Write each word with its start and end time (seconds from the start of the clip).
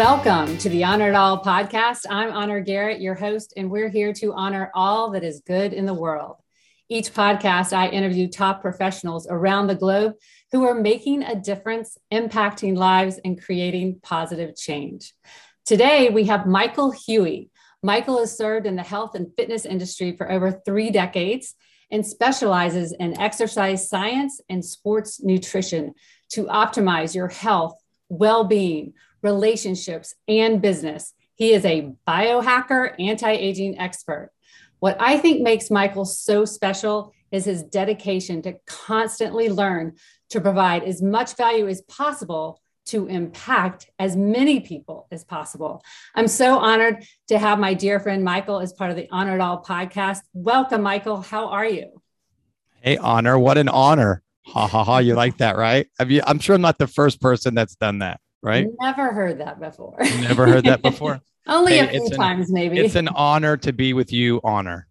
Welcome 0.00 0.56
to 0.56 0.70
the 0.70 0.82
Honor 0.82 1.10
It 1.10 1.14
All 1.14 1.44
podcast. 1.44 2.06
I'm 2.08 2.32
Honor 2.32 2.60
Garrett, 2.60 3.02
your 3.02 3.14
host, 3.14 3.52
and 3.58 3.70
we're 3.70 3.90
here 3.90 4.14
to 4.14 4.32
honor 4.32 4.70
all 4.74 5.10
that 5.10 5.22
is 5.22 5.42
good 5.46 5.74
in 5.74 5.84
the 5.84 5.92
world. 5.92 6.36
Each 6.88 7.12
podcast, 7.12 7.74
I 7.74 7.88
interview 7.88 8.26
top 8.26 8.62
professionals 8.62 9.26
around 9.28 9.66
the 9.66 9.74
globe 9.74 10.14
who 10.52 10.64
are 10.64 10.72
making 10.72 11.22
a 11.22 11.38
difference, 11.38 11.98
impacting 12.10 12.78
lives, 12.78 13.20
and 13.26 13.38
creating 13.38 14.00
positive 14.02 14.56
change. 14.56 15.12
Today, 15.66 16.08
we 16.08 16.24
have 16.24 16.46
Michael 16.46 16.92
Huey. 16.92 17.50
Michael 17.82 18.20
has 18.20 18.34
served 18.34 18.66
in 18.66 18.76
the 18.76 18.82
health 18.82 19.14
and 19.14 19.30
fitness 19.36 19.66
industry 19.66 20.16
for 20.16 20.32
over 20.32 20.62
three 20.64 20.90
decades 20.90 21.54
and 21.90 22.06
specializes 22.06 22.92
in 22.92 23.20
exercise 23.20 23.90
science 23.90 24.40
and 24.48 24.64
sports 24.64 25.22
nutrition 25.22 25.92
to 26.30 26.44
optimize 26.46 27.14
your 27.14 27.28
health, 27.28 27.74
well 28.08 28.44
being, 28.44 28.94
relationships, 29.22 30.14
and 30.28 30.62
business. 30.62 31.12
He 31.34 31.52
is 31.52 31.64
a 31.64 31.92
biohacker, 32.06 32.94
anti 32.98 33.30
aging 33.30 33.78
expert. 33.78 34.30
What 34.78 34.96
I 35.00 35.18
think 35.18 35.42
makes 35.42 35.70
Michael 35.70 36.04
so 36.04 36.44
special 36.44 37.12
is 37.30 37.44
his 37.44 37.62
dedication 37.62 38.42
to 38.42 38.56
constantly 38.66 39.48
learn 39.48 39.94
to 40.30 40.40
provide 40.40 40.84
as 40.84 41.00
much 41.02 41.36
value 41.36 41.68
as 41.68 41.82
possible 41.82 42.60
to 42.86 43.06
impact 43.06 43.88
as 43.98 44.16
many 44.16 44.60
people 44.60 45.06
as 45.12 45.22
possible. 45.22 45.82
I'm 46.14 46.26
so 46.28 46.58
honored 46.58 47.04
to 47.28 47.38
have 47.38 47.58
my 47.58 47.74
dear 47.74 48.00
friend 48.00 48.24
Michael 48.24 48.58
as 48.58 48.72
part 48.72 48.90
of 48.90 48.96
the 48.96 49.06
Honor 49.10 49.36
It 49.36 49.40
All 49.40 49.62
podcast. 49.62 50.20
Welcome, 50.32 50.82
Michael. 50.82 51.20
How 51.20 51.48
are 51.48 51.66
you? 51.66 52.02
Hey, 52.82 52.96
Honor. 52.96 53.38
What 53.38 53.58
an 53.58 53.68
honor. 53.68 54.22
Ha 54.46 54.66
ha 54.66 54.82
ha. 54.82 54.98
You 54.98 55.14
like 55.14 55.36
that, 55.38 55.56
right? 55.56 55.86
I'm 55.98 56.38
sure 56.38 56.56
I'm 56.56 56.62
not 56.62 56.78
the 56.78 56.86
first 56.86 57.20
person 57.20 57.54
that's 57.54 57.76
done 57.76 57.98
that 58.00 58.20
right? 58.42 58.66
Never 58.80 59.12
heard 59.12 59.38
that 59.40 59.60
before. 59.60 59.96
Never 60.00 60.46
heard 60.46 60.64
that 60.64 60.82
before. 60.82 61.20
Only 61.46 61.78
hey, 61.78 61.86
a 61.86 61.88
few 61.88 62.10
times, 62.10 62.48
an, 62.48 62.54
maybe. 62.54 62.78
It's 62.78 62.94
an 62.94 63.08
honor 63.08 63.56
to 63.58 63.72
be 63.72 63.92
with 63.92 64.12
you, 64.12 64.40
honor. 64.44 64.86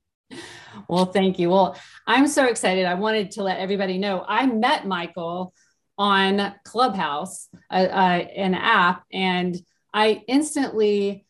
Well, 0.87 1.05
thank 1.05 1.39
you. 1.39 1.49
Well, 1.49 1.77
I'm 2.07 2.27
so 2.27 2.45
excited. 2.45 2.85
I 2.85 2.95
wanted 2.95 3.31
to 3.31 3.43
let 3.43 3.59
everybody 3.59 3.97
know 3.97 4.25
I 4.27 4.45
met 4.45 4.87
Michael 4.87 5.53
on 5.97 6.55
Clubhouse, 6.63 7.47
uh, 7.69 7.73
uh, 7.73 8.25
an 8.35 8.55
app, 8.55 9.03
and 9.11 9.55
I 9.93 10.23
instantly 10.27 11.25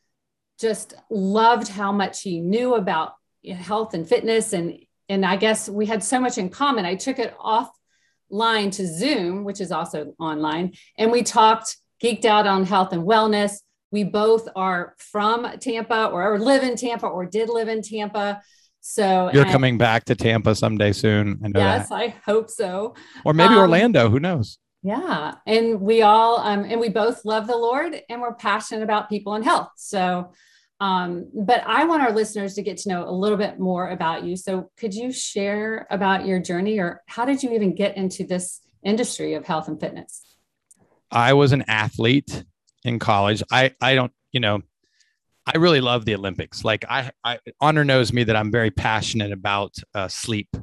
just 0.59 0.93
loved 1.09 1.67
how 1.67 1.91
much 1.91 2.21
he 2.21 2.39
knew 2.39 2.75
about 2.75 3.13
health 3.45 3.93
and 3.93 4.07
fitness 4.07 4.53
and 4.53 4.77
and 5.07 5.25
I 5.25 5.37
guess 5.37 5.67
we 5.67 5.87
had 5.87 6.03
so 6.03 6.19
much 6.19 6.37
in 6.37 6.49
common. 6.49 6.85
I 6.85 6.93
took 6.93 7.17
it 7.17 7.35
offline 7.39 8.71
to 8.73 8.85
Zoom, 8.85 9.43
which 9.43 9.59
is 9.59 9.71
also 9.71 10.13
online, 10.19 10.73
and 10.97 11.11
we 11.11 11.23
talked 11.23 11.77
geeked 12.01 12.25
out 12.25 12.47
on 12.47 12.65
health 12.65 12.93
and 12.93 13.03
wellness. 13.03 13.57
We 13.91 14.03
both 14.03 14.47
are 14.55 14.95
from 14.97 15.47
Tampa 15.59 16.07
or, 16.07 16.33
or 16.33 16.39
live 16.39 16.63
in 16.63 16.75
Tampa 16.75 17.07
or 17.07 17.25
did 17.25 17.49
live 17.49 17.67
in 17.67 17.81
Tampa. 17.81 18.41
So 18.81 19.29
you're 19.33 19.45
coming 19.45 19.77
back 19.77 20.05
to 20.05 20.15
Tampa 20.15 20.55
someday 20.55 20.93
soon. 20.93 21.39
I 21.43 21.51
yes, 21.53 21.89
that. 21.89 21.95
I 21.95 22.15
hope 22.25 22.49
so. 22.49 22.95
Or 23.25 23.33
maybe 23.33 23.53
um, 23.53 23.59
Orlando. 23.59 24.09
Who 24.09 24.19
knows? 24.19 24.57
Yeah, 24.81 25.35
and 25.45 25.81
we 25.81 26.01
all 26.01 26.37
um, 26.37 26.63
and 26.63 26.79
we 26.79 26.87
both 26.89 27.25
love 27.25 27.47
the 27.47 27.57
Lord, 27.57 27.99
and 28.07 28.21
we're 28.21 28.35
passionate 28.35 28.83
about 28.83 29.09
people 29.09 29.33
and 29.33 29.43
health. 29.43 29.71
So, 29.75 30.31
um, 30.79 31.29
but 31.33 31.63
I 31.67 31.83
want 31.83 32.01
our 32.01 32.13
listeners 32.13 32.53
to 32.53 32.61
get 32.61 32.77
to 32.77 32.89
know 32.89 33.07
a 33.07 33.11
little 33.11 33.37
bit 33.37 33.59
more 33.59 33.89
about 33.89 34.23
you. 34.23 34.37
So, 34.37 34.71
could 34.77 34.93
you 34.93 35.11
share 35.11 35.85
about 35.89 36.25
your 36.25 36.39
journey, 36.39 36.79
or 36.79 37.03
how 37.07 37.25
did 37.25 37.43
you 37.43 37.51
even 37.51 37.75
get 37.75 37.97
into 37.97 38.23
this 38.23 38.61
industry 38.81 39.33
of 39.33 39.45
health 39.45 39.67
and 39.67 39.77
fitness? 39.77 40.23
I 41.11 41.33
was 41.33 41.51
an 41.51 41.63
athlete 41.67 42.43
in 42.83 42.99
college. 42.99 43.43
I 43.51 43.73
I 43.81 43.95
don't, 43.95 44.11
you 44.31 44.39
know, 44.39 44.61
I 45.45 45.57
really 45.57 45.81
love 45.81 46.05
the 46.05 46.15
Olympics. 46.15 46.63
Like 46.63 46.85
I, 46.89 47.11
I 47.23 47.39
Honor 47.59 47.83
knows 47.83 48.13
me 48.13 48.23
that 48.25 48.35
I'm 48.35 48.51
very 48.51 48.71
passionate 48.71 49.31
about 49.31 49.75
uh, 49.95 50.07
sleep. 50.07 50.55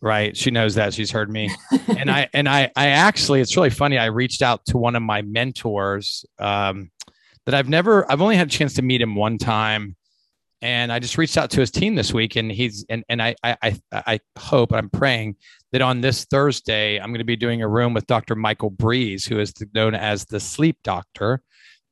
Right, 0.00 0.36
she 0.36 0.52
knows 0.52 0.76
that. 0.76 0.94
She's 0.94 1.10
heard 1.10 1.28
me, 1.28 1.50
and 1.88 2.08
I 2.08 2.28
and 2.32 2.48
I 2.48 2.70
I 2.76 2.88
actually 2.88 3.40
it's 3.40 3.56
really 3.56 3.70
funny. 3.70 3.98
I 3.98 4.06
reached 4.06 4.42
out 4.42 4.64
to 4.66 4.78
one 4.78 4.94
of 4.94 5.02
my 5.02 5.22
mentors 5.22 6.24
um, 6.38 6.92
that 7.46 7.54
I've 7.54 7.68
never 7.68 8.10
I've 8.10 8.22
only 8.22 8.36
had 8.36 8.46
a 8.46 8.50
chance 8.50 8.74
to 8.74 8.82
meet 8.82 9.00
him 9.00 9.16
one 9.16 9.38
time, 9.38 9.96
and 10.62 10.92
I 10.92 11.00
just 11.00 11.18
reached 11.18 11.36
out 11.36 11.50
to 11.50 11.60
his 11.60 11.72
team 11.72 11.96
this 11.96 12.14
week, 12.14 12.36
and 12.36 12.50
he's 12.50 12.86
and 12.88 13.02
and 13.08 13.20
I 13.20 13.34
I 13.42 13.76
I 13.92 14.20
hope 14.38 14.72
I'm 14.72 14.88
praying 14.88 15.34
that 15.72 15.82
on 15.82 16.00
this 16.00 16.24
Thursday, 16.24 16.98
I'm 16.98 17.10
going 17.10 17.18
to 17.18 17.24
be 17.24 17.36
doing 17.36 17.62
a 17.62 17.68
room 17.68 17.94
with 17.94 18.06
Dr. 18.06 18.34
Michael 18.34 18.70
Breus, 18.70 19.28
who 19.28 19.38
is 19.38 19.52
known 19.74 19.94
as 19.94 20.24
the 20.24 20.40
sleep 20.40 20.78
doctor. 20.82 21.42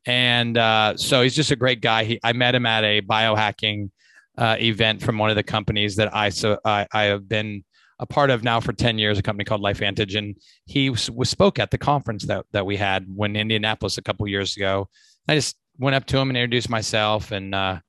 And 0.06 0.56
uh, 0.56 0.97
so 0.97 1.22
he's 1.22 1.34
just 1.34 1.50
a 1.50 1.56
great 1.56 1.81
guy. 1.81 2.04
He, 2.04 2.20
I 2.22 2.32
met 2.32 2.54
him 2.54 2.65
at 2.65 2.84
a 2.84 3.03
biohacking 3.03 3.91
uh, 4.38 4.56
event 4.60 5.03
from 5.03 5.19
one 5.19 5.31
of 5.31 5.36
the 5.36 5.42
companies 5.42 5.97
that 5.97 6.15
I, 6.15 6.28
so 6.28 6.59
I, 6.65 6.86
I 6.92 7.04
have 7.04 7.28
been 7.28 7.65
a 7.98 8.06
part 8.06 8.31
of 8.31 8.44
now 8.44 8.60
for 8.60 8.72
10 8.72 8.98
years, 8.98 9.19
a 9.19 9.22
company 9.22 9.44
called 9.44 9.62
LifeVantage. 9.62 10.16
And 10.16 10.36
he 10.66 10.91
was, 10.91 11.10
was 11.10 11.28
spoke 11.28 11.59
at 11.59 11.70
the 11.70 11.78
conference 11.78 12.25
that, 12.26 12.47
that 12.53 12.66
we 12.66 12.76
had 12.76 13.06
when 13.15 13.36
Indianapolis 13.36 13.98
a 13.98 14.03
couple 14.03 14.26
years 14.28 14.56
ago. 14.56 14.88
I 15.28 15.34
just 15.34 15.56
went 15.78 15.97
up 15.97 16.06
to 16.06 16.19
him 16.19 16.31
and 16.31 16.36
introduced 16.36 16.70
myself. 16.70 17.32
And, 17.32 17.54
uh, 17.54 17.81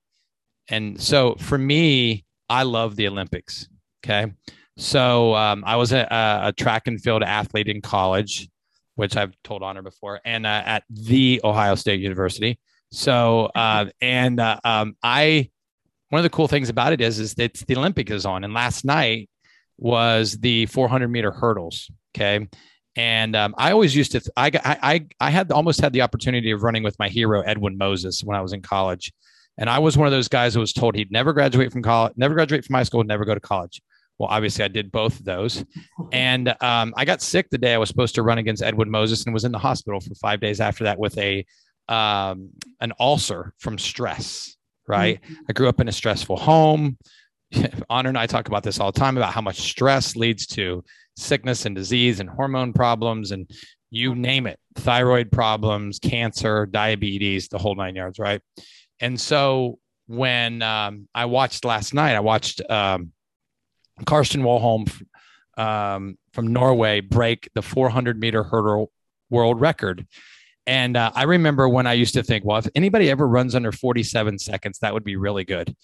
and 0.69 0.99
so 0.99 1.35
for 1.35 1.57
me, 1.57 2.25
I 2.49 2.63
love 2.63 2.95
the 2.95 3.07
Olympics. 3.07 3.67
Okay. 4.03 4.31
So 4.77 5.35
um, 5.35 5.63
I 5.65 5.75
was 5.75 5.91
a, 5.91 6.07
a, 6.09 6.53
track 6.53 6.87
and 6.87 7.01
field 7.01 7.23
athlete 7.23 7.67
in 7.67 7.81
college, 7.81 8.47
which 8.95 9.17
I've 9.17 9.35
told 9.43 9.63
Honor 9.63 9.81
before, 9.81 10.21
and 10.23 10.45
uh, 10.45 10.61
at 10.65 10.83
the 10.89 11.41
Ohio 11.43 11.75
State 11.75 11.99
University. 11.99 12.59
So 12.91 13.49
uh, 13.55 13.87
and 14.01 14.39
uh, 14.39 14.59
um, 14.63 14.95
I, 15.01 15.49
one 16.09 16.19
of 16.19 16.23
the 16.23 16.29
cool 16.29 16.47
things 16.47 16.69
about 16.69 16.93
it 16.93 17.01
is, 17.01 17.19
is 17.19 17.33
it's 17.37 17.65
the 17.65 17.75
Olympic 17.75 18.11
is 18.11 18.25
on, 18.25 18.43
and 18.43 18.53
last 18.53 18.85
night 18.85 19.29
was 19.77 20.37
the 20.37 20.67
400 20.67 21.07
meter 21.07 21.31
hurdles. 21.31 21.89
Okay. 22.15 22.47
And 22.95 23.35
um, 23.35 23.53
I 23.57 23.71
always 23.71 23.95
used 23.95 24.13
to, 24.13 24.21
I, 24.35 24.49
I, 24.63 25.05
I 25.19 25.29
had 25.29 25.51
almost 25.51 25.81
had 25.81 25.93
the 25.93 26.01
opportunity 26.01 26.49
of 26.49 26.63
running 26.63 26.81
with 26.81 26.97
my 26.97 27.09
hero, 27.09 27.41
Edwin 27.41 27.77
Moses, 27.77 28.23
when 28.23 28.35
I 28.35 28.41
was 28.41 28.53
in 28.53 28.63
college. 28.63 29.13
And 29.59 29.69
I 29.69 29.77
was 29.77 29.97
one 29.97 30.07
of 30.07 30.11
those 30.11 30.27
guys 30.27 30.55
who 30.55 30.59
was 30.59 30.73
told 30.73 30.95
he'd 30.95 31.11
never 31.11 31.31
graduate 31.31 31.71
from 31.71 31.83
college, 31.83 32.13
never 32.15 32.33
graduate 32.33 32.65
from 32.65 32.75
high 32.75 32.83
school, 32.83 33.03
never 33.03 33.23
go 33.23 33.35
to 33.35 33.39
college. 33.39 33.81
Well, 34.19 34.29
obviously, 34.29 34.65
I 34.65 34.67
did 34.67 34.91
both 34.91 35.19
of 35.19 35.25
those. 35.25 35.63
And 36.13 36.55
um, 36.61 36.93
I 36.95 37.03
got 37.03 37.21
sick 37.21 37.49
the 37.49 37.57
day 37.57 37.73
I 37.73 37.77
was 37.77 37.89
supposed 37.89 38.15
to 38.15 38.23
run 38.23 38.37
against 38.37 38.63
Edwin 38.63 38.89
Moses 38.89 39.25
and 39.25 39.33
was 39.33 39.43
in 39.43 39.51
the 39.51 39.59
hospital 39.59 39.99
for 39.99 40.15
five 40.15 40.39
days 40.39 40.61
after 40.61 40.85
that 40.85 40.97
with 40.97 41.17
a 41.17 41.45
um, 41.89 42.51
an 42.79 42.93
ulcer 42.99 43.53
from 43.59 43.77
stress. 43.77 44.55
Right. 44.87 45.21
Mm-hmm. 45.21 45.33
I 45.49 45.53
grew 45.53 45.67
up 45.67 45.81
in 45.81 45.89
a 45.89 45.91
stressful 45.91 46.37
home. 46.37 46.97
Honor 47.89 48.09
and 48.09 48.17
I 48.17 48.25
talk 48.25 48.47
about 48.47 48.63
this 48.63 48.79
all 48.79 48.91
the 48.91 48.99
time 48.99 49.17
about 49.17 49.33
how 49.33 49.41
much 49.41 49.57
stress 49.57 50.15
leads 50.15 50.47
to 50.47 50.83
sickness 51.17 51.65
and 51.65 51.75
disease 51.75 52.21
and 52.21 52.29
hormone 52.29 52.71
problems 52.71 53.31
and 53.31 53.49
you 53.89 54.15
name 54.15 54.47
it 54.47 54.59
thyroid 54.75 55.31
problems, 55.31 55.99
cancer, 55.99 56.65
diabetes, 56.65 57.47
the 57.49 57.57
whole 57.57 57.75
nine 57.75 57.95
yards. 57.95 58.17
Right. 58.17 58.41
And 58.99 59.19
so 59.19 59.79
when 60.07 60.61
um, 60.61 61.07
I 61.13 61.25
watched 61.25 61.65
last 61.65 61.93
night, 61.93 62.15
I 62.15 62.21
watched 62.21 62.61
um, 62.69 63.11
Karsten 64.05 64.41
Warholm 64.41 64.89
um, 65.57 66.17
from 66.33 66.47
Norway 66.47 67.01
break 67.01 67.49
the 67.55 67.61
400 67.61 68.19
meter 68.19 68.43
hurdle 68.43 68.91
world 69.29 69.59
record. 69.59 70.07
And 70.65 70.97
uh, 70.97 71.11
I 71.15 71.23
remember 71.23 71.69
when 71.69 71.87
I 71.87 71.93
used 71.93 72.13
to 72.15 72.23
think, 72.23 72.43
well, 72.43 72.57
if 72.57 72.67
anybody 72.75 73.09
ever 73.09 73.27
runs 73.27 73.55
under 73.55 73.71
47 73.71 74.37
seconds, 74.39 74.79
that 74.79 74.93
would 74.93 75.03
be 75.03 75.15
really 75.15 75.45
good. 75.45 75.75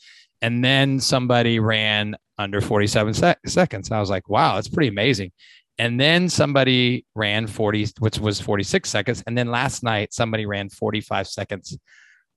And 0.41 0.63
then 0.63 0.99
somebody 0.99 1.59
ran 1.59 2.17
under 2.37 2.59
47 2.59 3.13
sec- 3.13 3.39
seconds. 3.47 3.91
I 3.91 3.99
was 3.99 4.09
like, 4.09 4.27
wow, 4.27 4.55
that's 4.55 4.67
pretty 4.67 4.89
amazing. 4.89 5.31
And 5.77 5.99
then 5.99 6.29
somebody 6.29 7.05
ran 7.15 7.47
40, 7.47 7.87
which 7.99 8.19
was 8.19 8.41
46 8.41 8.89
seconds. 8.89 9.23
And 9.25 9.37
then 9.37 9.49
last 9.49 9.83
night, 9.83 10.13
somebody 10.13 10.45
ran 10.45 10.69
45 10.69 11.27
seconds 11.27 11.77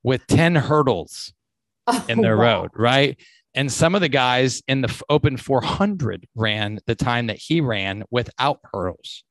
with 0.03 0.27
10 0.29 0.55
hurdles 0.55 1.35
oh, 1.89 2.05
in 2.09 2.21
their 2.21 2.37
wow. 2.37 2.63
road, 2.63 2.71
right? 2.77 3.19
And 3.57 3.73
some 3.73 3.95
of 3.95 4.03
the 4.03 4.09
guys 4.09 4.63
in 4.69 4.83
the 4.83 5.03
open 5.09 5.39
400 5.39 6.29
ran 6.35 6.79
the 6.87 6.95
time 6.95 7.29
that 7.29 7.39
he 7.39 7.63
ran 7.63 8.05
without 8.11 8.61
hurdles. 8.73 9.25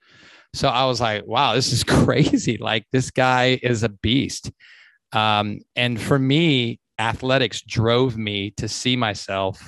So 0.53 0.67
I 0.67 0.85
was 0.85 0.99
like, 0.99 1.25
wow, 1.25 1.53
this 1.53 1.71
is 1.71 1.83
crazy. 1.85 2.57
Like 2.57 2.85
this 2.91 3.11
guy 3.11 3.59
is 3.61 3.83
a 3.83 3.89
beast. 3.89 4.51
Um, 5.11 5.59
and 5.75 6.01
for 6.01 6.17
me, 6.17 6.79
athletics 6.97 7.61
drove 7.61 8.17
me 8.17 8.51
to 8.57 8.67
see 8.67 8.95
myself 8.95 9.61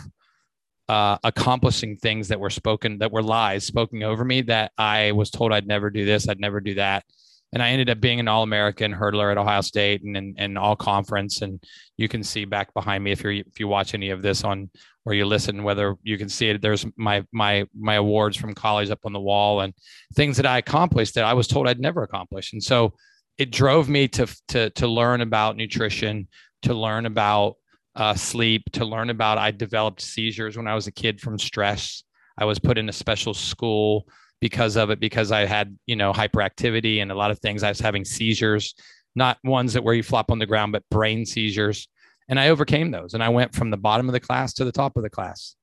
uh, 0.90 1.18
accomplishing 1.24 1.98
things 1.98 2.30
that 2.30 2.40
were 2.40 2.50
spoken, 2.50 2.98
that 3.00 3.12
were 3.12 3.22
lies 3.22 3.66
spoken 3.66 4.02
over 4.02 4.26
me 4.26 4.42
that 4.42 4.72
I 4.78 5.12
was 5.12 5.30
told 5.30 5.54
I'd 5.54 5.68
never 5.68 5.90
do 5.90 6.06
this, 6.06 6.28
I'd 6.28 6.40
never 6.40 6.62
do 6.62 6.76
that 6.76 7.06
and 7.54 7.64
I 7.64 7.70
ended 7.70 7.90
up 7.90 8.02
being 8.02 8.20
an 8.20 8.28
All 8.28 8.44
American 8.44 8.94
hurdler 8.94 9.32
at 9.32 9.38
Ohio 9.38 9.62
State 9.62 10.04
and, 10.04 10.18
and, 10.18 10.36
and 10.38 10.58
all 10.58 10.76
conference. 10.76 11.42
And 11.42 11.64
you 11.96 12.08
can 12.08 12.24
see 12.24 12.46
back 12.46 12.74
behind 12.74 13.04
me 13.04 13.12
if 13.12 13.24
you 13.24 13.44
if 13.48 13.60
you 13.60 13.68
watch 13.68 13.94
any 13.94 14.10
of 14.10 14.22
this 14.22 14.44
on 14.44 14.70
or 15.06 15.14
you 15.14 15.26
listen, 15.26 15.64
whether 15.64 15.96
you 16.04 16.18
can 16.18 16.28
see 16.28 16.50
it. 16.50 16.62
There's 16.62 16.86
my 16.98 17.24
my 17.32 17.66
my 17.78 17.96
awards 17.96 18.36
from 18.36 18.54
college 18.54 18.90
up 18.90 19.00
on 19.06 19.14
the 19.14 19.22
wall 19.22 19.62
and 19.62 19.74
things 20.16 20.36
that 20.38 20.46
I 20.46 20.58
accomplished 20.58 21.16
that 21.16 21.24
I 21.24 21.34
was 21.34 21.48
told 21.48 21.68
I'd 21.68 21.80
never 21.80 22.04
accomplish. 22.04 22.52
And 22.52 22.62
so 22.62 22.94
it 23.38 23.52
drove 23.52 23.88
me 23.88 24.08
to 24.10 24.28
to 24.50 24.70
to 24.72 24.88
learn 24.88 25.22
about 25.22 25.56
nutrition, 25.56 26.28
to 26.64 26.74
learn 26.74 27.06
about 27.06 27.56
uh, 27.96 28.14
sleep, 28.14 28.64
to 28.74 28.84
learn 28.84 29.10
about. 29.10 29.38
I 29.38 29.52
developed 29.52 30.02
seizures 30.02 30.58
when 30.58 30.68
I 30.68 30.76
was 30.76 30.88
a 30.88 30.92
kid 30.92 31.22
from 31.22 31.40
stress. 31.40 32.04
I 32.38 32.46
was 32.46 32.60
put 32.60 32.78
in 32.78 32.90
a 32.90 32.94
special 32.94 33.34
school 33.34 34.06
because 34.40 34.76
of 34.76 34.90
it 34.90 35.00
because 35.00 35.32
I 35.32 35.46
had 35.46 35.78
you 35.86 35.96
know 35.96 36.14
hyperactivity 36.14 37.02
and 37.02 37.12
a 37.12 37.16
lot 37.16 37.32
of 37.32 37.40
things. 37.40 37.64
I 37.64 37.70
was 37.70 37.80
having 37.80 38.06
seizures, 38.06 38.76
not 39.16 39.38
ones 39.44 39.74
that 39.74 39.84
where 39.84 39.96
you 39.96 40.04
flop 40.04 40.32
on 40.32 40.40
the 40.40 40.46
ground, 40.46 40.72
but 40.72 40.84
brain 40.90 41.26
seizures. 41.26 41.88
And 42.30 42.40
I 42.40 42.50
overcame 42.50 42.92
those, 42.92 43.14
and 43.14 43.24
I 43.24 43.30
went 43.30 43.56
from 43.56 43.72
the 43.72 43.78
bottom 43.78 44.10
of 44.10 44.14
the 44.14 44.20
class 44.20 44.54
to 44.56 44.66
the 44.66 44.72
top 44.72 44.98
of 44.98 45.04
the 45.04 45.10
class. 45.10 45.56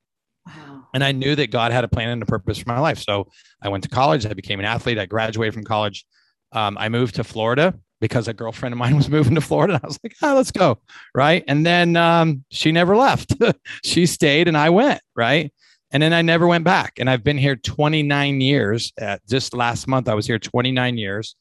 Wow. 0.47 0.87
And 0.95 1.03
I 1.03 1.13
knew 1.13 1.35
that 1.37 1.51
God 1.51 1.73
had 1.73 1.85
a 1.85 1.89
plan 1.89 2.11
and 2.11 2.23
a 2.23 2.27
purpose 2.27 2.59
for 2.59 2.69
my 2.69 2.79
life. 2.79 2.99
So 2.99 3.29
I 3.63 3.69
went 3.69 3.85
to 3.85 3.91
college. 3.91 4.27
I 4.27 4.35
became 4.35 4.61
an 4.61 4.67
athlete. 4.67 4.99
I 4.99 5.07
graduated 5.07 5.55
from 5.55 5.65
college. 5.65 6.05
Um, 6.53 6.77
I 6.79 6.89
moved 6.89 7.17
to 7.17 7.25
Florida 7.25 7.75
because 8.01 8.29
a 8.29 8.35
girlfriend 8.35 8.75
of 8.75 8.79
mine 8.79 8.97
was 8.99 9.09
moving 9.09 9.35
to 9.35 9.41
Florida. 9.41 9.81
I 9.83 9.87
was 9.87 9.99
like, 10.03 10.15
oh, 10.23 10.35
let's 10.35 10.51
go. 10.51 10.79
Right. 11.15 11.43
And 11.49 11.65
then 11.65 11.97
um, 11.97 12.45
she 12.51 12.73
never 12.73 12.97
left. 12.97 13.35
she 13.85 14.05
stayed 14.05 14.49
and 14.49 14.57
I 14.57 14.71
went. 14.71 15.01
Right. 15.17 15.53
And 15.95 16.03
then 16.03 16.13
I 16.13 16.23
never 16.23 16.49
went 16.49 16.65
back. 16.65 16.95
And 16.99 17.09
I've 17.09 17.23
been 17.23 17.39
here 17.39 17.55
29 17.55 18.41
years. 18.41 18.93
Uh, 19.01 19.17
just 19.29 19.55
last 19.55 19.87
month, 19.87 20.09
I 20.09 20.15
was 20.15 20.27
here 20.27 20.41
29 20.41 20.99
years 20.99 21.37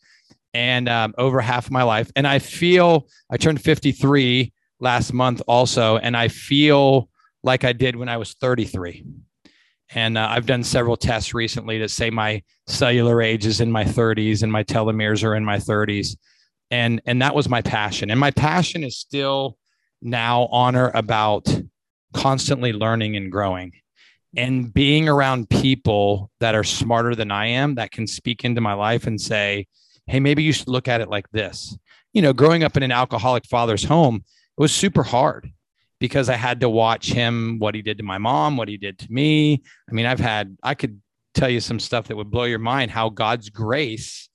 and 0.53 0.88
um, 0.88 1.15
over 1.17 1.41
half 1.41 1.71
my 1.71 1.81
life. 1.81 2.11
And 2.15 2.27
I 2.27 2.38
feel 2.38 3.07
I 3.31 3.38
turned 3.38 3.59
53 3.59 4.53
last 4.79 5.11
month 5.11 5.41
also. 5.47 5.97
And 5.97 6.15
I 6.15 6.27
feel 6.27 7.09
like 7.41 7.63
I 7.63 7.73
did 7.73 7.95
when 7.95 8.09
I 8.09 8.17
was 8.17 8.33
33. 8.33 9.03
And 9.95 10.19
uh, 10.19 10.27
I've 10.29 10.45
done 10.45 10.63
several 10.63 10.97
tests 10.97 11.33
recently 11.33 11.79
to 11.79 11.89
say 11.89 12.11
my 12.11 12.44
cellular 12.67 13.23
age 13.23 13.47
is 13.47 13.59
in 13.59 13.71
my 13.71 13.83
30s 13.83 14.44
and 14.44 14.51
my 14.51 14.63
telomeres 14.63 15.23
are 15.23 15.35
in 15.35 15.44
my 15.44 15.57
30s. 15.57 16.15
And, 16.69 17.01
and 17.07 17.23
that 17.23 17.33
was 17.33 17.50
my 17.50 17.63
passion. 17.63 18.11
And 18.11 18.19
my 18.19 18.29
passion 18.29 18.83
is 18.83 19.00
still 19.00 19.57
now 20.03 20.47
honor 20.51 20.91
about 20.94 21.47
constantly 22.13 22.71
learning 22.71 23.15
and 23.15 23.31
growing 23.31 23.71
and 24.35 24.74
being 24.74 25.07
around 25.07 25.50
people 25.50 26.31
that 26.39 26.56
are 26.56 26.63
smarter 26.63 27.15
than 27.15 27.31
I 27.31 27.47
am 27.47 27.75
that 27.75 27.91
can 27.91 28.07
speak 28.07 28.44
into 28.44 28.62
my 28.62 28.74
life 28.74 29.06
and 29.06 29.19
say, 29.19 29.68
hey, 30.07 30.19
maybe 30.19 30.44
you 30.44 30.51
should 30.51 30.68
look 30.68 30.88
at 30.88 31.01
it 31.01 31.09
like 31.09 31.30
this. 31.31 31.77
You 32.13 32.21
know, 32.21 32.33
growing 32.33 32.63
up 32.63 32.75
in 32.75 32.83
an 32.83 32.91
alcoholic 32.91 33.45
father's 33.45 33.83
home, 33.83 34.18
it 34.57 34.62
was 34.62 34.74
super 34.74 35.03
hard 35.03 35.51
because 36.00 36.30
I 36.30 36.35
had 36.35 36.59
to 36.62 36.69
watch 36.69 37.12
him, 37.12 37.59
what 37.59 37.75
he 37.75 37.81
did 37.81 37.97
to 38.00 38.03
my 38.03 38.18
mom, 38.18 38.57
what 38.57 38.68
he 38.68 38.77
did 38.77 39.00
to 39.00 39.12
me. 39.12 39.63
I 39.89 39.94
mean, 39.94 40.06
I've 40.06 40.19
had, 40.19 40.57
I 40.62 40.74
could 40.74 41.01
tell 41.33 41.50
you 41.50 41.59
some 41.59 41.79
stuff 41.79 42.07
that 42.07 42.18
would 42.18 42.31
blow 42.31 42.44
your 42.44 42.59
mind 42.59 42.91
how 42.91 43.09
God's 43.09 43.50
grace 43.50 44.29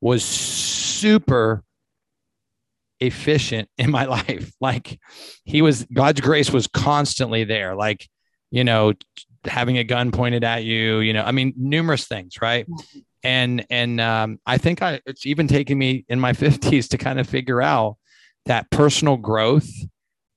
was 0.00 0.24
super 0.24 1.62
efficient 3.00 3.68
in 3.78 3.90
my 3.90 4.04
life. 4.06 4.52
Like 4.60 4.98
he 5.44 5.60
was, 5.60 5.84
God's 5.92 6.20
grace 6.20 6.50
was 6.50 6.66
constantly 6.68 7.44
there. 7.44 7.74
Like, 7.74 8.08
you 8.50 8.64
know, 8.64 8.94
having 9.44 9.78
a 9.78 9.84
gun 9.84 10.10
pointed 10.10 10.44
at 10.44 10.64
you, 10.64 11.00
you 11.00 11.12
know, 11.12 11.22
I 11.22 11.32
mean, 11.32 11.54
numerous 11.56 12.06
things, 12.06 12.40
right? 12.40 12.66
And 13.22 13.66
and 13.70 14.00
um, 14.00 14.38
I 14.46 14.58
think 14.58 14.82
I 14.82 15.00
it's 15.06 15.26
even 15.26 15.48
taken 15.48 15.78
me 15.78 16.04
in 16.08 16.20
my 16.20 16.32
50s 16.34 16.88
to 16.88 16.98
kind 16.98 17.20
of 17.20 17.28
figure 17.28 17.60
out 17.60 17.96
that 18.46 18.70
personal 18.70 19.16
growth 19.16 19.70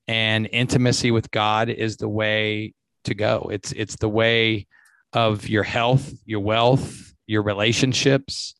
and 0.06 0.48
intimacy 0.52 1.10
with 1.10 1.30
God 1.30 1.70
is 1.70 1.96
the 1.96 2.08
way 2.08 2.74
to 3.04 3.14
go. 3.14 3.48
It's 3.50 3.72
it's 3.72 3.96
the 3.96 4.08
way 4.08 4.66
of 5.12 5.48
your 5.48 5.62
health, 5.62 6.12
your 6.24 6.40
wealth, 6.40 7.14
your 7.26 7.42
relationships. 7.42 8.54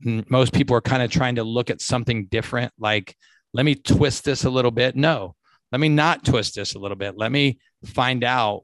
Most 0.00 0.52
people 0.52 0.76
are 0.76 0.82
kind 0.82 1.02
of 1.02 1.10
trying 1.10 1.36
to 1.36 1.44
look 1.44 1.70
at 1.70 1.80
something 1.80 2.26
different 2.26 2.72
like 2.78 3.16
let 3.54 3.64
me 3.64 3.76
twist 3.76 4.24
this 4.24 4.44
a 4.44 4.50
little 4.50 4.72
bit. 4.72 4.96
No. 4.96 5.36
Let 5.72 5.80
me 5.80 5.88
not 5.88 6.24
twist 6.24 6.56
this 6.56 6.74
a 6.74 6.78
little 6.78 6.96
bit. 6.96 7.16
Let 7.16 7.32
me 7.32 7.58
find 7.86 8.24
out 8.24 8.62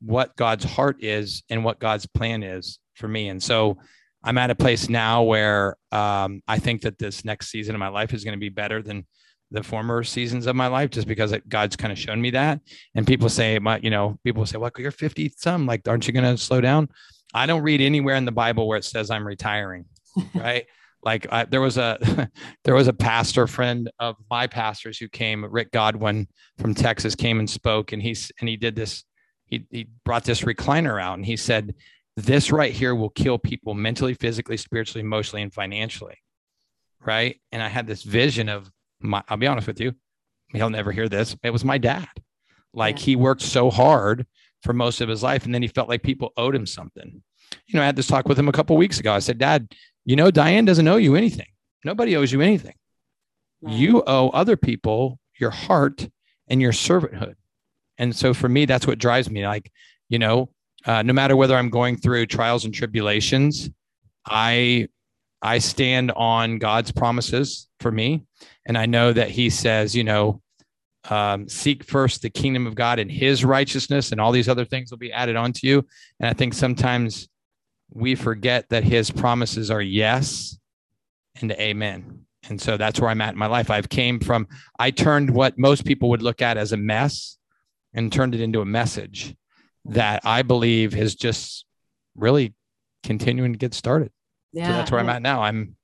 what 0.00 0.36
God's 0.36 0.64
heart 0.64 0.96
is 1.00 1.42
and 1.50 1.64
what 1.64 1.78
God's 1.78 2.06
plan 2.06 2.42
is 2.42 2.78
for 2.94 3.08
me. 3.08 3.28
And 3.28 3.42
so 3.42 3.78
I'm 4.22 4.38
at 4.38 4.50
a 4.50 4.54
place 4.54 4.88
now 4.88 5.22
where 5.22 5.76
um, 5.92 6.42
I 6.46 6.58
think 6.58 6.82
that 6.82 6.98
this 6.98 7.24
next 7.24 7.50
season 7.50 7.74
of 7.74 7.78
my 7.78 7.88
life 7.88 8.12
is 8.12 8.24
going 8.24 8.36
to 8.36 8.40
be 8.40 8.48
better 8.48 8.82
than 8.82 9.06
the 9.50 9.62
former 9.62 10.04
seasons 10.04 10.46
of 10.46 10.54
my 10.54 10.68
life, 10.68 10.90
just 10.90 11.08
because 11.08 11.32
it, 11.32 11.48
God's 11.48 11.76
kind 11.76 11.90
of 11.92 11.98
shown 11.98 12.20
me 12.20 12.30
that. 12.30 12.60
And 12.94 13.06
people 13.06 13.28
say, 13.28 13.58
my, 13.58 13.80
you 13.82 13.90
know, 13.90 14.18
people 14.22 14.46
say, 14.46 14.58
well, 14.58 14.70
you're 14.78 14.92
50 14.92 15.32
some, 15.36 15.66
like, 15.66 15.86
aren't 15.88 16.06
you 16.06 16.12
going 16.12 16.24
to 16.24 16.38
slow 16.40 16.60
down? 16.60 16.88
I 17.34 17.46
don't 17.46 17.62
read 17.62 17.80
anywhere 17.80 18.14
in 18.14 18.24
the 18.24 18.32
Bible 18.32 18.68
where 18.68 18.78
it 18.78 18.84
says 18.84 19.10
I'm 19.10 19.26
retiring, 19.26 19.86
right? 20.34 20.66
like 21.02 21.26
I, 21.32 21.44
there 21.44 21.60
was 21.60 21.78
a 21.78 22.28
there 22.64 22.74
was 22.74 22.88
a 22.88 22.92
pastor 22.92 23.46
friend 23.46 23.90
of 23.98 24.16
my 24.30 24.46
pastors 24.46 24.98
who 24.98 25.08
came 25.08 25.44
rick 25.44 25.72
godwin 25.72 26.28
from 26.58 26.74
texas 26.74 27.14
came 27.14 27.38
and 27.38 27.48
spoke 27.48 27.92
and 27.92 28.02
he's 28.02 28.30
and 28.40 28.48
he 28.48 28.56
did 28.56 28.76
this 28.76 29.04
he, 29.50 29.66
he 29.70 29.88
brought 30.04 30.24
this 30.24 30.42
recliner 30.42 31.02
out 31.02 31.18
and 31.18 31.26
he 31.26 31.36
said, 31.36 31.74
This 32.16 32.50
right 32.50 32.72
here 32.72 32.94
will 32.94 33.10
kill 33.10 33.38
people 33.38 33.74
mentally, 33.74 34.14
physically, 34.14 34.56
spiritually, 34.56 35.04
emotionally, 35.04 35.42
and 35.42 35.52
financially. 35.52 36.18
Right. 37.04 37.40
And 37.50 37.62
I 37.62 37.68
had 37.68 37.86
this 37.86 38.02
vision 38.02 38.48
of 38.48 38.70
my, 39.00 39.22
I'll 39.28 39.36
be 39.36 39.46
honest 39.46 39.66
with 39.66 39.80
you, 39.80 39.94
he'll 40.52 40.70
never 40.70 40.92
hear 40.92 41.08
this. 41.08 41.36
It 41.42 41.50
was 41.50 41.64
my 41.64 41.78
dad. 41.78 42.08
Like 42.72 42.98
yeah. 42.98 43.04
he 43.06 43.16
worked 43.16 43.42
so 43.42 43.70
hard 43.70 44.26
for 44.62 44.72
most 44.72 45.00
of 45.00 45.08
his 45.08 45.22
life. 45.22 45.44
And 45.44 45.54
then 45.54 45.62
he 45.62 45.68
felt 45.68 45.88
like 45.88 46.02
people 46.02 46.32
owed 46.36 46.54
him 46.54 46.66
something. 46.66 47.22
You 47.66 47.74
know, 47.74 47.82
I 47.82 47.86
had 47.86 47.96
this 47.96 48.06
talk 48.06 48.28
with 48.28 48.38
him 48.38 48.48
a 48.48 48.52
couple 48.52 48.76
weeks 48.76 49.00
ago. 49.00 49.12
I 49.12 49.18
said, 49.18 49.38
Dad, 49.38 49.72
you 50.04 50.14
know, 50.14 50.30
Diane 50.30 50.64
doesn't 50.64 50.86
owe 50.86 50.96
you 50.96 51.16
anything. 51.16 51.46
Nobody 51.84 52.16
owes 52.16 52.30
you 52.30 52.40
anything. 52.40 52.74
You 53.62 54.02
owe 54.06 54.28
other 54.30 54.56
people 54.56 55.18
your 55.38 55.50
heart 55.50 56.08
and 56.48 56.60
your 56.60 56.72
servanthood. 56.72 57.34
And 58.00 58.16
so 58.16 58.32
for 58.32 58.48
me, 58.48 58.64
that's 58.64 58.86
what 58.86 58.98
drives 58.98 59.30
me. 59.30 59.46
Like, 59.46 59.70
you 60.08 60.18
know, 60.18 60.48
uh, 60.86 61.02
no 61.02 61.12
matter 61.12 61.36
whether 61.36 61.54
I'm 61.54 61.68
going 61.68 61.98
through 61.98 62.26
trials 62.26 62.64
and 62.64 62.74
tribulations, 62.74 63.68
I 64.26 64.88
I 65.42 65.58
stand 65.58 66.10
on 66.12 66.58
God's 66.58 66.92
promises 66.92 67.68
for 67.78 67.92
me, 67.92 68.24
and 68.66 68.76
I 68.76 68.86
know 68.86 69.12
that 69.12 69.30
He 69.30 69.50
says, 69.50 69.94
you 69.94 70.04
know, 70.04 70.40
um, 71.10 71.46
seek 71.46 71.84
first 71.84 72.22
the 72.22 72.30
kingdom 72.30 72.66
of 72.66 72.74
God 72.74 72.98
and 72.98 73.10
His 73.10 73.44
righteousness, 73.44 74.12
and 74.12 74.20
all 74.20 74.32
these 74.32 74.48
other 74.48 74.64
things 74.64 74.90
will 74.90 74.98
be 74.98 75.12
added 75.12 75.36
onto 75.36 75.66
you. 75.66 75.86
And 76.18 76.30
I 76.30 76.32
think 76.32 76.54
sometimes 76.54 77.28
we 77.92 78.14
forget 78.14 78.66
that 78.70 78.82
His 78.82 79.10
promises 79.10 79.70
are 79.70 79.82
yes 79.82 80.58
and 81.38 81.52
amen. 81.52 82.24
And 82.48 82.58
so 82.58 82.78
that's 82.78 82.98
where 82.98 83.10
I'm 83.10 83.20
at 83.20 83.34
in 83.34 83.38
my 83.38 83.46
life. 83.46 83.70
I've 83.70 83.90
came 83.90 84.20
from. 84.20 84.48
I 84.78 84.90
turned 84.90 85.28
what 85.30 85.58
most 85.58 85.84
people 85.84 86.08
would 86.08 86.22
look 86.22 86.40
at 86.40 86.56
as 86.56 86.72
a 86.72 86.78
mess 86.78 87.36
and 87.94 88.12
turned 88.12 88.34
it 88.34 88.40
into 88.40 88.60
a 88.60 88.64
message 88.64 89.34
that 89.86 90.22
I 90.24 90.42
believe 90.42 90.96
is 90.96 91.14
just 91.14 91.64
really 92.14 92.54
continuing 93.02 93.52
to 93.52 93.58
get 93.58 93.74
started. 93.74 94.10
Yeah. 94.52 94.66
So 94.66 94.72
that's 94.72 94.90
where 94.90 95.00
I'm 95.00 95.08
at 95.08 95.22
now. 95.22 95.42
I'm 95.42 95.76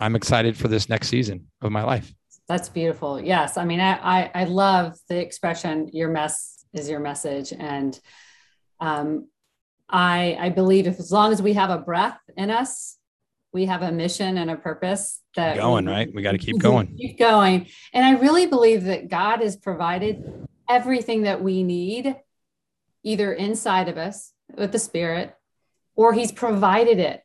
I'm 0.00 0.14
excited 0.14 0.56
for 0.56 0.68
this 0.68 0.88
next 0.88 1.08
season 1.08 1.48
of 1.60 1.72
my 1.72 1.82
life. 1.82 2.12
That's 2.46 2.68
beautiful. 2.68 3.20
Yes. 3.20 3.56
I 3.56 3.64
mean, 3.64 3.80
I 3.80 3.98
I, 3.98 4.30
I 4.34 4.44
love 4.44 4.96
the 5.08 5.20
expression 5.20 5.90
your 5.92 6.08
mess 6.08 6.64
is 6.72 6.88
your 6.88 7.00
message. 7.00 7.52
And 7.52 7.98
um 8.80 9.28
I 9.88 10.36
I 10.38 10.48
believe 10.50 10.86
if 10.86 10.98
as 10.98 11.12
long 11.12 11.32
as 11.32 11.42
we 11.42 11.54
have 11.54 11.70
a 11.70 11.78
breath 11.78 12.18
in 12.36 12.50
us, 12.50 12.96
we 13.52 13.66
have 13.66 13.82
a 13.82 13.90
mission 13.90 14.38
and 14.38 14.50
a 14.50 14.56
purpose 14.56 15.20
that 15.34 15.54
keep 15.54 15.62
going, 15.62 15.86
we, 15.86 15.92
right? 15.92 16.14
We 16.14 16.22
got 16.22 16.32
to 16.32 16.38
keep 16.38 16.58
going. 16.68 16.94
Keep 16.96 17.18
going. 17.18 17.66
And 17.92 18.04
I 18.04 18.20
really 18.20 18.46
believe 18.46 18.84
that 18.84 19.08
God 19.08 19.40
has 19.40 19.56
provided 19.56 20.46
everything 20.68 21.22
that 21.22 21.42
we 21.42 21.62
need 21.62 22.16
either 23.02 23.32
inside 23.32 23.88
of 23.88 23.96
us 23.96 24.32
with 24.56 24.72
the 24.72 24.78
spirit 24.78 25.34
or 25.94 26.12
he's 26.12 26.32
provided 26.32 26.98
it 26.98 27.22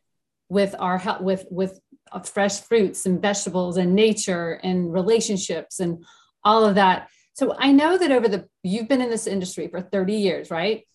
with 0.48 0.74
our 0.78 0.98
help 0.98 1.20
with 1.20 1.46
with 1.50 1.80
fresh 2.24 2.60
fruits 2.60 3.06
and 3.06 3.20
vegetables 3.20 3.76
and 3.76 3.94
nature 3.94 4.60
and 4.62 4.92
relationships 4.92 5.80
and 5.80 6.04
all 6.44 6.64
of 6.64 6.76
that. 6.76 7.08
So 7.34 7.54
i 7.58 7.72
know 7.72 7.98
that 7.98 8.12
over 8.12 8.28
the 8.28 8.48
you've 8.62 8.88
been 8.88 9.00
in 9.00 9.10
this 9.10 9.26
industry 9.26 9.68
for 9.68 9.80
30 9.80 10.14
years 10.14 10.50
right? 10.50 10.86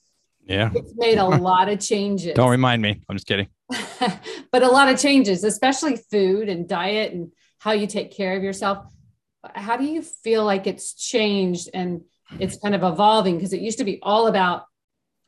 Yeah. 0.45 0.71
It's 0.73 0.93
made 0.95 1.17
a 1.17 1.25
lot 1.25 1.69
of 1.69 1.79
changes. 1.79 2.33
Don't 2.33 2.49
remind 2.49 2.81
me. 2.81 3.01
I'm 3.07 3.15
just 3.15 3.27
kidding. 3.27 3.47
But 4.51 4.63
a 4.63 4.67
lot 4.67 4.89
of 4.89 4.99
changes 4.99 5.43
especially 5.43 5.95
food 5.97 6.49
and 6.49 6.67
diet 6.67 7.13
and 7.13 7.31
how 7.59 7.71
you 7.73 7.85
take 7.85 8.11
care 8.11 8.35
of 8.35 8.41
yourself. 8.41 8.91
How 9.53 9.77
do 9.77 9.85
you 9.85 10.01
feel 10.01 10.43
like 10.43 10.65
it's 10.65 10.93
changed 10.93 11.69
and 11.73 12.01
it's 12.39 12.57
kind 12.57 12.75
of 12.75 12.83
evolving 12.83 13.35
because 13.35 13.53
it 13.53 13.61
used 13.61 13.79
to 13.79 13.83
be 13.83 13.99
all 14.03 14.27
about 14.27 14.63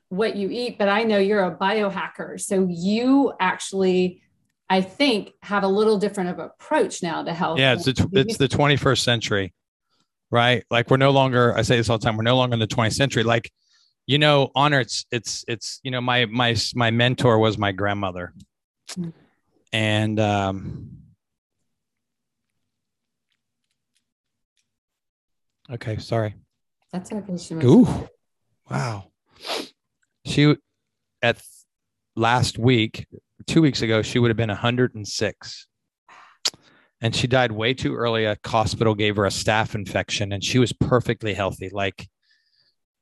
what 0.09 0.35
you 0.35 0.49
eat, 0.49 0.77
but 0.77 0.89
I 0.89 1.03
know 1.03 1.17
you're 1.17 1.43
a 1.43 1.55
biohacker. 1.55 2.39
So 2.39 2.67
you 2.69 3.33
actually, 3.39 4.21
I 4.69 4.81
think, 4.81 5.31
have 5.41 5.63
a 5.63 5.67
little 5.67 5.97
different 5.97 6.31
of 6.31 6.39
approach 6.39 7.01
now 7.01 7.23
to 7.23 7.33
health. 7.33 7.59
Yeah, 7.59 7.73
it's 7.73 7.85
the, 7.85 8.09
it's 8.13 8.37
the 8.37 8.49
21st 8.49 8.99
century, 8.99 9.53
right? 10.29 10.63
Like 10.69 10.89
we're 10.89 10.97
no 10.97 11.11
longer, 11.11 11.57
I 11.57 11.61
say 11.61 11.77
this 11.77 11.89
all 11.89 11.97
the 11.97 12.05
time, 12.05 12.17
we're 12.17 12.23
no 12.23 12.35
longer 12.35 12.53
in 12.53 12.59
the 12.59 12.67
20th 12.67 12.93
century. 12.93 13.23
Like, 13.23 13.51
you 14.05 14.17
know, 14.17 14.51
honor, 14.53 14.81
it's, 14.81 15.05
it's, 15.11 15.45
it's, 15.47 15.79
you 15.83 15.91
know, 15.91 16.01
my, 16.01 16.25
my, 16.25 16.55
my 16.75 16.91
mentor 16.91 17.39
was 17.39 17.57
my 17.57 17.71
grandmother. 17.71 18.33
And, 19.71 20.19
um, 20.19 21.01
Okay, 25.71 25.97
sorry. 25.99 26.35
That's 26.93 27.11
okay. 27.11 27.37
She 27.37 27.55
was 27.55 27.65
Ooh, 27.65 28.09
wow. 28.69 29.05
She 30.25 30.55
at 31.21 31.41
last 32.15 32.57
week, 32.57 33.07
two 33.47 33.61
weeks 33.61 33.81
ago, 33.81 34.01
she 34.01 34.19
would 34.19 34.29
have 34.29 34.37
been 34.37 34.49
106. 34.49 35.67
And 37.03 37.15
she 37.15 37.25
died 37.27 37.51
way 37.51 37.73
too 37.73 37.95
early. 37.95 38.25
A 38.25 38.37
hospital 38.45 38.93
gave 38.93 39.15
her 39.15 39.25
a 39.25 39.29
staph 39.29 39.73
infection, 39.73 40.33
and 40.33 40.43
she 40.43 40.59
was 40.59 40.71
perfectly 40.73 41.33
healthy. 41.33 41.69
Like, 41.71 42.07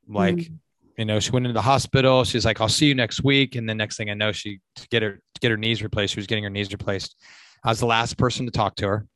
like 0.07 0.35
Mm. 0.35 0.57
you 0.97 1.05
know, 1.05 1.19
she 1.19 1.31
went 1.31 1.45
into 1.45 1.53
the 1.53 1.61
hospital. 1.61 2.23
She's 2.23 2.45
like, 2.45 2.61
"I'll 2.61 2.69
see 2.69 2.87
you 2.87 2.95
next 2.95 3.23
week." 3.23 3.55
And 3.55 3.67
the 3.67 3.75
next 3.75 3.97
thing 3.97 4.09
I 4.09 4.13
know, 4.13 4.31
she 4.31 4.59
to 4.75 4.87
get 4.87 5.01
her 5.03 5.15
to 5.15 5.39
get 5.41 5.51
her 5.51 5.57
knees 5.57 5.83
replaced. 5.83 6.13
She 6.13 6.19
was 6.19 6.27
getting 6.27 6.45
her 6.45 6.49
knees 6.49 6.71
replaced. 6.71 7.15
I 7.63 7.69
was 7.69 7.79
the 7.81 7.85
last 7.87 8.17
person 8.17 8.45
to 8.45 8.51
talk 8.53 8.75
to 8.77 8.87
her. 8.87 9.07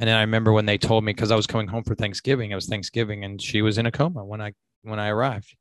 And 0.00 0.08
then 0.08 0.16
I 0.16 0.20
remember 0.20 0.52
when 0.52 0.66
they 0.66 0.78
told 0.78 1.02
me 1.04 1.12
because 1.12 1.30
I 1.30 1.36
was 1.36 1.46
coming 1.46 1.66
home 1.66 1.82
for 1.82 1.94
Thanksgiving. 1.94 2.50
It 2.52 2.54
was 2.54 2.66
Thanksgiving, 2.66 3.24
and 3.24 3.40
she 3.42 3.62
was 3.62 3.78
in 3.78 3.86
a 3.86 3.90
coma 3.90 4.24
when 4.24 4.40
I 4.40 4.52
when 4.82 4.98
I 5.00 5.08
arrived. 5.08 5.56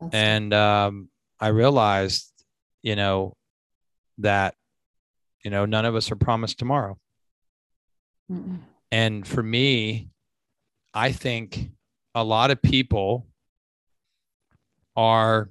That's- 0.00 0.14
And 0.14 0.54
um, 0.54 1.08
I 1.38 1.48
realized, 1.48 2.32
you 2.82 2.96
know, 2.96 3.36
that 4.18 4.54
you 5.44 5.50
know 5.50 5.66
none 5.66 5.84
of 5.84 5.94
us 5.94 6.10
are 6.10 6.16
promised 6.16 6.58
tomorrow. 6.58 6.98
Mm-mm. 8.30 8.60
And 8.90 9.26
for 9.26 9.42
me, 9.42 10.10
I 10.94 11.12
think 11.12 11.70
a 12.14 12.24
lot 12.24 12.50
of 12.50 12.60
people 12.62 13.26
are 14.96 15.48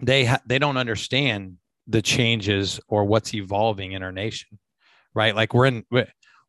they 0.00 0.24
ha- 0.24 0.42
they 0.46 0.58
don't 0.58 0.76
understand 0.76 1.56
the 1.86 2.02
changes 2.02 2.80
or 2.88 3.04
what's 3.04 3.34
evolving 3.34 3.92
in 3.92 4.02
our 4.02 4.12
nation, 4.12 4.58
right? 5.14 5.34
Like 5.36 5.54
we're 5.54 5.66
in 5.66 5.84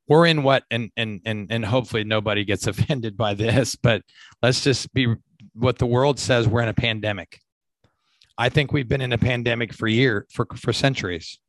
we're- 0.07 0.29
in 0.29 0.43
what 0.43 0.63
and 0.71 0.91
and 0.97 1.21
and 1.25 1.47
and 1.51 1.65
hopefully 1.65 2.03
nobody 2.03 2.45
gets 2.45 2.67
offended 2.71 3.17
by 3.17 3.33
this, 3.33 3.75
but 3.75 4.01
let's 4.41 4.63
just 4.63 4.93
be 4.93 5.13
what 5.53 5.77
the 5.77 5.85
world 5.85 6.19
says 6.19 6.47
we're 6.47 6.62
in 6.62 6.69
a 6.69 6.74
pandemic. 6.74 7.39
I 8.38 8.50
think 8.50 8.74
we've 8.74 8.88
been 8.88 9.01
in 9.01 9.13
a 9.13 9.17
pandemic 9.17 9.74
for 9.74 9.88
year 9.88 10.25
for 10.31 10.47
for 10.55 10.74
centuries. 10.74 11.39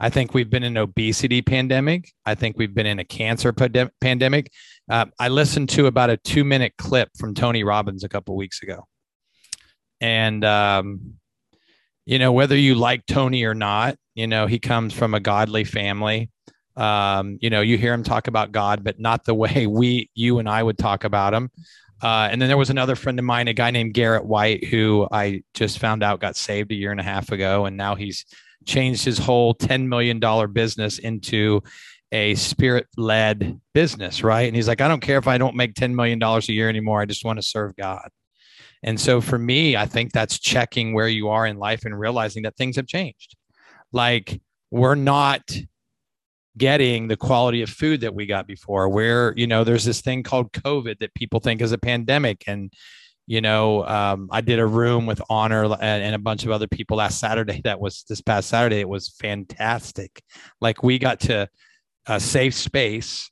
I 0.00 0.10
think 0.10 0.34
we've 0.34 0.50
been 0.50 0.64
in 0.64 0.76
an 0.76 0.82
obesity 0.82 1.40
pandemic. 1.40 2.12
I 2.26 2.34
think 2.34 2.58
we've 2.58 2.74
been 2.74 2.86
in 2.86 2.98
a 2.98 3.04
cancer 3.04 3.52
pandem- 3.52 3.90
pandemic. 4.00 4.50
Uh, 4.90 5.06
I 5.18 5.28
listened 5.28 5.68
to 5.70 5.86
about 5.86 6.10
a 6.10 6.16
two 6.16 6.44
minute 6.44 6.74
clip 6.76 7.10
from 7.18 7.34
Tony 7.34 7.62
Robbins 7.62 8.04
a 8.04 8.08
couple 8.08 8.36
weeks 8.36 8.62
ago. 8.62 8.86
And, 10.00 10.44
um, 10.44 11.14
you 12.06 12.18
know, 12.18 12.32
whether 12.32 12.56
you 12.56 12.74
like 12.74 13.06
Tony 13.06 13.44
or 13.44 13.54
not, 13.54 13.96
you 14.14 14.26
know, 14.26 14.46
he 14.46 14.58
comes 14.58 14.92
from 14.92 15.14
a 15.14 15.20
godly 15.20 15.64
family. 15.64 16.30
Um, 16.76 17.38
you 17.40 17.50
know, 17.50 17.60
you 17.60 17.78
hear 17.78 17.92
him 17.92 18.02
talk 18.02 18.26
about 18.26 18.52
God, 18.52 18.84
but 18.84 18.98
not 18.98 19.24
the 19.24 19.34
way 19.44 19.66
we, 19.66 20.10
you 20.14 20.38
and 20.38 20.48
I 20.48 20.62
would 20.62 20.78
talk 20.78 21.04
about 21.04 21.34
him. 21.34 21.50
Uh, 22.02 22.28
and 22.30 22.40
then 22.40 22.48
there 22.48 22.58
was 22.58 22.70
another 22.70 22.96
friend 22.96 23.18
of 23.18 23.24
mine, 23.24 23.48
a 23.48 23.54
guy 23.54 23.70
named 23.70 23.94
Garrett 23.94 24.26
White, 24.26 24.64
who 24.64 25.08
I 25.10 25.42
just 25.54 25.78
found 25.78 26.02
out 26.02 26.20
got 26.20 26.36
saved 26.36 26.70
a 26.70 26.74
year 26.74 26.90
and 26.90 27.00
a 27.00 27.04
half 27.04 27.32
ago. 27.32 27.64
And 27.64 27.76
now 27.76 27.94
he's 27.94 28.26
changed 28.66 29.04
his 29.04 29.18
whole 29.18 29.54
$10 29.54 29.86
million 29.86 30.20
business 30.52 30.98
into 30.98 31.62
a 32.12 32.34
spirit 32.34 32.86
led 32.96 33.60
business, 33.72 34.22
right? 34.22 34.46
And 34.46 34.54
he's 34.54 34.68
like, 34.68 34.80
I 34.80 34.88
don't 34.88 35.00
care 35.00 35.18
if 35.18 35.26
I 35.26 35.38
don't 35.38 35.56
make 35.56 35.74
$10 35.74 35.94
million 35.94 36.22
a 36.22 36.40
year 36.48 36.68
anymore. 36.68 37.00
I 37.00 37.06
just 37.06 37.24
want 37.24 37.38
to 37.38 37.42
serve 37.42 37.74
God. 37.76 38.08
And 38.82 39.00
so 39.00 39.20
for 39.20 39.38
me, 39.38 39.76
I 39.76 39.86
think 39.86 40.12
that's 40.12 40.38
checking 40.38 40.92
where 40.92 41.08
you 41.08 41.30
are 41.30 41.46
in 41.46 41.56
life 41.56 41.84
and 41.84 41.98
realizing 41.98 42.42
that 42.42 42.56
things 42.56 42.76
have 42.76 42.86
changed. 42.86 43.34
Like 43.92 44.40
we're 44.70 44.94
not 44.94 45.56
getting 46.56 47.08
the 47.08 47.16
quality 47.16 47.62
of 47.62 47.70
food 47.70 48.00
that 48.02 48.14
we 48.14 48.26
got 48.26 48.46
before, 48.46 48.88
where, 48.88 49.34
you 49.36 49.46
know, 49.46 49.64
there's 49.64 49.84
this 49.84 50.00
thing 50.00 50.22
called 50.22 50.52
COVID 50.52 50.98
that 51.00 51.14
people 51.14 51.40
think 51.40 51.60
is 51.60 51.72
a 51.72 51.78
pandemic. 51.78 52.44
And 52.46 52.72
you 53.26 53.40
know 53.40 53.84
um, 53.86 54.28
i 54.30 54.40
did 54.40 54.58
a 54.58 54.66
room 54.66 55.06
with 55.06 55.20
honor 55.30 55.64
and, 55.64 56.02
and, 56.04 56.14
a 56.14 56.18
bunch 56.18 56.44
of 56.44 56.50
other 56.50 56.66
people 56.66 56.98
last 56.98 57.18
saturday 57.18 57.60
that 57.64 57.80
was 57.80 58.04
this 58.08 58.20
past 58.20 58.48
saturday. 58.48 58.80
It 58.80 58.88
was 58.88 59.08
fantastic. 59.08 60.22
Like 60.60 60.82
we 60.82 60.98
got 60.98 61.20
to 61.20 61.48
a 62.06 62.20
safe 62.20 62.54
space 62.54 63.30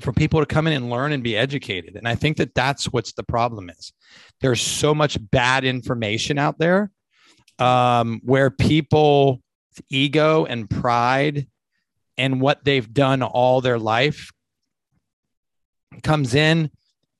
for 0.00 0.12
people 0.12 0.40
to 0.40 0.46
come 0.46 0.66
in 0.66 0.74
and 0.74 0.90
learn 0.90 1.12
and 1.12 1.22
be 1.22 1.36
educated. 1.36 1.96
And 1.96 2.08
i 2.08 2.14
think 2.14 2.38
that 2.38 2.54
that's 2.54 2.86
what's 2.86 3.12
the 3.12 3.24
problem 3.24 3.70
is. 3.70 3.92
There's 4.40 4.60
so 4.60 4.94
much 4.94 5.18
bad 5.30 5.64
information 5.64 6.38
out 6.38 6.58
there 6.58 6.90
um, 7.58 8.20
where 8.24 8.50
people 8.50 9.42
ego 9.90 10.46
and 10.46 10.68
pride 10.68 11.46
and 12.18 12.40
what 12.40 12.64
they've 12.64 12.92
done 12.92 13.22
all 13.22 13.60
their 13.60 13.78
life 13.78 14.30
comes 16.02 16.34
in 16.34 16.70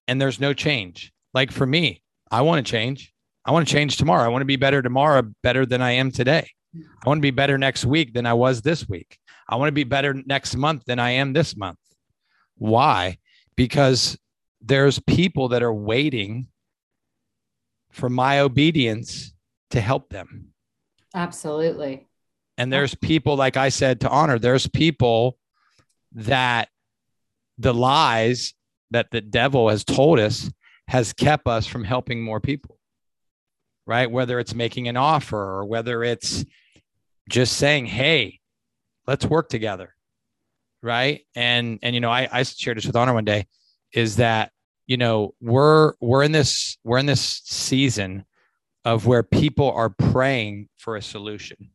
and 0.09 0.21
there's 0.21 0.41
no 0.41 0.53
change 0.53 1.13
like 1.37 1.53
for 1.53 1.67
me, 1.67 2.01
I 2.31 2.41
want 2.41 2.65
to 2.65 2.71
change. 2.71 3.13
I 3.45 3.53
want 3.53 3.69
to 3.69 3.73
change 3.73 3.99
tomorrow. 3.99 4.25
I 4.25 4.29
want 4.29 4.41
to 4.41 4.47
be 4.47 4.57
better 4.57 4.81
tomorrow, 4.81 5.23
better 5.43 5.67
than 5.67 5.83
I 5.83 5.93
am 5.93 6.11
today. 6.11 6.49
I 6.75 7.09
want 7.09 7.19
to 7.19 7.23
be 7.23 7.31
better 7.31 7.59
next 7.59 7.85
week 7.85 8.15
than 8.15 8.25
I 8.25 8.33
was 8.33 8.63
this 8.63 8.89
week. 8.89 9.19
I 9.47 9.57
want 9.57 9.69
to 9.69 9.73
be 9.73 9.85
better 9.85 10.15
next 10.15 10.57
month 10.57 10.85
than 10.87 10.99
I 10.99 11.11
am 11.11 11.35
this 11.35 11.55
month. 11.55 11.79
Why? 12.57 13.19
Because 13.55 14.17
there's 14.63 14.99
people 14.99 15.49
that 15.49 15.63
are 15.63 15.75
waiting 15.75 16.47
for 17.91 18.09
my 18.09 18.41
obedience 18.41 19.35
to 19.73 19.81
help 19.83 20.09
them. 20.09 20.55
Absolutely. 21.15 22.09
And 22.59 22.73
oh. 22.73 22.77
there's 22.77 22.95
people, 22.95 23.37
like 23.37 23.57
I 23.57 23.69
said, 23.69 24.01
to 24.01 24.11
honor, 24.11 24.39
there's 24.39 24.67
people 24.67 25.39
that 26.13 26.69
the 27.59 27.75
lies 27.75 28.55
that 28.91 29.11
the 29.11 29.21
devil 29.21 29.69
has 29.69 29.85
told 29.85 30.19
us 30.19 30.51
has 30.89 31.13
kept 31.13 31.47
us 31.47 31.67
from 31.67 31.85
helping 31.85 32.23
more 32.23 32.41
people, 32.41 32.79
right? 33.87 34.11
Whether 34.11 34.39
it's 34.39 34.55
making 34.55 34.89
an 34.89 34.97
offer 34.97 35.37
or 35.37 35.65
whether 35.65 36.05
it's 36.05 36.45
just 37.29 37.57
saying, 37.57 37.87
hey, 37.87 38.41
let's 39.07 39.25
work 39.25 39.49
together. 39.49 39.95
Right. 40.83 41.23
And, 41.35 41.81
and, 41.83 41.95
you 41.95 42.01
know, 42.01 42.11
I, 42.11 42.29
I 42.31 42.43
shared 42.45 42.77
this 42.77 42.87
with 42.87 42.95
Honor 42.95 43.15
one 43.15 43.25
day 43.25 43.47
is 43.93 44.17
that, 44.17 44.53
you 44.87 44.97
know, 44.97 45.35
we're, 45.41 45.95
we're 46.01 46.23
in 46.23 46.31
this, 46.31 46.79
we're 46.85 46.99
in 46.99 47.07
this 47.07 47.43
season 47.45 48.25
of 48.85 49.05
where 49.07 49.25
people 49.25 49.73
are 49.73 49.91
praying 49.91 50.69
for 50.77 50.95
a 50.95 51.03
solution. 51.03 51.71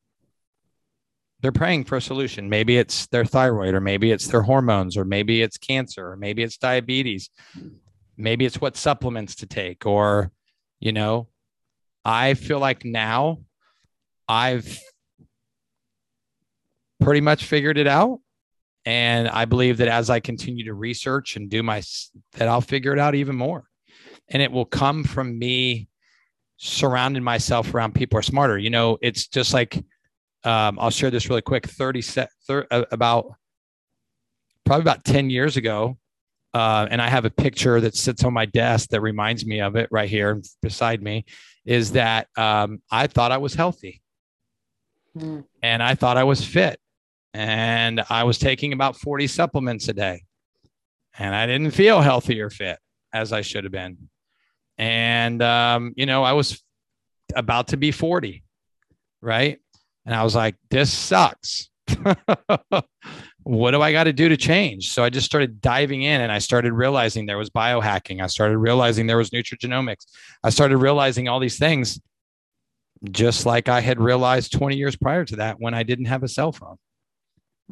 They're 1.42 1.52
praying 1.52 1.86
for 1.86 1.98
a 1.98 2.02
solution. 2.02 2.50
Maybe 2.50 2.78
it's 2.78 3.08
their 3.08 3.26
thyroid, 3.26 3.74
or 3.74 3.82
maybe 3.82 4.12
it's 4.12 4.28
their 4.28 4.44
hormones, 4.44 4.96
or 4.96 5.06
maybe 5.06 5.42
it's 5.42 5.58
cancer, 5.58 6.12
or 6.12 6.16
maybe 6.16 6.44
it's 6.44 6.58
diabetes. 6.58 7.30
Maybe 8.18 8.46
it's 8.46 8.62
what 8.62 8.78
supplements 8.78 9.36
to 9.36 9.48
take. 9.48 9.86
Or 9.86 10.32
you 10.82 10.92
know 10.92 11.30
i 12.04 12.34
feel 12.34 12.60
like 12.60 12.84
now 12.84 13.40
i've 14.28 14.80
pretty 17.00 17.22
much 17.22 17.46
figured 17.46 17.78
it 17.78 17.88
out. 17.88 18.20
And 18.84 19.30
i 19.30 19.46
believe 19.46 19.78
that 19.78 19.88
as 19.88 20.10
i 20.10 20.20
continue 20.20 20.66
to 20.66 20.74
research 20.74 21.36
and 21.36 21.50
do 21.50 21.64
my 21.64 21.82
that 22.34 22.48
i'll 22.48 22.62
figure 22.62 22.92
it 22.92 23.00
out 23.00 23.16
even 23.16 23.36
more. 23.38 23.64
And 24.30 24.42
it 24.42 24.52
will 24.52 24.66
come 24.66 25.04
from 25.04 25.38
me 25.38 25.88
surrounding 26.58 27.24
myself 27.24 27.74
around 27.74 27.96
people 27.96 28.18
who 28.18 28.20
are 28.20 28.24
smarter. 28.24 28.58
You 28.58 28.72
know 28.72 28.98
it's 29.02 29.28
just 29.28 29.54
like 29.54 29.84
um, 30.44 30.78
i'll 30.80 30.90
share 30.90 31.12
this 31.12 31.30
really 31.30 31.42
quick 31.42 31.68
30 31.68 32.02
set 32.02 32.30
thir- 32.48 32.68
about 32.72 33.34
probably 34.66 34.82
about 34.82 35.04
10 35.04 35.30
years 35.30 35.58
ago 35.58 35.98
uh, 36.54 36.86
and 36.92 37.02
I 37.02 37.08
have 37.08 37.24
a 37.24 37.30
picture 37.30 37.80
that 37.80 37.96
sits 37.96 38.26
on 38.26 38.34
my 38.34 38.46
desk 38.46 38.90
that 38.90 39.00
reminds 39.00 39.46
me 39.46 39.62
of 39.62 39.78
it 39.78 39.88
right 39.90 40.10
here 40.10 40.42
beside 40.62 41.02
me, 41.02 41.24
is 41.66 41.94
that 41.94 42.28
um, 42.38 42.82
I 42.92 43.08
thought 43.08 43.32
I 43.32 43.38
was 43.38 43.54
healthy 43.54 44.02
Mm. 45.18 45.46
and 45.62 45.84
I 45.84 45.96
thought 45.96 46.18
I 46.18 46.24
was 46.24 46.44
fit. 46.44 46.80
And 47.34 48.04
I 48.10 48.24
was 48.26 48.38
taking 48.38 48.74
about 48.74 48.98
40 48.98 49.28
supplements 49.28 49.88
a 49.88 49.94
day. 49.94 50.24
And 51.18 51.34
I 51.34 51.46
didn't 51.46 51.72
feel 51.72 52.02
healthy 52.02 52.42
or 52.42 52.50
fit 52.50 52.80
as 53.14 53.32
I 53.32 53.42
should 53.42 53.64
have 53.64 53.72
been. 53.74 54.10
And, 54.78 55.42
um, 55.42 55.94
you 55.96 56.06
know, 56.06 56.24
I 56.24 56.34
was 56.34 56.62
about 57.36 57.70
to 57.70 57.78
be 57.78 57.92
40, 57.92 58.44
right? 59.22 59.60
And 60.06 60.16
I 60.16 60.24
was 60.24 60.36
like, 60.36 60.56
this 60.70 60.92
sucks. 60.92 61.70
what 63.44 63.72
do 63.72 63.82
I 63.82 63.92
got 63.92 64.06
to 64.06 64.14
do 64.14 64.30
to 64.30 64.38
change? 64.38 64.92
So 64.92 65.04
I 65.04 65.10
just 65.10 65.26
started 65.26 65.62
diving 65.62 66.04
in 66.04 66.22
and 66.22 66.32
I 66.32 66.40
started 66.40 66.74
realizing 66.74 67.26
there 67.26 67.38
was 67.38 67.50
biohacking. 67.50 68.22
I 68.22 68.28
started 68.28 68.58
realizing 68.58 69.08
there 69.08 69.18
was 69.18 69.30
nutrigenomics. 69.32 70.06
I 70.44 70.50
started 70.50 70.78
realizing 70.78 71.28
all 71.28 71.40
these 71.40 71.58
things 71.58 72.00
just 73.12 73.46
like 73.46 73.68
I 73.68 73.82
had 73.82 74.00
realized 74.00 74.54
20 74.54 74.76
years 74.76 74.96
prior 74.96 75.26
to 75.26 75.38
that 75.38 75.60
when 75.60 75.74
I 75.74 75.84
didn't 75.84 76.06
have 76.06 76.24
a 76.24 76.28
cell 76.28 76.52
phone. 76.52 76.78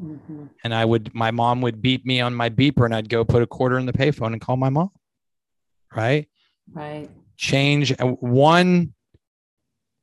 Mm-hmm. 0.02 0.46
And 0.64 0.74
I 0.74 0.86
would, 0.86 1.14
my 1.14 1.32
mom 1.32 1.62
would 1.62 1.82
beep 1.82 2.06
me 2.06 2.20
on 2.20 2.34
my 2.34 2.50
beeper 2.50 2.86
and 2.86 2.96
I'd 2.96 3.10
go 3.10 3.24
put 3.24 3.44
a 3.44 3.48
quarter 3.48 3.78
in 3.78 3.86
the 3.86 3.94
payphone 3.94 4.34
and 4.34 4.42
call 4.42 4.58
my 4.58 4.70
mom. 4.70 4.90
Right. 5.96 6.28
Right. 6.72 7.10
Change 7.38 7.94
uh, 8.00 8.08
one, 8.08 8.94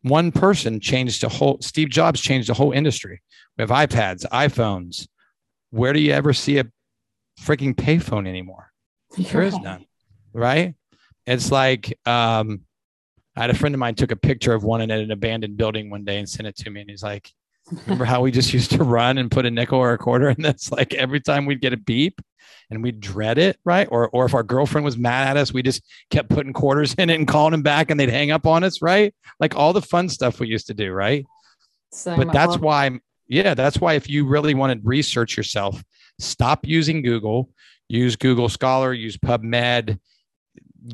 one 0.09 0.33
person 0.33 0.81
changed 0.81 1.23
the 1.23 1.29
whole, 1.29 1.59
Steve 1.61 1.91
Jobs 1.91 2.21
changed 2.21 2.49
the 2.49 2.55
whole 2.55 2.73
industry. 2.73 3.23
We 3.57 3.63
have 3.63 3.71
iPads, 3.71 4.25
iPhones, 4.27 5.07
where 5.71 5.93
do 5.93 6.01
you 6.01 6.13
ever 6.13 6.33
see 6.33 6.59
a 6.59 6.65
freaking 7.41 7.75
payphone 7.75 8.27
anymore? 8.27 8.73
There 9.17 9.43
is 9.43 9.59
none. 9.59 9.87
Right. 10.33 10.75
It's 11.27 11.51
like 11.51 11.99
um, 12.07 12.63
I 13.37 13.43
had 13.43 13.51
a 13.51 13.55
friend 13.55 13.75
of 13.75 13.79
mine 13.79 13.95
took 13.95 14.13
a 14.13 14.17
picture 14.17 14.55
of 14.55 14.65
one 14.65 14.81
in 14.81 14.91
an 14.91 15.11
abandoned 15.11 15.57
building 15.57 15.91
one 15.91 16.05
day 16.05 16.19
and 16.19 16.29
sent 16.29 16.47
it 16.47 16.57
to 16.57 16.71
me. 16.71 16.83
And 16.83 16.91
he's 16.91 17.03
like, 17.03 17.31
Remember 17.71 18.05
how 18.05 18.21
we 18.21 18.31
just 18.31 18.53
used 18.53 18.71
to 18.73 18.85
run 18.85 19.19
and 19.19 19.31
put 19.31 19.47
a 19.47 19.51
nickel 19.51 19.79
or 19.79 19.93
a 19.93 19.99
quarter? 19.99 20.29
And 20.29 20.45
that's 20.45 20.71
like 20.71 20.95
every 20.95 21.21
time 21.21 21.47
we'd 21.47 21.61
get 21.61 21.73
a 21.73 21.77
beep 21.77 22.21
and 22.71 22.83
we'd 22.83 23.01
dread 23.01 23.39
it, 23.39 23.59
right? 23.65 23.89
Or 23.91 24.09
or 24.09 24.25
if 24.25 24.35
our 24.35 24.43
girlfriend 24.43 24.85
was 24.85 24.97
mad 24.97 25.29
at 25.29 25.37
us, 25.37 25.53
we 25.53 25.63
just 25.63 25.83
kept 26.11 26.29
putting 26.29 26.53
quarters 26.53 26.95
in 26.95 27.11
it 27.11 27.15
and 27.15 27.27
calling 27.27 27.53
them 27.53 27.63
back 27.63 27.91
and 27.91 27.99
they'd 27.99 28.11
hang 28.11 28.31
up 28.31 28.47
on 28.47 28.65
us, 28.65 28.83
right? 28.83 29.15
Like 29.41 29.57
all 29.57 29.73
the 29.73 29.83
fun 29.83 30.09
stuff 30.09 30.41
we 30.41 30.49
used 30.49 30.69
to 30.69 30.75
do, 30.75 30.93
right? 30.93 31.25
So 31.93 32.17
but 32.17 32.33
that's 32.33 32.59
why, 32.59 32.99
yeah, 33.29 33.55
that's 33.55 33.81
why 33.81 33.95
if 33.95 34.09
you 34.09 34.27
really 34.27 34.55
want 34.55 34.73
to 34.73 34.87
research 34.87 35.37
yourself, 35.37 35.83
stop 36.19 36.67
using 36.67 37.03
Google, 37.03 37.51
use 37.89 38.17
Google 38.17 38.49
Scholar, 38.49 38.93
use 38.93 39.17
PubMed, 39.17 39.99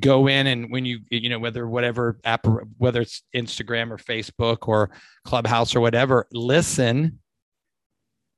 go 0.01 0.27
in 0.27 0.47
and 0.47 0.71
when 0.71 0.85
you 0.85 1.01
you 1.11 1.29
know 1.29 1.39
whether 1.39 1.69
whatever 1.69 2.19
app 2.25 2.47
whether 2.79 3.03
it's 3.03 3.23
instagram 3.35 3.91
or 3.91 3.99
facebook 3.99 4.69
or 4.69 4.91
clubhouse 5.25 5.75
or 5.75 5.81
whatever 5.81 6.27
listen 6.33 7.19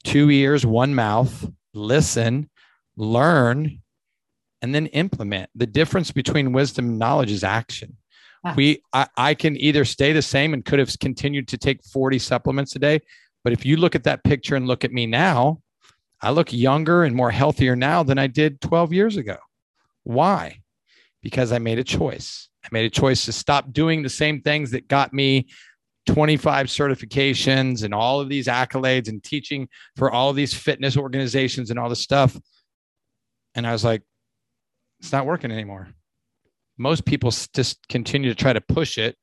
two 0.02 0.30
ears 0.30 0.66
one 0.66 0.94
mouth 0.94 1.49
listen 1.75 2.49
learn 2.96 3.80
and 4.64 4.75
then 4.75 4.87
implement. 4.88 5.50
The 5.54 5.66
difference 5.66 6.11
between 6.11 6.52
wisdom 6.52 6.87
and 6.87 6.99
knowledge 6.99 7.30
is 7.30 7.44
action. 7.44 7.99
Wow. 8.42 8.54
we 8.56 8.82
I, 8.94 9.06
I 9.16 9.34
can 9.34 9.58
either 9.58 9.84
stay 9.84 10.12
the 10.12 10.23
same 10.23 10.54
and 10.54 10.64
could 10.64 10.78
have 10.78 10.99
continued 10.99 11.49
to 11.49 11.58
take 11.58 11.82
40 11.82 12.18
supplements 12.18 12.76
a 12.76 12.78
day 12.78 13.00
but 13.42 13.54
if 13.54 13.64
you 13.64 13.78
look 13.78 13.94
at 13.94 14.04
that 14.04 14.23
picture 14.23 14.54
and 14.54 14.66
look 14.66 14.84
at 14.84 14.92
me 14.92 15.06
now 15.06 15.62
i 16.20 16.30
look 16.30 16.52
younger 16.52 17.04
and 17.04 17.16
more 17.16 17.30
healthier 17.30 17.75
now 17.75 18.02
than 18.02 18.18
i 18.18 18.26
did 18.26 18.61
12 18.61 18.92
years 18.92 19.16
ago. 19.16 19.38
Why 20.02 20.61
because 21.25 21.50
I 21.50 21.59
made 21.59 21.78
a 21.81 21.85
choice. 21.85 22.49
I 22.64 22.69
made 22.71 22.85
a 22.85 22.90
choice 22.90 23.25
to 23.25 23.33
stop 23.33 23.73
doing 23.73 24.02
the 24.02 24.09
same 24.09 24.43
things 24.43 24.71
that 24.71 24.87
got 24.87 25.12
me 25.12 25.49
25 26.07 26.66
certifications 26.66 27.83
and 27.83 27.95
all 27.95 28.21
of 28.21 28.28
these 28.28 28.47
accolades 28.47 29.09
and 29.09 29.25
teaching 29.25 29.69
for 29.97 30.12
all 30.12 30.28
of 30.31 30.37
these 30.37 30.52
fitness 30.54 30.97
organizations 30.97 31.71
and 31.71 31.78
all 31.78 31.88
this 31.88 32.02
stuff. 32.02 32.38
And 33.54 33.66
I 33.66 33.73
was 33.73 33.85
like, 33.85 34.02
it's 35.00 35.12
not 35.12 35.25
working 35.25 35.50
anymore. 35.50 35.88
Most 36.76 37.07
people 37.07 37.31
just 37.54 37.88
continue 37.88 38.28
to 38.28 38.35
try 38.35 38.52
to 38.52 38.61
push 38.61 38.99
it 38.99 39.16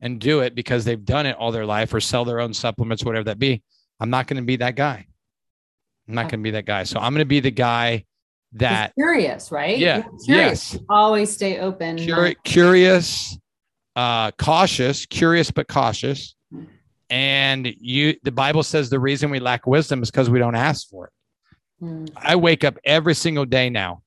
and 0.00 0.18
do 0.18 0.40
it 0.40 0.54
because 0.54 0.84
they've 0.84 1.04
done 1.04 1.26
it 1.26 1.36
all 1.36 1.52
their 1.52 1.66
life 1.66 1.92
or 1.92 2.00
sell 2.00 2.24
their 2.24 2.40
own 2.40 2.54
supplements, 2.54 3.04
whatever 3.04 3.24
that 3.24 3.38
be. 3.38 3.62
I'm 4.00 4.10
not 4.10 4.26
going 4.26 4.40
to 4.40 4.46
be 4.46 4.56
that 4.56 4.74
guy. 4.74 5.06
I'm 6.08 6.14
not 6.14 6.22
going 6.22 6.40
to 6.40 6.42
be 6.42 6.50
that 6.52 6.66
guy. 6.66 6.84
So 6.84 6.98
I'm 6.98 7.12
going 7.12 7.20
to 7.20 7.26
be 7.26 7.40
the 7.40 7.50
guy 7.50 8.04
that 8.54 8.94
curious, 8.94 9.50
right? 9.50 9.78
Yeah. 9.78 10.04
Yes. 10.26 10.78
Always 10.88 11.32
stay 11.32 11.58
open. 11.60 11.98
Cur- 12.06 12.34
curious, 12.44 13.38
uh, 13.96 14.30
cautious, 14.32 15.06
curious 15.06 15.50
but 15.50 15.68
cautious. 15.68 16.34
And 17.10 17.74
you, 17.78 18.16
the 18.22 18.32
Bible 18.32 18.62
says 18.62 18.88
the 18.88 18.98
reason 18.98 19.30
we 19.30 19.38
lack 19.38 19.66
wisdom 19.66 20.02
is 20.02 20.10
because 20.10 20.30
we 20.30 20.38
don't 20.38 20.54
ask 20.54 20.88
for 20.88 21.08
it. 21.08 21.12
Hmm. 21.80 22.04
I 22.16 22.36
wake 22.36 22.64
up 22.64 22.78
every 22.84 23.14
single 23.14 23.44
day 23.44 23.68
now, 23.68 24.02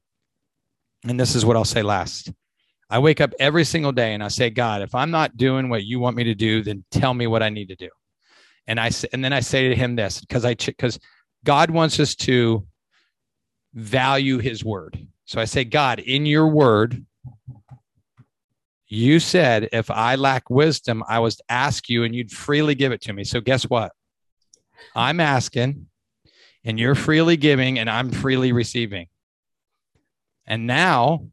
and 1.03 1.19
this 1.19 1.35
is 1.35 1.45
what 1.45 1.55
I'll 1.55 1.65
say 1.65 1.83
last. 1.83 2.31
I 2.89 2.99
wake 2.99 3.21
up 3.21 3.33
every 3.39 3.63
single 3.63 3.91
day 3.91 4.13
and 4.13 4.23
I 4.23 4.27
say, 4.27 4.49
God, 4.49 4.81
if 4.81 4.93
I'm 4.95 5.11
not 5.11 5.37
doing 5.37 5.69
what 5.69 5.83
you 5.83 5.99
want 5.99 6.15
me 6.15 6.23
to 6.25 6.35
do, 6.35 6.63
then 6.63 6.83
tell 6.91 7.13
me 7.13 7.27
what 7.27 7.43
I 7.43 7.49
need 7.49 7.67
to 7.69 7.75
do. 7.75 7.89
And 8.67 8.79
I 8.79 8.89
and 9.13 9.23
then 9.23 9.33
I 9.33 9.39
say 9.39 9.69
to 9.69 9.75
him 9.75 9.95
this 9.95 10.19
because 10.21 10.45
I 10.45 10.55
because 10.55 10.99
God 11.43 11.69
wants 11.69 11.99
us 11.99 12.15
to 12.15 12.65
value 13.75 14.39
his 14.39 14.63
word. 14.63 15.07
So 15.25 15.39
I 15.39 15.45
say, 15.45 15.63
God, 15.63 15.99
in 15.99 16.25
your 16.25 16.47
word, 16.47 17.05
you 18.87 19.19
said 19.19 19.69
if 19.73 19.91
I 19.91 20.15
lack 20.15 20.49
wisdom, 20.49 21.03
I 21.07 21.19
was 21.19 21.35
to 21.37 21.43
ask 21.49 21.89
you 21.89 22.03
and 22.03 22.15
you'd 22.15 22.31
freely 22.31 22.75
give 22.75 22.91
it 22.91 23.01
to 23.01 23.13
me. 23.13 23.23
So 23.23 23.41
guess 23.41 23.63
what? 23.63 23.91
I'm 24.95 25.19
asking 25.19 25.87
and 26.63 26.79
you're 26.79 26.95
freely 26.95 27.37
giving 27.37 27.79
and 27.79 27.89
I'm 27.89 28.11
freely 28.11 28.51
receiving. 28.51 29.07
And 30.45 30.67
now 30.67 31.27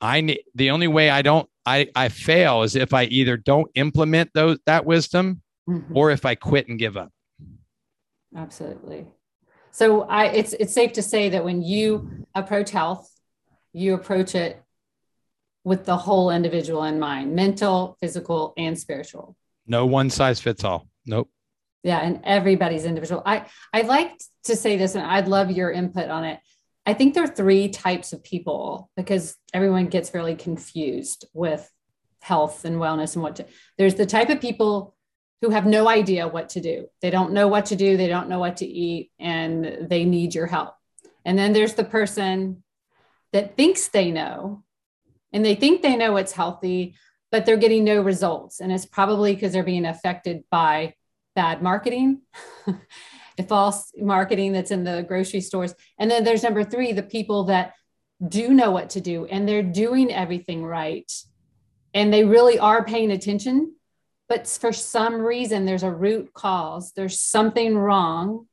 I 0.00 0.20
need 0.20 0.42
the 0.54 0.70
only 0.70 0.88
way 0.88 1.10
I 1.10 1.22
don't 1.22 1.48
I, 1.66 1.88
I 1.96 2.10
fail 2.10 2.62
is 2.62 2.76
if 2.76 2.92
I 2.92 3.04
either 3.04 3.38
don't 3.38 3.70
implement 3.74 4.30
those 4.34 4.58
that 4.66 4.84
wisdom 4.84 5.40
mm-hmm. 5.68 5.96
or 5.96 6.10
if 6.10 6.26
I 6.26 6.34
quit 6.34 6.68
and 6.68 6.78
give 6.78 6.96
up. 6.98 7.10
Absolutely. 8.36 9.06
So 9.74 10.02
I, 10.02 10.26
it's 10.26 10.52
it's 10.52 10.72
safe 10.72 10.92
to 10.92 11.02
say 11.02 11.30
that 11.30 11.44
when 11.44 11.60
you 11.60 12.24
approach 12.32 12.70
health, 12.70 13.10
you 13.72 13.94
approach 13.94 14.36
it 14.36 14.62
with 15.64 15.84
the 15.84 15.96
whole 15.96 16.30
individual 16.30 16.84
in 16.84 17.00
mind, 17.00 17.34
mental, 17.34 17.96
physical, 17.98 18.54
and 18.56 18.78
spiritual. 18.78 19.36
No 19.66 19.84
one 19.84 20.10
size 20.10 20.38
fits 20.38 20.62
all. 20.62 20.86
Nope. 21.06 21.28
Yeah, 21.82 21.98
and 21.98 22.20
everybody's 22.22 22.84
individual. 22.84 23.20
I 23.26 23.46
I 23.72 23.80
like 23.80 24.12
to 24.44 24.54
say 24.54 24.76
this, 24.76 24.94
and 24.94 25.04
I'd 25.04 25.26
love 25.26 25.50
your 25.50 25.72
input 25.72 26.08
on 26.08 26.22
it. 26.22 26.38
I 26.86 26.94
think 26.94 27.14
there 27.14 27.24
are 27.24 27.26
three 27.26 27.68
types 27.68 28.12
of 28.12 28.22
people 28.22 28.90
because 28.96 29.36
everyone 29.52 29.86
gets 29.86 30.14
really 30.14 30.36
confused 30.36 31.26
with 31.32 31.68
health 32.20 32.64
and 32.64 32.76
wellness 32.76 33.14
and 33.14 33.24
what 33.24 33.36
to. 33.36 33.46
There's 33.76 33.96
the 33.96 34.06
type 34.06 34.30
of 34.30 34.40
people 34.40 34.93
who 35.44 35.50
have 35.50 35.66
no 35.66 35.86
idea 35.86 36.26
what 36.26 36.48
to 36.48 36.60
do. 36.60 36.88
They 37.02 37.10
don't 37.10 37.32
know 37.32 37.48
what 37.48 37.66
to 37.66 37.76
do, 37.76 37.98
they 37.98 38.08
don't 38.08 38.30
know 38.30 38.38
what 38.38 38.56
to 38.58 38.66
eat, 38.66 39.10
and 39.18 39.90
they 39.90 40.06
need 40.06 40.34
your 40.34 40.46
help. 40.46 40.74
And 41.26 41.38
then 41.38 41.52
there's 41.52 41.74
the 41.74 41.84
person 41.84 42.62
that 43.34 43.58
thinks 43.58 43.88
they 43.88 44.10
know 44.10 44.64
and 45.34 45.44
they 45.44 45.54
think 45.54 45.82
they 45.82 45.96
know 45.96 46.12
what's 46.12 46.32
healthy, 46.32 46.94
but 47.30 47.44
they're 47.44 47.58
getting 47.58 47.84
no 47.84 48.00
results. 48.00 48.60
And 48.60 48.72
it's 48.72 48.86
probably 48.86 49.34
because 49.34 49.52
they're 49.52 49.62
being 49.62 49.84
affected 49.84 50.44
by 50.50 50.94
bad 51.34 51.62
marketing, 51.62 52.22
the 53.36 53.42
false 53.42 53.92
marketing 53.98 54.52
that's 54.52 54.70
in 54.70 54.84
the 54.84 55.04
grocery 55.06 55.42
stores. 55.42 55.74
And 55.98 56.10
then 56.10 56.24
there's 56.24 56.42
number 56.42 56.64
three, 56.64 56.92
the 56.92 57.02
people 57.02 57.44
that 57.44 57.74
do 58.26 58.54
know 58.54 58.70
what 58.70 58.88
to 58.90 59.02
do 59.02 59.26
and 59.26 59.46
they're 59.46 59.62
doing 59.62 60.10
everything 60.10 60.64
right. 60.64 61.12
And 61.92 62.10
they 62.10 62.24
really 62.24 62.58
are 62.58 62.82
paying 62.82 63.10
attention 63.10 63.74
but 64.28 64.48
for 64.48 64.72
some 64.72 65.14
reason 65.14 65.64
there's 65.64 65.82
a 65.82 65.90
root 65.90 66.32
cause. 66.32 66.92
There's 66.92 67.20
something 67.20 67.76
wrong. 67.76 68.46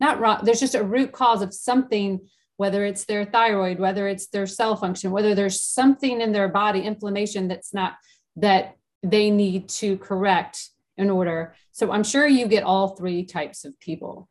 Not 0.00 0.20
wrong 0.20 0.40
there's 0.42 0.60
just 0.60 0.74
a 0.74 0.84
root 0.84 1.12
cause 1.12 1.42
of 1.42 1.52
something 1.52 2.20
whether 2.56 2.84
it's 2.84 3.04
their 3.04 3.24
thyroid 3.24 3.78
whether 3.78 4.06
it's 4.06 4.28
their 4.28 4.46
cell 4.46 4.76
function 4.76 5.10
whether 5.10 5.34
there's 5.34 5.60
something 5.60 6.20
in 6.20 6.32
their 6.32 6.48
body 6.48 6.80
inflammation 6.80 7.48
that's 7.48 7.74
not 7.74 7.94
that 8.36 8.76
they 9.02 9.30
need 9.30 9.68
to 9.68 9.96
correct 9.98 10.70
in 10.96 11.10
order. 11.10 11.54
So 11.72 11.90
i'm 11.90 12.04
sure 12.04 12.26
you 12.26 12.46
get 12.46 12.62
all 12.62 12.88
three 12.88 13.24
types 13.24 13.64
of 13.64 13.78
people 13.80 14.28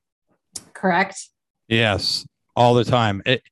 correct? 0.73 1.29
Yes 1.67 2.25
all 2.55 2.73
the 2.73 2.85
time. 2.85 3.21
It, 3.25 3.43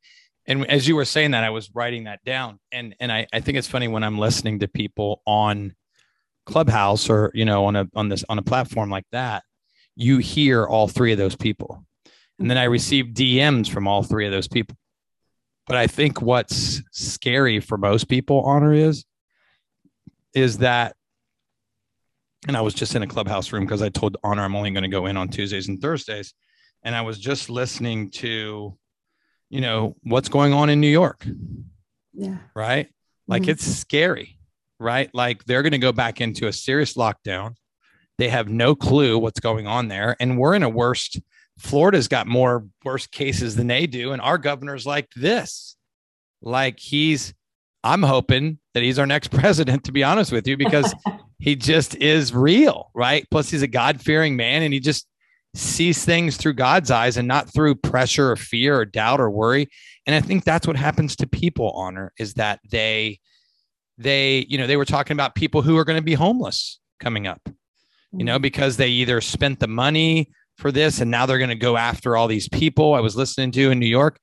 and 0.48 0.65
as 0.69 0.88
you 0.88 0.95
were 0.95 1.06
saying 1.06 1.32
that 1.32 1.43
i 1.43 1.50
was 1.50 1.69
writing 1.74 2.06
that 2.06 2.24
down. 2.24 2.60
And 2.71 2.95
and 3.00 3.12
I, 3.12 3.28
I 3.34 3.41
think 3.41 3.58
it's 3.58 3.67
funny 3.67 3.89
when 3.89 4.04
i'm 4.04 4.17
listening 4.17 4.60
to 4.60 4.67
people 4.69 5.21
on 5.26 5.76
clubhouse 6.45 7.10
or 7.10 7.31
you 7.34 7.45
know 7.45 7.65
on 7.65 7.75
a 7.75 7.88
on 7.95 8.10
this 8.10 8.23
on 8.29 8.38
a 8.38 8.43
platform 8.43 8.89
like 8.89 9.05
that 9.12 9.43
you 9.95 10.17
hear 10.17 10.65
all 10.65 10.88
three 10.88 11.12
of 11.12 11.17
those 11.17 11.36
people. 11.36 11.84
And 12.39 12.49
then 12.49 12.58
i 12.58 12.65
receive 12.65 13.08
dms 13.13 13.69
from 13.69 13.88
all 13.88 14.03
three 14.03 14.25
of 14.25 14.31
those 14.31 14.47
people. 14.47 14.77
But 15.67 15.77
i 15.77 15.88
think 15.88 16.21
what's 16.21 16.81
scary 16.91 17.60
for 17.60 17.77
most 17.77 18.08
people 18.08 18.41
honor 18.41 18.73
is 18.73 19.05
is 20.34 20.60
that 20.60 20.95
and 22.47 22.58
i 22.58 22.62
was 22.62 22.73
just 22.73 22.93
in 22.93 23.03
a 23.03 23.08
clubhouse 23.08 23.51
room 23.51 23.63
because 23.63 23.81
i 23.81 23.89
told 23.89 24.17
honor 24.23 24.43
i'm 24.43 24.55
only 24.55 24.71
going 24.71 24.84
to 24.84 24.89
go 24.89 25.05
in 25.05 25.17
on 25.17 25.29
tuesdays 25.29 25.67
and 25.67 25.81
thursdays. 25.81 26.34
And 26.84 26.95
i 26.95 27.01
was 27.01 27.17
just 27.17 27.49
listening 27.49 28.12
to 28.12 28.77
you 29.49 29.62
know 29.62 29.95
what's 30.03 30.29
going 30.29 30.53
on 30.53 30.69
in 30.69 30.79
new 30.81 30.88
york. 30.89 31.25
Yeah. 32.13 32.38
Right? 32.53 32.89
Like 33.27 33.43
mm-hmm. 33.43 33.51
it's 33.51 33.65
scary 33.65 34.35
right? 34.80 35.10
Like 35.14 35.46
they're 35.46 35.64
going 35.64 35.72
to 35.72 35.78
go 35.78 35.92
back 35.92 36.22
into 36.22 36.48
a 36.48 36.54
serious 36.54 36.96
lockdown. 36.96 37.56
They 38.18 38.30
have 38.30 38.48
no 38.48 38.76
clue 38.76 39.18
what's 39.18 39.40
going 39.40 39.68
on 39.68 39.88
there. 39.88 40.16
And 40.20 40.38
we're 40.38 40.56
in 40.56 40.64
a 40.64 40.70
worst, 40.70 41.20
Florida's 41.60 42.08
got 42.08 42.28
more 42.28 42.66
worst 42.84 43.12
cases 43.12 43.56
than 43.56 43.68
they 43.68 43.88
do. 43.88 44.12
And 44.14 44.22
our 44.22 44.38
governor's 44.38 44.86
like 44.86 45.10
this. 45.16 45.76
Like 46.42 46.80
he's, 46.80 47.34
I'm 47.84 48.04
hoping 48.04 48.60
that 48.74 48.84
he's 48.84 49.00
our 49.00 49.06
next 49.06 49.28
president, 49.32 49.84
to 49.86 49.92
be 49.92 50.04
honest 50.04 50.32
with 50.32 50.48
you, 50.48 50.58
because 50.58 50.94
he 51.40 51.56
just 51.56 51.96
is 51.96 52.34
real, 52.34 52.92
right? 52.94 53.26
Plus, 53.30 53.50
he's 53.50 53.62
a 53.62 53.68
God 53.68 54.02
fearing 54.02 54.36
man 54.36 54.64
and 54.64 54.74
he 54.74 54.80
just 54.80 55.08
sees 55.56 56.04
things 56.04 56.38
through 56.38 56.54
God's 56.54 56.92
eyes 56.92 57.18
and 57.18 57.28
not 57.28 57.54
through 57.54 57.76
pressure 57.76 58.32
or 58.32 58.36
fear 58.36 58.78
or 58.78 58.86
doubt 58.86 59.22
or 59.22 59.30
worry. 59.30 59.70
And 60.06 60.16
I 60.16 60.22
think 60.22 60.44
that's 60.44 60.68
what 60.68 60.76
happens 60.76 61.16
to 61.18 61.28
people, 61.28 61.72
honor, 61.72 62.12
is 62.20 62.36
that 62.36 62.60
they, 62.70 63.20
they, 63.97 64.45
you 64.49 64.58
know, 64.58 64.67
they 64.67 64.77
were 64.77 64.86
talking 64.86 65.15
about 65.15 65.36
people 65.36 65.62
who 65.62 65.77
are 65.77 65.86
going 65.86 65.97
to 65.97 66.03
be 66.03 66.13
homeless 66.13 66.79
coming 66.99 67.27
up, 67.27 67.41
you 68.12 68.25
know, 68.25 68.36
mm-hmm. 68.36 68.41
because 68.41 68.77
they 68.77 68.89
either 68.89 69.21
spent 69.21 69.60
the 69.60 69.67
money 69.67 70.29
for 70.58 70.71
this 70.71 71.01
and 71.01 71.12
now 71.12 71.25
they're 71.25 71.38
going 71.38 71.49
to 71.49 71.55
go 71.55 71.77
after 71.77 72.15
all 72.15 72.27
these 72.27 72.47
people 72.49 72.93
I 72.93 72.99
was 72.99 73.15
listening 73.15 73.51
to 73.51 73.71
in 73.71 73.79
New 73.79 73.86
York. 73.88 74.19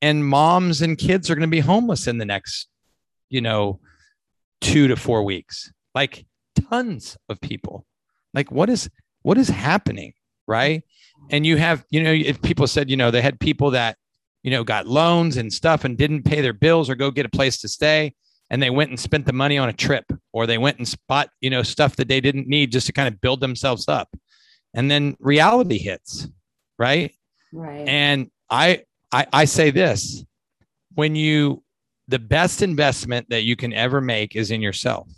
and 0.00 0.26
moms 0.26 0.82
and 0.82 0.98
kids 0.98 1.30
are 1.30 1.36
going 1.36 1.48
to 1.48 1.56
be 1.56 1.60
homeless 1.60 2.08
in 2.08 2.18
the 2.18 2.24
next, 2.24 2.68
you 3.30 3.40
know, 3.40 3.78
two 4.60 4.88
to 4.88 4.96
four 4.96 5.22
weeks. 5.22 5.72
Like 5.94 6.26
tons 6.68 7.16
of 7.28 7.40
people. 7.40 7.86
Like 8.34 8.50
what 8.50 8.68
is 8.68 8.90
what 9.22 9.38
is 9.38 9.48
happening, 9.48 10.14
right? 10.48 10.82
And 11.30 11.46
you 11.46 11.56
have, 11.56 11.84
you 11.90 12.02
know, 12.02 12.12
if 12.12 12.42
people 12.42 12.66
said, 12.66 12.90
you 12.90 12.96
know, 12.96 13.12
they 13.12 13.22
had 13.22 13.38
people 13.38 13.70
that, 13.70 13.96
you 14.42 14.50
know, 14.50 14.64
got 14.64 14.88
loans 14.88 15.36
and 15.36 15.52
stuff 15.52 15.84
and 15.84 15.96
didn't 15.96 16.24
pay 16.24 16.40
their 16.40 16.52
bills 16.52 16.90
or 16.90 16.96
go 16.96 17.12
get 17.12 17.26
a 17.26 17.30
place 17.30 17.60
to 17.60 17.68
stay 17.68 18.14
and 18.52 18.62
they 18.62 18.70
went 18.70 18.90
and 18.90 19.00
spent 19.00 19.24
the 19.24 19.32
money 19.32 19.56
on 19.56 19.70
a 19.70 19.72
trip 19.72 20.04
or 20.30 20.46
they 20.46 20.58
went 20.58 20.76
and 20.76 20.86
spot, 20.86 21.30
you 21.40 21.48
know, 21.48 21.62
stuff 21.62 21.96
that 21.96 22.06
they 22.06 22.20
didn't 22.20 22.46
need 22.46 22.70
just 22.70 22.86
to 22.86 22.92
kind 22.92 23.08
of 23.08 23.18
build 23.22 23.40
themselves 23.40 23.88
up. 23.88 24.14
And 24.74 24.90
then 24.90 25.16
reality 25.18 25.78
hits, 25.78 26.28
right? 26.78 27.14
Right. 27.50 27.88
And 27.88 28.30
I 28.50 28.84
I, 29.10 29.26
I 29.32 29.44
say 29.46 29.70
this 29.70 30.22
when 30.94 31.16
you 31.16 31.64
the 32.08 32.18
best 32.18 32.60
investment 32.60 33.30
that 33.30 33.42
you 33.42 33.56
can 33.56 33.72
ever 33.72 34.02
make 34.02 34.36
is 34.36 34.50
in 34.50 34.60
yourself. 34.60 35.08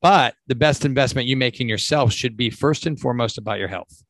But 0.00 0.34
the 0.46 0.54
best 0.54 0.86
investment 0.86 1.28
you 1.28 1.36
make 1.36 1.60
in 1.60 1.68
yourself 1.68 2.12
should 2.12 2.38
be 2.38 2.48
first 2.48 2.86
and 2.86 2.98
foremost 2.98 3.36
about 3.36 3.58
your 3.58 3.68
health. 3.68 4.02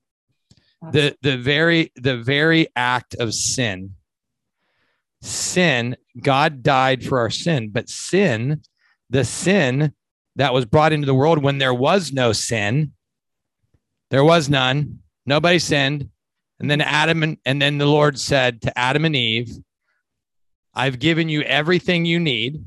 The 0.92 1.16
the 1.22 1.36
very 1.36 1.90
the 1.96 2.18
very 2.18 2.68
act 2.76 3.16
of 3.16 3.34
sin 3.34 3.94
sin 5.24 5.96
God 6.20 6.62
died 6.62 7.04
for 7.04 7.18
our 7.18 7.30
sin, 7.30 7.70
but 7.70 7.88
sin 7.88 8.62
the 9.10 9.24
sin 9.24 9.92
that 10.36 10.54
was 10.54 10.64
brought 10.64 10.92
into 10.92 11.06
the 11.06 11.14
world 11.14 11.42
when 11.42 11.58
there 11.58 11.74
was 11.74 12.12
no 12.12 12.32
sin 12.32 12.92
there 14.10 14.24
was 14.24 14.48
none 14.48 15.00
nobody 15.26 15.58
sinned 15.58 16.08
and 16.60 16.70
then 16.70 16.80
Adam 16.80 17.22
and, 17.22 17.36
and 17.44 17.60
then 17.60 17.78
the 17.78 17.86
Lord 17.86 18.18
said 18.18 18.62
to 18.62 18.78
Adam 18.78 19.04
and 19.04 19.14
Eve, 19.14 19.50
I've 20.72 20.98
given 20.98 21.28
you 21.28 21.42
everything 21.42 22.04
you 22.04 22.18
need 22.18 22.64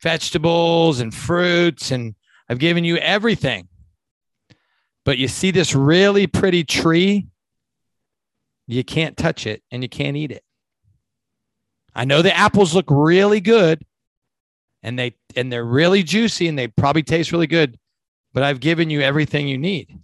vegetables 0.00 1.00
and 1.00 1.14
fruits, 1.14 1.90
and 1.90 2.14
I've 2.48 2.58
given 2.58 2.84
you 2.84 2.96
everything. 2.96 3.68
But 5.04 5.18
you 5.18 5.28
see 5.28 5.50
this 5.50 5.74
really 5.74 6.26
pretty 6.26 6.64
tree, 6.64 7.26
you 8.66 8.82
can't 8.82 9.16
touch 9.16 9.46
it 9.46 9.62
and 9.70 9.82
you 9.82 9.88
can't 9.88 10.16
eat 10.16 10.32
it. 10.32 10.42
I 11.96 12.04
know 12.04 12.22
the 12.22 12.36
apples 12.36 12.74
look 12.74 12.86
really 12.88 13.40
good 13.40 13.84
and 14.82 14.98
they 14.98 15.16
and 15.34 15.52
they're 15.52 15.64
really 15.64 16.02
juicy 16.02 16.46
and 16.46 16.58
they 16.58 16.68
probably 16.68 17.02
taste 17.02 17.32
really 17.32 17.46
good, 17.48 17.78
but 18.32 18.42
I've 18.42 18.60
given 18.60 18.90
you 18.90 19.00
everything 19.00 19.48
you 19.48 19.58
need 19.58 19.98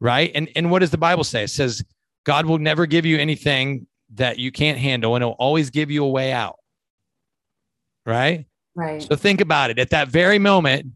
right? 0.00 0.30
And 0.34 0.48
and 0.56 0.70
what 0.70 0.80
does 0.80 0.90
the 0.90 0.98
Bible 0.98 1.24
say? 1.24 1.44
It 1.44 1.50
says 1.50 1.84
God 2.24 2.46
will 2.46 2.58
never 2.58 2.86
give 2.86 3.06
you 3.06 3.18
anything 3.18 3.86
that 4.14 4.38
you 4.38 4.50
can't 4.50 4.78
handle, 4.78 5.14
and 5.14 5.22
He'll 5.22 5.36
always 5.38 5.70
give 5.70 5.90
you 5.90 6.04
a 6.04 6.08
way 6.08 6.32
out. 6.32 6.58
Right. 8.04 8.46
Right. 8.74 9.02
So 9.02 9.14
think 9.14 9.40
about 9.40 9.70
it. 9.70 9.78
At 9.78 9.90
that 9.90 10.08
very 10.08 10.38
moment, 10.38 10.86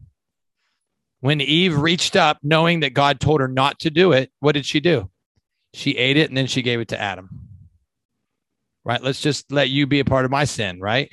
when 1.19 1.39
Eve 1.39 1.77
reached 1.77 2.15
up, 2.15 2.39
knowing 2.41 2.81
that 2.81 2.93
God 2.93 3.19
told 3.19 3.41
her 3.41 3.47
not 3.47 3.79
to 3.79 3.89
do 3.89 4.11
it, 4.11 4.31
what 4.39 4.53
did 4.53 4.65
she 4.65 4.79
do? 4.79 5.09
She 5.73 5.91
ate 5.91 6.17
it 6.17 6.29
and 6.29 6.37
then 6.37 6.47
she 6.47 6.61
gave 6.61 6.79
it 6.79 6.87
to 6.89 6.99
Adam. 6.99 7.44
Right. 8.85 9.01
Let's 9.01 9.19
just 9.19 9.51
let 9.51 9.69
you 9.69 9.87
be 9.87 9.99
a 9.99 10.05
part 10.05 10.25
of 10.25 10.31
my 10.31 10.45
sin. 10.45 10.79
Right. 10.79 11.11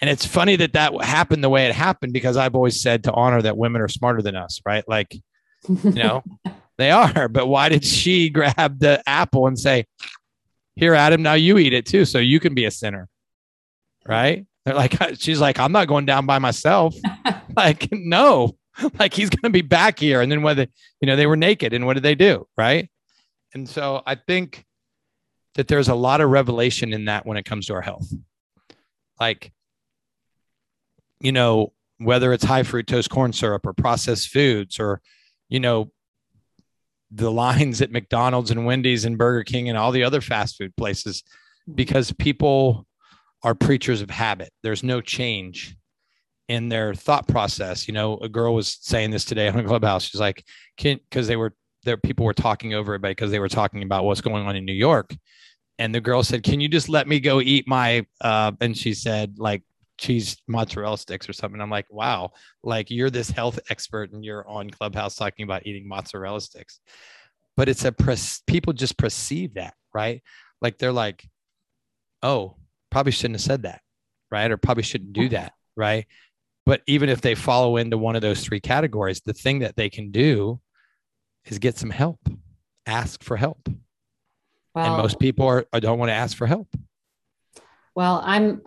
and 0.00 0.10
it's 0.10 0.26
funny 0.26 0.56
that 0.56 0.72
that 0.72 0.92
happened 1.02 1.44
the 1.44 1.48
way 1.48 1.66
it 1.66 1.74
happened 1.74 2.12
because 2.12 2.36
I've 2.36 2.54
always 2.54 2.80
said 2.80 3.04
to 3.04 3.12
honor 3.12 3.40
that 3.42 3.56
women 3.56 3.80
are 3.80 3.88
smarter 3.88 4.20
than 4.20 4.36
us. 4.36 4.60
Right. 4.66 4.84
Like, 4.88 5.14
you 5.68 5.90
know, 5.92 6.24
they 6.78 6.90
are. 6.90 7.28
But 7.28 7.46
why 7.46 7.68
did 7.68 7.84
she 7.84 8.30
grab 8.30 8.80
the 8.80 9.02
apple 9.06 9.46
and 9.46 9.58
say, 9.58 9.86
Here, 10.76 10.94
Adam, 10.94 11.22
now 11.22 11.34
you 11.34 11.58
eat 11.58 11.72
it 11.72 11.86
too, 11.86 12.04
so 12.04 12.18
you 12.18 12.40
can 12.40 12.54
be 12.54 12.64
a 12.64 12.70
sinner? 12.70 13.08
Right? 14.06 14.46
They're 14.64 14.74
like, 14.74 14.96
she's 15.18 15.40
like, 15.40 15.58
I'm 15.58 15.72
not 15.72 15.88
going 15.88 16.06
down 16.06 16.26
by 16.26 16.38
myself. 16.38 16.94
like, 17.56 17.88
no, 17.92 18.56
like 18.98 19.14
he's 19.14 19.30
going 19.30 19.52
to 19.52 19.56
be 19.56 19.62
back 19.62 19.98
here. 19.98 20.20
And 20.20 20.30
then 20.30 20.42
whether, 20.42 20.66
you 21.00 21.06
know, 21.06 21.16
they 21.16 21.26
were 21.26 21.36
naked 21.36 21.72
and 21.72 21.86
what 21.86 21.94
did 21.94 22.02
they 22.02 22.14
do? 22.14 22.46
Right. 22.56 22.90
And 23.54 23.68
so 23.68 24.02
I 24.06 24.14
think 24.14 24.64
that 25.54 25.68
there's 25.68 25.88
a 25.88 25.94
lot 25.94 26.20
of 26.20 26.30
revelation 26.30 26.92
in 26.92 27.06
that 27.06 27.26
when 27.26 27.36
it 27.36 27.44
comes 27.44 27.66
to 27.66 27.74
our 27.74 27.80
health. 27.80 28.12
Like, 29.18 29.52
you 31.20 31.32
know, 31.32 31.72
whether 31.98 32.32
it's 32.32 32.44
high 32.44 32.62
fructose 32.62 33.08
corn 33.08 33.32
syrup 33.32 33.66
or 33.66 33.72
processed 33.72 34.28
foods 34.28 34.80
or, 34.80 35.00
you 35.48 35.60
know, 35.60 35.90
the 37.10 37.30
lines 37.30 37.82
at 37.82 37.90
McDonald's 37.90 38.50
and 38.50 38.64
Wendy's 38.64 39.04
and 39.04 39.18
Burger 39.18 39.44
King 39.44 39.68
and 39.68 39.76
all 39.76 39.90
the 39.92 40.04
other 40.04 40.20
fast 40.20 40.56
food 40.56 40.74
places 40.76 41.22
because 41.74 42.12
people 42.12 42.86
are 43.42 43.54
preachers 43.54 44.00
of 44.00 44.10
habit. 44.10 44.52
There's 44.62 44.82
no 44.82 45.00
change 45.00 45.76
in 46.48 46.68
their 46.68 46.94
thought 46.94 47.26
process. 47.28 47.88
You 47.88 47.94
know, 47.94 48.18
a 48.18 48.28
girl 48.28 48.54
was 48.54 48.78
saying 48.80 49.10
this 49.10 49.24
today 49.24 49.48
on 49.48 49.64
clubhouse. 49.66 50.04
She's 50.04 50.20
like, 50.20 50.44
can 50.76 50.98
because 51.08 51.26
they 51.26 51.36
were 51.36 51.54
there, 51.84 51.96
people 51.96 52.26
were 52.26 52.34
talking 52.34 52.74
over 52.74 52.94
it 52.94 53.02
because 53.02 53.30
they 53.30 53.38
were 53.38 53.48
talking 53.48 53.82
about 53.82 54.04
what's 54.04 54.20
going 54.20 54.46
on 54.46 54.56
in 54.56 54.64
New 54.64 54.72
York. 54.72 55.14
And 55.78 55.94
the 55.94 56.00
girl 56.00 56.22
said, 56.22 56.42
Can 56.42 56.60
you 56.60 56.68
just 56.68 56.88
let 56.88 57.08
me 57.08 57.20
go 57.20 57.40
eat 57.40 57.66
my 57.66 58.06
uh 58.20 58.52
and 58.60 58.76
she 58.76 58.94
said, 58.94 59.38
like 59.38 59.62
cheese 60.00 60.38
mozzarella 60.48 60.98
sticks 60.98 61.28
or 61.28 61.32
something. 61.32 61.60
I'm 61.60 61.70
like, 61.70 61.86
wow, 61.90 62.32
like 62.64 62.90
you're 62.90 63.10
this 63.10 63.30
health 63.30 63.60
expert 63.68 64.12
and 64.12 64.24
you're 64.24 64.48
on 64.48 64.70
Clubhouse 64.70 65.14
talking 65.14 65.44
about 65.44 65.66
eating 65.66 65.86
mozzarella 65.86 66.40
sticks. 66.40 66.80
But 67.56 67.68
it's 67.68 67.84
a 67.84 67.92
press. 67.92 68.42
people 68.46 68.72
just 68.72 68.96
perceive 68.96 69.54
that, 69.54 69.74
right? 69.94 70.22
Like 70.62 70.78
they're 70.78 70.92
like, 70.92 71.28
oh, 72.22 72.56
probably 72.90 73.12
shouldn't 73.12 73.36
have 73.36 73.46
said 73.46 73.62
that, 73.62 73.82
right? 74.30 74.50
Or 74.50 74.56
probably 74.56 74.82
shouldn't 74.82 75.12
do 75.12 75.28
that, 75.28 75.52
right? 75.76 76.06
But 76.64 76.82
even 76.86 77.08
if 77.08 77.20
they 77.20 77.34
follow 77.34 77.76
into 77.76 77.98
one 77.98 78.16
of 78.16 78.22
those 78.22 78.42
three 78.42 78.60
categories, 78.60 79.20
the 79.24 79.34
thing 79.34 79.60
that 79.60 79.76
they 79.76 79.90
can 79.90 80.10
do 80.10 80.60
is 81.46 81.58
get 81.58 81.76
some 81.76 81.90
help, 81.90 82.20
ask 82.86 83.22
for 83.22 83.36
help. 83.36 83.68
and 84.74 84.96
most 84.96 85.18
people 85.18 85.46
are, 85.46 85.66
don't 85.78 85.98
want 85.98 86.10
to 86.10 86.14
ask 86.14 86.36
for 86.36 86.46
help. 86.46 86.68
Well, 87.94 88.22
I'm 88.24 88.62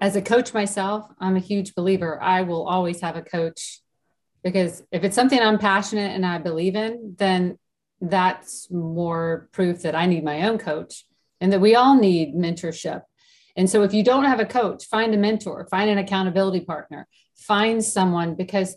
as 0.00 0.16
a 0.16 0.22
coach 0.22 0.54
myself, 0.54 1.06
I'm 1.18 1.36
a 1.36 1.40
huge 1.40 1.74
believer. 1.74 2.22
I 2.22 2.42
will 2.42 2.66
always 2.66 3.00
have 3.00 3.16
a 3.16 3.22
coach 3.22 3.80
because 4.44 4.82
if 4.92 5.02
it's 5.02 5.16
something 5.16 5.40
I'm 5.40 5.58
passionate 5.58 6.14
and 6.14 6.24
I 6.24 6.38
believe 6.38 6.76
in, 6.76 7.16
then 7.18 7.58
that's 8.00 8.70
more 8.70 9.48
proof 9.52 9.82
that 9.82 9.96
I 9.96 10.06
need 10.06 10.22
my 10.22 10.48
own 10.48 10.58
coach 10.58 11.04
and 11.40 11.52
that 11.52 11.60
we 11.60 11.74
all 11.74 11.96
need 11.96 12.34
mentorship. 12.34 13.02
And 13.56 13.68
so 13.68 13.82
if 13.82 13.92
you 13.92 14.04
don't 14.04 14.24
have 14.24 14.38
a 14.38 14.46
coach, 14.46 14.84
find 14.84 15.12
a 15.14 15.18
mentor, 15.18 15.66
find 15.68 15.90
an 15.90 15.98
accountability 15.98 16.60
partner, 16.60 17.08
find 17.36 17.84
someone 17.84 18.36
because 18.36 18.76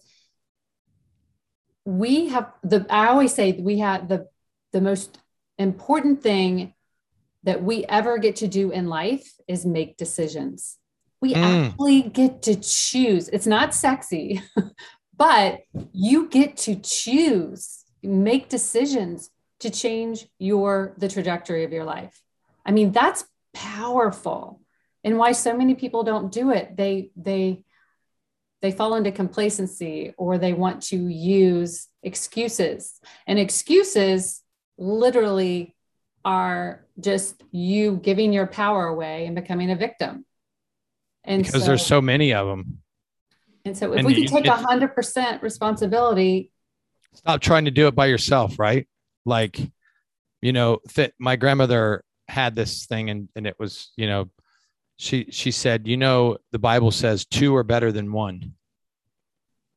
we 1.86 2.30
have 2.30 2.52
the 2.64 2.86
I 2.90 3.08
always 3.08 3.34
say 3.34 3.54
we 3.54 3.80
have 3.80 4.08
the 4.08 4.28
the 4.72 4.82
most 4.82 5.18
important 5.58 6.22
thing 6.22 6.74
that 7.44 7.64
we 7.64 7.86
ever 7.86 8.18
get 8.18 8.38
to 8.38 8.48
do 8.48 8.72
in 8.72 8.88
life 8.88 9.34
is 9.48 9.66
make 9.66 9.98
decisions. 9.98 10.78
We 11.22 11.34
mm. 11.34 11.44
actually 11.44 12.04
get 12.04 12.44
to 12.44 12.56
choose. 12.56 13.30
It's 13.30 13.48
not 13.48 13.74
sexy, 13.74 14.42
but 15.18 15.62
you 15.92 16.30
get 16.30 16.58
to 16.58 16.76
choose, 16.76 17.84
make 18.04 18.50
decisions 18.50 19.30
to 19.60 19.70
change 19.70 20.28
your 20.40 20.94
the 20.98 21.08
trajectory 21.08 21.64
of 21.64 21.72
your 21.72 21.84
life. 21.84 22.22
I 22.66 22.72
mean, 22.72 22.92
that's 22.92 23.26
powerful. 23.54 24.62
And 25.04 25.18
why 25.18 25.32
so 25.32 25.56
many 25.56 25.74
people 25.76 26.04
don't 26.04 26.32
do 26.32 26.52
it. 26.52 26.76
They 26.78 27.12
they 27.16 27.64
they 28.62 28.72
fall 28.72 28.96
into 28.96 29.12
complacency 29.12 30.14
or 30.18 30.38
they 30.38 30.54
want 30.54 30.84
to 30.84 31.08
use 31.08 31.88
excuses. 32.04 33.00
And 33.28 33.40
excuses 33.40 34.42
literally 34.78 35.76
are 36.24 36.86
just 37.00 37.42
you 37.52 37.98
giving 37.98 38.32
your 38.32 38.48
power 38.48 38.88
away 38.88 39.26
and 39.26 39.36
becoming 39.36 39.72
a 39.72 39.76
victim. 39.76 40.26
And 41.24 41.44
because 41.44 41.62
so, 41.62 41.68
there's 41.68 41.86
so 41.86 42.02
many 42.02 42.34
of 42.34 42.48
them. 42.48 42.82
And 43.66 43.78
so 43.78 43.94
if 43.94 44.00
and 44.00 44.08
we 44.08 44.14
can 44.14 44.26
take 44.26 44.46
a 44.46 44.52
hundred 44.52 44.90
percent 44.96 45.42
responsibility. 45.44 46.52
Stop 47.14 47.42
trying 47.42 47.66
to 47.66 47.72
do 47.72 47.88
it 47.88 47.96
by 47.96 48.08
yourself, 48.08 48.58
right? 48.58 48.88
Like, 49.26 49.60
you 50.42 50.54
know, 50.54 50.80
th- 50.90 51.14
my 51.20 51.36
grandmother 51.36 52.04
had 52.28 52.56
this 52.56 52.86
thing 52.86 53.10
and, 53.10 53.30
and 53.36 53.46
it 53.46 53.56
was, 53.60 53.92
you 53.98 54.08
know, 54.08 54.30
she 54.98 55.28
she 55.32 55.52
said, 55.52 55.88
you 55.88 55.98
know, 55.98 56.38
the 56.52 56.60
Bible 56.60 56.92
says 56.92 57.26
two 57.26 57.56
are 57.56 57.64
better 57.64 57.92
than 57.92 58.12
one. 58.12 58.54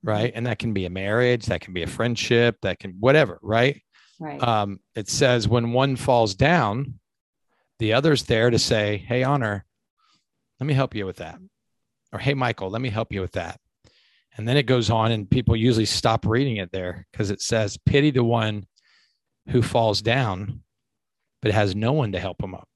Right. 0.03 0.33
And 0.35 0.47
that 0.47 0.59
can 0.59 0.75
be 0.75 0.85
a 0.85 0.91
marriage, 0.91 1.47
that 1.47 1.63
can 1.63 1.73
be 1.73 1.83
a 1.83 1.87
friendship, 1.87 2.59
that 2.63 2.79
can 2.79 2.97
whatever, 3.01 3.39
right? 3.43 3.83
Right. 4.21 4.43
Um, 4.43 4.81
it 4.95 5.09
says 5.09 5.49
when 5.49 5.73
one 5.73 5.97
falls 5.97 6.35
down, 6.35 6.99
the 7.79 7.95
other's 7.95 8.25
there 8.25 8.51
to 8.51 8.59
say, 8.59 8.99
Hey, 8.99 9.23
honor, 9.23 9.65
let 10.61 10.67
me 10.67 10.75
help 10.75 10.95
you 10.95 11.07
with 11.07 11.17
that. 11.17 11.39
Or, 12.13 12.19
hey, 12.19 12.35
Michael, 12.35 12.71
let 12.71 12.81
me 12.83 12.91
help 12.91 13.13
you 13.13 13.21
with 13.21 13.33
that. 13.33 13.59
And 14.37 14.49
then 14.49 14.57
it 14.57 14.65
goes 14.65 14.91
on, 14.91 15.13
and 15.13 15.31
people 15.31 15.57
usually 15.57 15.85
stop 15.85 16.27
reading 16.27 16.57
it 16.57 16.73
there 16.73 17.07
because 17.11 17.31
it 17.31 17.41
says, 17.41 17.79
pity 17.87 18.11
the 18.11 18.25
one 18.25 18.67
who 19.49 19.63
falls 19.63 20.03
down, 20.03 20.63
but 21.43 21.53
has 21.53 21.77
no 21.77 21.93
one 21.93 22.13
to 22.13 22.21
help 22.21 22.43
him 22.43 22.55
up. 22.55 22.69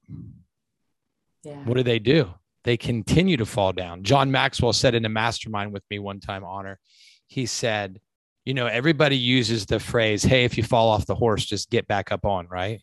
Yeah. 1.43 1.63
What 1.63 1.77
do 1.77 1.83
they 1.83 1.99
do? 1.99 2.33
They 2.63 2.77
continue 2.77 3.37
to 3.37 3.45
fall 3.45 3.71
down. 3.71 4.03
John 4.03 4.31
Maxwell 4.31 4.73
said 4.73 4.95
in 4.95 5.05
a 5.05 5.09
mastermind 5.09 5.71
with 5.71 5.83
me 5.89 5.99
one 5.99 6.19
time, 6.19 6.43
Honor, 6.43 6.79
he 7.27 7.45
said, 7.45 7.99
you 8.45 8.53
know, 8.53 8.67
everybody 8.67 9.15
uses 9.15 9.65
the 9.65 9.79
phrase, 9.79 10.23
hey, 10.23 10.43
if 10.43 10.57
you 10.57 10.63
fall 10.63 10.89
off 10.89 11.05
the 11.05 11.15
horse, 11.15 11.45
just 11.45 11.69
get 11.69 11.87
back 11.87 12.11
up 12.11 12.25
on, 12.25 12.47
right? 12.47 12.81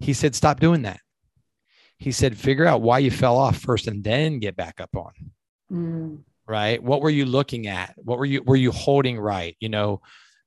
He 0.00 0.12
said, 0.12 0.34
stop 0.34 0.60
doing 0.60 0.82
that. 0.82 1.00
He 1.98 2.12
said, 2.12 2.36
figure 2.36 2.66
out 2.66 2.82
why 2.82 2.98
you 2.98 3.10
fell 3.10 3.36
off 3.36 3.56
first 3.56 3.86
and 3.86 4.02
then 4.02 4.40
get 4.40 4.56
back 4.56 4.80
up 4.80 4.96
on. 4.96 5.12
Mm. 5.72 6.18
Right. 6.46 6.82
What 6.82 7.00
were 7.00 7.10
you 7.10 7.24
looking 7.24 7.68
at? 7.68 7.94
What 7.96 8.18
were 8.18 8.26
you, 8.26 8.42
were 8.42 8.56
you 8.56 8.70
holding 8.70 9.18
right? 9.18 9.56
You 9.60 9.70
know, 9.70 10.02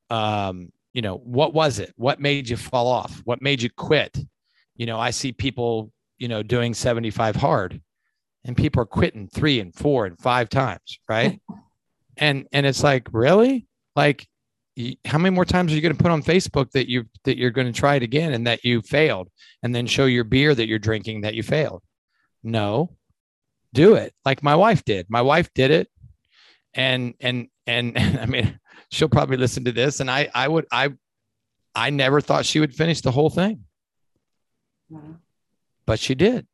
um, 0.10 0.71
you 0.93 1.01
know, 1.01 1.17
what 1.17 1.53
was 1.53 1.80
it? 1.80 1.93
What 1.95 2.19
made 2.19 2.49
you 2.49 2.58
fall 2.58 2.88
off? 2.88 3.21
What 3.23 3.41
made 3.41 3.62
you 3.62 3.69
quit? 3.69 4.17
You 4.75 4.86
know, 4.86 4.99
I 4.99 5.10
see 5.10 5.32
people, 5.32 5.91
you 6.17 6.27
know, 6.27 6.43
doing 6.43 6.73
75 6.73 7.36
hard 7.36 7.82
and 8.43 8.56
people 8.56 8.82
are 8.82 8.86
quitting 8.86 9.27
three 9.27 9.60
and 9.60 9.73
four 9.73 10.06
and 10.06 10.17
five 10.19 10.49
times. 10.49 10.99
Right. 11.08 11.41
and, 12.17 12.47
and 12.51 12.65
it's 12.65 12.84
like, 12.84 13.08
really? 13.12 13.67
Like, 13.95 14.27
how 15.06 15.17
many 15.17 15.34
more 15.34 15.45
times 15.45 15.71
are 15.71 15.75
you 15.75 15.82
going 15.82 15.95
to 15.95 16.01
put 16.01 16.12
on 16.12 16.21
Facebook 16.21 16.71
that 16.71 16.88
you 16.88 17.06
that 17.23 17.36
you're 17.36 17.51
going 17.51 17.65
to 17.65 17.73
try 17.73 17.95
it 17.95 18.03
again 18.03 18.34
and 18.34 18.45
that 18.45 18.63
you 18.63 18.82
failed 18.84 19.30
and 19.63 19.73
then 19.73 19.88
show 19.88 20.06
your 20.06 20.23
beer 20.23 20.53
that 20.53 20.67
you're 20.67 20.77
drinking 20.77 21.21
that 21.21 21.34
you 21.34 21.41
failed? 21.41 21.82
No. 22.43 22.95
Do 23.73 23.95
it 23.95 24.13
like 24.23 24.43
my 24.43 24.56
wife 24.56 24.86
did. 24.86 25.08
My 25.10 25.21
wife 25.21 25.51
did 25.53 25.71
it 25.71 25.89
and 26.73 27.15
and 27.19 27.47
and, 27.65 27.97
and 27.97 28.19
I 28.21 28.25
mean 28.27 28.60
she'll 28.91 29.10
probably 29.10 29.38
listen 29.38 29.65
to 29.65 29.71
this 29.71 29.99
and 29.99 30.10
I 30.10 30.30
I 30.34 30.47
would 30.47 30.67
I 30.71 30.93
I 31.75 31.89
never 31.89 32.21
thought 32.21 32.45
she 32.45 32.60
would 32.60 32.73
finish 32.73 33.01
the 33.01 33.12
whole 33.12 33.30
thing. 33.30 33.65
Wow. 34.89 35.17
But 35.88 36.00
she 36.00 36.13
did. 36.13 36.45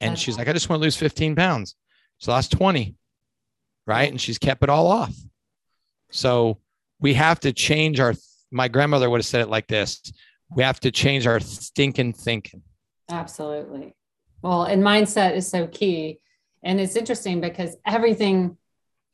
And 0.00 0.12
That's 0.12 0.22
she's 0.22 0.38
like 0.38 0.48
I 0.48 0.54
just 0.54 0.70
want 0.70 0.80
to 0.80 0.84
lose 0.84 0.96
15 0.96 1.36
pounds. 1.36 1.74
She 2.16 2.30
lost 2.30 2.52
20. 2.52 2.94
Right? 3.86 4.10
And 4.10 4.20
she's 4.20 4.38
kept 4.38 4.62
it 4.62 4.70
all 4.70 4.86
off. 4.86 5.14
So 6.10 6.58
we 7.00 7.14
have 7.14 7.40
to 7.40 7.52
change 7.52 8.00
our 8.00 8.14
my 8.50 8.68
grandmother 8.68 9.10
would 9.10 9.18
have 9.18 9.26
said 9.26 9.42
it 9.42 9.50
like 9.50 9.66
this 9.66 10.00
we 10.56 10.62
have 10.62 10.80
to 10.80 10.90
change 10.90 11.26
our 11.26 11.38
stinking 11.38 12.14
thinking 12.14 12.62
Absolutely. 13.10 13.94
Well, 14.42 14.64
and 14.64 14.82
mindset 14.82 15.34
is 15.34 15.48
so 15.48 15.66
key. 15.66 16.20
And 16.62 16.80
it's 16.80 16.96
interesting 16.96 17.40
because 17.40 17.76
everything, 17.86 18.56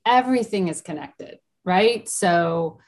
everything 0.05 0.69
is 0.69 0.81
connected, 0.81 1.39
right? 1.65 2.09
So, 2.09 2.79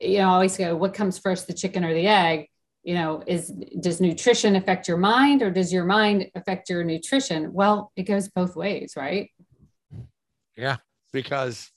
you 0.00 0.18
know, 0.18 0.30
I 0.30 0.34
always 0.34 0.56
go, 0.56 0.76
what 0.76 0.94
comes 0.94 1.18
first, 1.18 1.46
the 1.46 1.52
chicken 1.52 1.84
or 1.84 1.92
the 1.92 2.06
egg? 2.06 2.48
You 2.88 2.94
know, 2.94 3.22
is 3.26 3.52
does 3.80 4.00
nutrition 4.00 4.56
affect 4.56 4.88
your 4.88 4.96
mind 4.96 5.42
or 5.42 5.50
does 5.50 5.70
your 5.72 5.84
mind 5.84 6.30
affect 6.34 6.70
your 6.70 6.82
nutrition? 6.84 7.52
Well, 7.52 7.92
it 7.96 8.04
goes 8.04 8.28
both 8.28 8.56
ways, 8.56 8.94
right? 8.96 9.30
yeah 10.58 10.76
because 11.12 11.70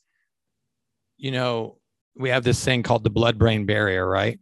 you 1.17 1.31
know 1.31 1.77
we 2.17 2.29
have 2.29 2.43
this 2.43 2.61
thing 2.65 2.83
called 2.83 3.03
the 3.03 3.09
blood 3.09 3.37
brain 3.37 3.65
barrier 3.65 4.05
right 4.05 4.39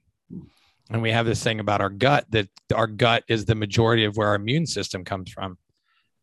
and 0.89 1.01
we 1.03 1.11
have 1.11 1.25
this 1.25 1.43
thing 1.43 1.59
about 1.59 1.81
our 1.81 1.89
gut 1.89 2.25
that 2.29 2.47
our 2.73 2.87
gut 2.87 3.23
is 3.27 3.45
the 3.45 3.53
majority 3.53 4.05
of 4.05 4.17
where 4.17 4.29
our 4.29 4.35
immune 4.35 4.65
system 4.65 5.03
comes 5.03 5.29
from 5.31 5.57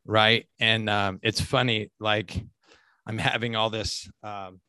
right 0.04 0.46
and 0.58 0.88
um, 0.88 1.20
it's 1.22 1.40
funny 1.40 1.90
like 2.00 2.42
i'm 3.06 3.18
having 3.18 3.54
all 3.54 3.70
this 3.70 4.10
um, 4.24 4.60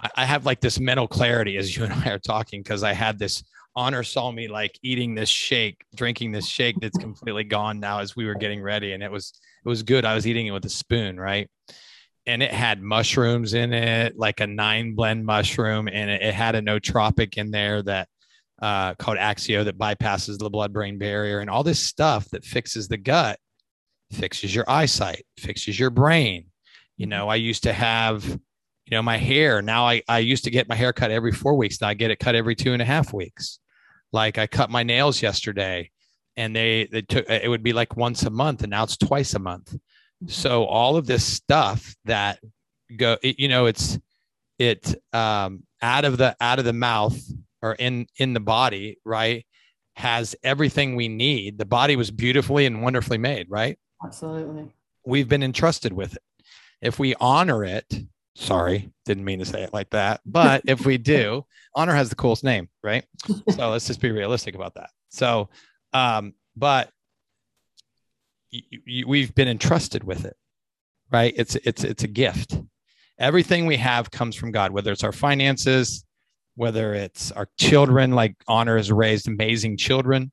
I, 0.00 0.10
I 0.16 0.24
have 0.24 0.44
like 0.44 0.60
this 0.60 0.80
mental 0.80 1.06
clarity 1.06 1.56
as 1.56 1.74
you 1.74 1.84
and 1.84 1.92
i 1.92 2.10
are 2.10 2.18
talking 2.18 2.62
because 2.62 2.82
i 2.82 2.92
had 2.92 3.18
this 3.18 3.44
honor 3.76 4.02
saw 4.02 4.30
me 4.30 4.48
like 4.48 4.78
eating 4.82 5.14
this 5.14 5.28
shake 5.28 5.84
drinking 5.94 6.32
this 6.32 6.46
shake 6.46 6.76
that's 6.80 6.98
completely 6.98 7.44
gone 7.44 7.80
now 7.80 7.98
as 7.98 8.14
we 8.14 8.26
were 8.26 8.34
getting 8.34 8.62
ready 8.62 8.92
and 8.92 9.02
it 9.02 9.10
was 9.10 9.32
it 9.64 9.68
was 9.68 9.82
good 9.82 10.04
i 10.04 10.14
was 10.14 10.26
eating 10.26 10.46
it 10.46 10.52
with 10.52 10.64
a 10.64 10.70
spoon 10.70 11.18
right 11.18 11.48
and 12.26 12.42
it 12.42 12.52
had 12.52 12.80
mushrooms 12.80 13.54
in 13.54 13.72
it 13.72 14.16
like 14.16 14.40
a 14.40 14.46
nine 14.46 14.94
blend 14.94 15.24
mushroom 15.24 15.88
and 15.88 16.10
it, 16.10 16.22
it 16.22 16.34
had 16.34 16.54
a 16.54 16.62
nootropic 16.62 17.36
in 17.36 17.50
there 17.50 17.82
that 17.82 18.08
uh, 18.60 18.94
called 18.94 19.18
Axio 19.18 19.64
that 19.64 19.78
bypasses 19.78 20.38
the 20.38 20.50
blood 20.50 20.72
brain 20.72 20.98
barrier 20.98 21.40
and 21.40 21.50
all 21.50 21.62
this 21.62 21.80
stuff 21.80 22.28
that 22.30 22.44
fixes 22.44 22.88
the 22.88 22.96
gut, 22.96 23.38
fixes 24.12 24.54
your 24.54 24.64
eyesight, 24.68 25.24
fixes 25.38 25.78
your 25.78 25.90
brain. 25.90 26.46
You 26.96 27.06
know, 27.06 27.28
I 27.28 27.36
used 27.36 27.64
to 27.64 27.72
have, 27.72 28.24
you 28.24 28.90
know, 28.90 29.02
my 29.02 29.16
hair. 29.16 29.60
Now 29.60 29.86
I, 29.86 30.02
I 30.08 30.20
used 30.20 30.44
to 30.44 30.50
get 30.50 30.68
my 30.68 30.76
hair 30.76 30.92
cut 30.92 31.10
every 31.10 31.32
four 31.32 31.56
weeks. 31.56 31.80
Now 31.80 31.88
I 31.88 31.94
get 31.94 32.10
it 32.10 32.18
cut 32.18 32.34
every 32.34 32.54
two 32.54 32.72
and 32.72 32.80
a 32.80 32.84
half 32.84 33.12
weeks. 33.12 33.58
Like 34.14 34.38
I 34.38 34.46
cut 34.46 34.70
my 34.70 34.82
nails 34.82 35.20
yesterday 35.20 35.90
and 36.36 36.56
they, 36.56 36.88
they 36.90 37.02
took, 37.02 37.28
it 37.28 37.48
would 37.48 37.62
be 37.62 37.72
like 37.72 37.96
once 37.96 38.22
a 38.22 38.30
month 38.30 38.62
and 38.62 38.70
now 38.70 38.84
it's 38.84 38.96
twice 38.96 39.34
a 39.34 39.38
month. 39.38 39.76
So 40.26 40.64
all 40.64 40.96
of 40.96 41.06
this 41.06 41.24
stuff 41.24 41.94
that 42.06 42.38
go, 42.96 43.18
it, 43.22 43.38
you 43.38 43.48
know, 43.48 43.66
it's, 43.66 43.98
it 44.58 44.94
um, 45.12 45.64
out 45.82 46.04
of 46.04 46.16
the 46.16 46.36
out 46.40 46.58
of 46.58 46.64
the 46.64 46.72
mouth 46.72 47.20
or 47.62 47.74
in 47.74 48.06
in 48.16 48.32
the 48.32 48.40
body 48.40 48.98
right 49.04 49.46
has 49.96 50.34
everything 50.42 50.96
we 50.96 51.08
need 51.08 51.58
the 51.58 51.64
body 51.64 51.96
was 51.96 52.10
beautifully 52.10 52.66
and 52.66 52.82
wonderfully 52.82 53.18
made 53.18 53.46
right 53.50 53.78
Absolutely. 54.04 54.72
we've 55.04 55.28
been 55.28 55.42
entrusted 55.42 55.92
with 55.92 56.14
it 56.14 56.22
if 56.80 56.98
we 56.98 57.14
honor 57.16 57.64
it 57.64 57.86
sorry. 58.34 58.90
Didn't 59.04 59.24
mean 59.24 59.38
to 59.38 59.44
say 59.44 59.62
it 59.62 59.72
like 59.72 59.90
that. 59.90 60.20
But 60.26 60.62
if 60.66 60.84
we 60.86 60.98
do 60.98 61.44
honor 61.74 61.94
has 61.94 62.08
the 62.08 62.16
coolest 62.16 62.44
name 62.44 62.68
right? 62.82 63.04
So 63.50 63.70
let's 63.70 63.86
just 63.86 64.00
be 64.00 64.10
realistic 64.10 64.54
about 64.54 64.74
that. 64.74 64.90
So 65.10 65.48
um 65.92 66.34
but 66.56 66.90
y- 68.52 68.62
y- 68.86 69.02
we've 69.06 69.34
been 69.34 69.48
entrusted 69.48 70.04
with 70.04 70.24
it 70.24 70.36
right? 71.12 71.34
It's 71.36 71.54
it's 71.56 71.84
it's 71.84 72.02
a 72.04 72.08
gift. 72.08 72.58
Everything 73.18 73.66
we 73.66 73.76
have 73.76 74.10
comes 74.10 74.34
from 74.36 74.50
god 74.52 74.72
whether 74.72 74.92
it's 74.92 75.04
our 75.04 75.12
finances 75.12 76.04
whether 76.56 76.94
it's 76.94 77.32
our 77.32 77.48
children 77.58 78.12
like 78.12 78.34
honor 78.46 78.76
has 78.76 78.90
raised 78.92 79.26
amazing 79.28 79.76
children 79.76 80.30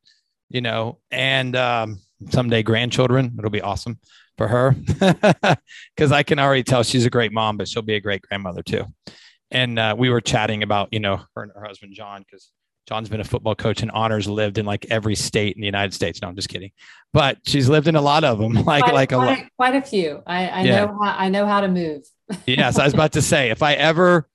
you 0.50 0.60
know? 0.60 1.00
And 1.12 1.56
um, 1.56 2.02
someday 2.30 2.64
grandchildren 2.64 3.34
it'll 3.38 3.50
be 3.50 3.62
awesome 3.62 4.00
for 4.38 4.48
her 4.48 4.72
because 5.96 6.12
i 6.12 6.24
can 6.24 6.40
already 6.40 6.64
tell 6.64 6.84
she's 6.84 7.06
a 7.06 7.10
great 7.10 7.32
mom 7.32 7.58
but 7.58 7.68
she'll 7.68 7.82
be 7.82 7.96
a 7.96 8.00
great 8.02 8.22
grandmother 8.22 8.62
too 8.64 8.86
and 9.52 9.78
uh, 9.80 9.94
we 9.98 10.10
were 10.10 10.22
chatting 10.22 10.64
about 10.64 10.90
you 10.92 11.00
know 11.00 11.22
her 11.36 11.44
and 11.44 11.52
her 11.56 11.64
husband 11.64 11.94
john 11.94 12.22
because 12.22 12.52
john's 12.88 13.10
been 13.10 13.20
a 13.22 13.24
football 13.26 13.56
coach 13.56 13.82
and 13.82 13.92
honors 13.92 14.28
lived 14.28 14.58
in 14.58 14.66
like 14.66 14.86
every 14.90 15.16
state 15.16 15.56
in 15.56 15.62
the 15.62 15.66
united 15.68 15.94
states 15.94 16.22
no 16.22 16.28
i'm 16.28 16.36
just 16.36 16.50
kidding 16.50 16.72
but 17.14 17.38
she's 17.46 17.68
lived 17.70 17.88
in 17.88 17.96
a 17.96 18.02
lot 18.02 18.24
of 18.24 18.40
them 18.40 18.54
like 18.66 18.84
quite, 18.86 18.94
like 18.94 19.12
a 19.12 19.18
lot 19.18 19.26
quite, 19.38 19.50
quite 19.58 19.76
a 19.76 19.82
few. 19.82 20.24
I, 20.26 20.50
I 20.50 20.62
Yeah. 20.64 20.86
know 20.86 20.98
how, 21.02 21.16
I 21.18 21.30
know 21.30 21.46
how 21.46 21.62
to 21.62 21.68
move. 21.68 22.04
yes, 22.48 22.80
I 22.80 22.86
was 22.86 22.94
about 22.94 23.12
to 23.14 23.22
say, 23.22 23.50
if 23.50 23.62
I 23.62 23.74
ever 23.74 24.28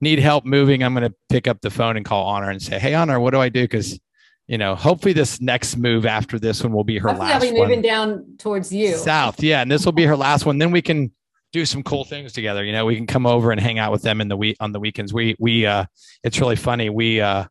need 0.00 0.18
help 0.18 0.44
moving, 0.44 0.82
I'm 0.82 0.94
going 0.94 1.08
to 1.08 1.14
pick 1.30 1.46
up 1.46 1.60
the 1.60 1.70
phone 1.70 1.96
and 1.96 2.04
call 2.04 2.26
Honor 2.26 2.50
and 2.50 2.60
say, 2.60 2.78
"Hey, 2.78 2.94
Honor, 2.94 3.20
what 3.20 3.30
do 3.30 3.40
I 3.40 3.48
do?" 3.48 3.62
Because 3.62 3.98
you 4.46 4.58
know, 4.58 4.74
hopefully 4.74 5.12
this 5.12 5.40
next 5.40 5.76
move 5.76 6.04
after 6.04 6.38
this 6.38 6.62
one 6.62 6.72
will 6.72 6.84
be 6.84 6.98
her 6.98 7.08
Hopefully 7.08 7.28
I'll 7.32 7.40
last 7.40 7.50
be 7.50 7.58
moving 7.58 7.78
one 7.78 7.82
down 7.82 8.36
towards 8.38 8.72
you. 8.72 8.94
south. 8.96 9.42
Yeah, 9.42 9.62
and 9.62 9.70
this 9.70 9.84
will 9.84 9.92
be 9.92 10.04
her 10.04 10.16
last 10.16 10.44
one. 10.44 10.58
Then 10.58 10.70
we 10.70 10.82
can 10.82 11.12
do 11.52 11.64
some 11.64 11.82
cool 11.82 12.04
things 12.04 12.32
together. 12.32 12.64
You 12.64 12.72
know, 12.72 12.84
we 12.84 12.96
can 12.96 13.06
come 13.06 13.26
over 13.26 13.52
and 13.52 13.60
hang 13.60 13.78
out 13.78 13.92
with 13.92 14.02
them 14.02 14.20
in 14.20 14.28
the 14.28 14.36
week 14.36 14.56
on 14.60 14.72
the 14.72 14.80
weekends. 14.80 15.14
We 15.14 15.36
we 15.38 15.64
uh, 15.64 15.86
it's 16.22 16.40
really 16.40 16.56
funny. 16.56 16.90
We 16.90 17.20
uh, 17.20 17.44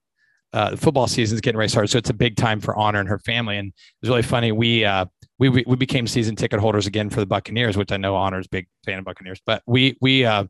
uh, 0.51 0.71
the 0.71 0.77
football 0.77 1.07
season's 1.07 1.41
getting 1.41 1.57
ready 1.57 1.67
to 1.67 1.71
start, 1.71 1.89
so 1.89 1.97
it's 1.97 2.11
a 2.11 2.13
big 2.13 2.35
time 2.35 2.59
for 2.59 2.75
Honor 2.75 2.99
and 2.99 3.09
her 3.09 3.19
family. 3.19 3.57
And 3.57 3.73
it's 4.01 4.09
really 4.09 4.21
funny. 4.21 4.51
We 4.51 4.85
uh, 4.85 5.05
we 5.39 5.49
we 5.49 5.63
we 5.65 5.75
became 5.75 6.05
season 6.05 6.35
ticket 6.35 6.59
holders 6.59 6.85
again 6.85 7.09
for 7.09 7.21
the 7.21 7.25
Buccaneers, 7.25 7.75
which 7.75 7.91
I 7.91 7.97
know 7.97 8.15
Honor's 8.15 8.47
big 8.47 8.67
fan 8.85 8.99
of 8.99 9.05
Buccaneers. 9.05 9.41
But 9.45 9.63
we 9.65 9.97
we 9.99 10.25
uh, 10.25 10.45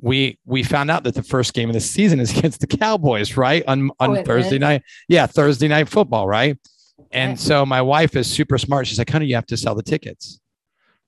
we 0.00 0.38
we 0.44 0.62
found 0.62 0.90
out 0.90 1.04
that 1.04 1.14
the 1.14 1.22
first 1.22 1.54
game 1.54 1.68
of 1.70 1.74
the 1.74 1.80
season 1.80 2.20
is 2.20 2.30
against 2.38 2.60
the 2.60 2.66
Cowboys, 2.66 3.36
right 3.36 3.62
on 3.66 3.90
on 4.00 4.18
Oh, 4.18 4.22
Thursday 4.24 4.56
is? 4.56 4.60
night. 4.60 4.82
Yeah, 5.08 5.26
Thursday 5.26 5.68
night 5.68 5.88
football, 5.88 6.26
right? 6.28 6.56
And 7.10 7.38
so 7.38 7.64
my 7.66 7.80
wife 7.82 8.16
is 8.16 8.28
super 8.30 8.58
smart. 8.58 8.86
She's 8.86 8.98
like, 8.98 9.10
honey, 9.10 9.26
you 9.26 9.34
have 9.36 9.46
to 9.46 9.56
sell 9.56 9.74
the 9.74 9.82
tickets. 9.82 10.40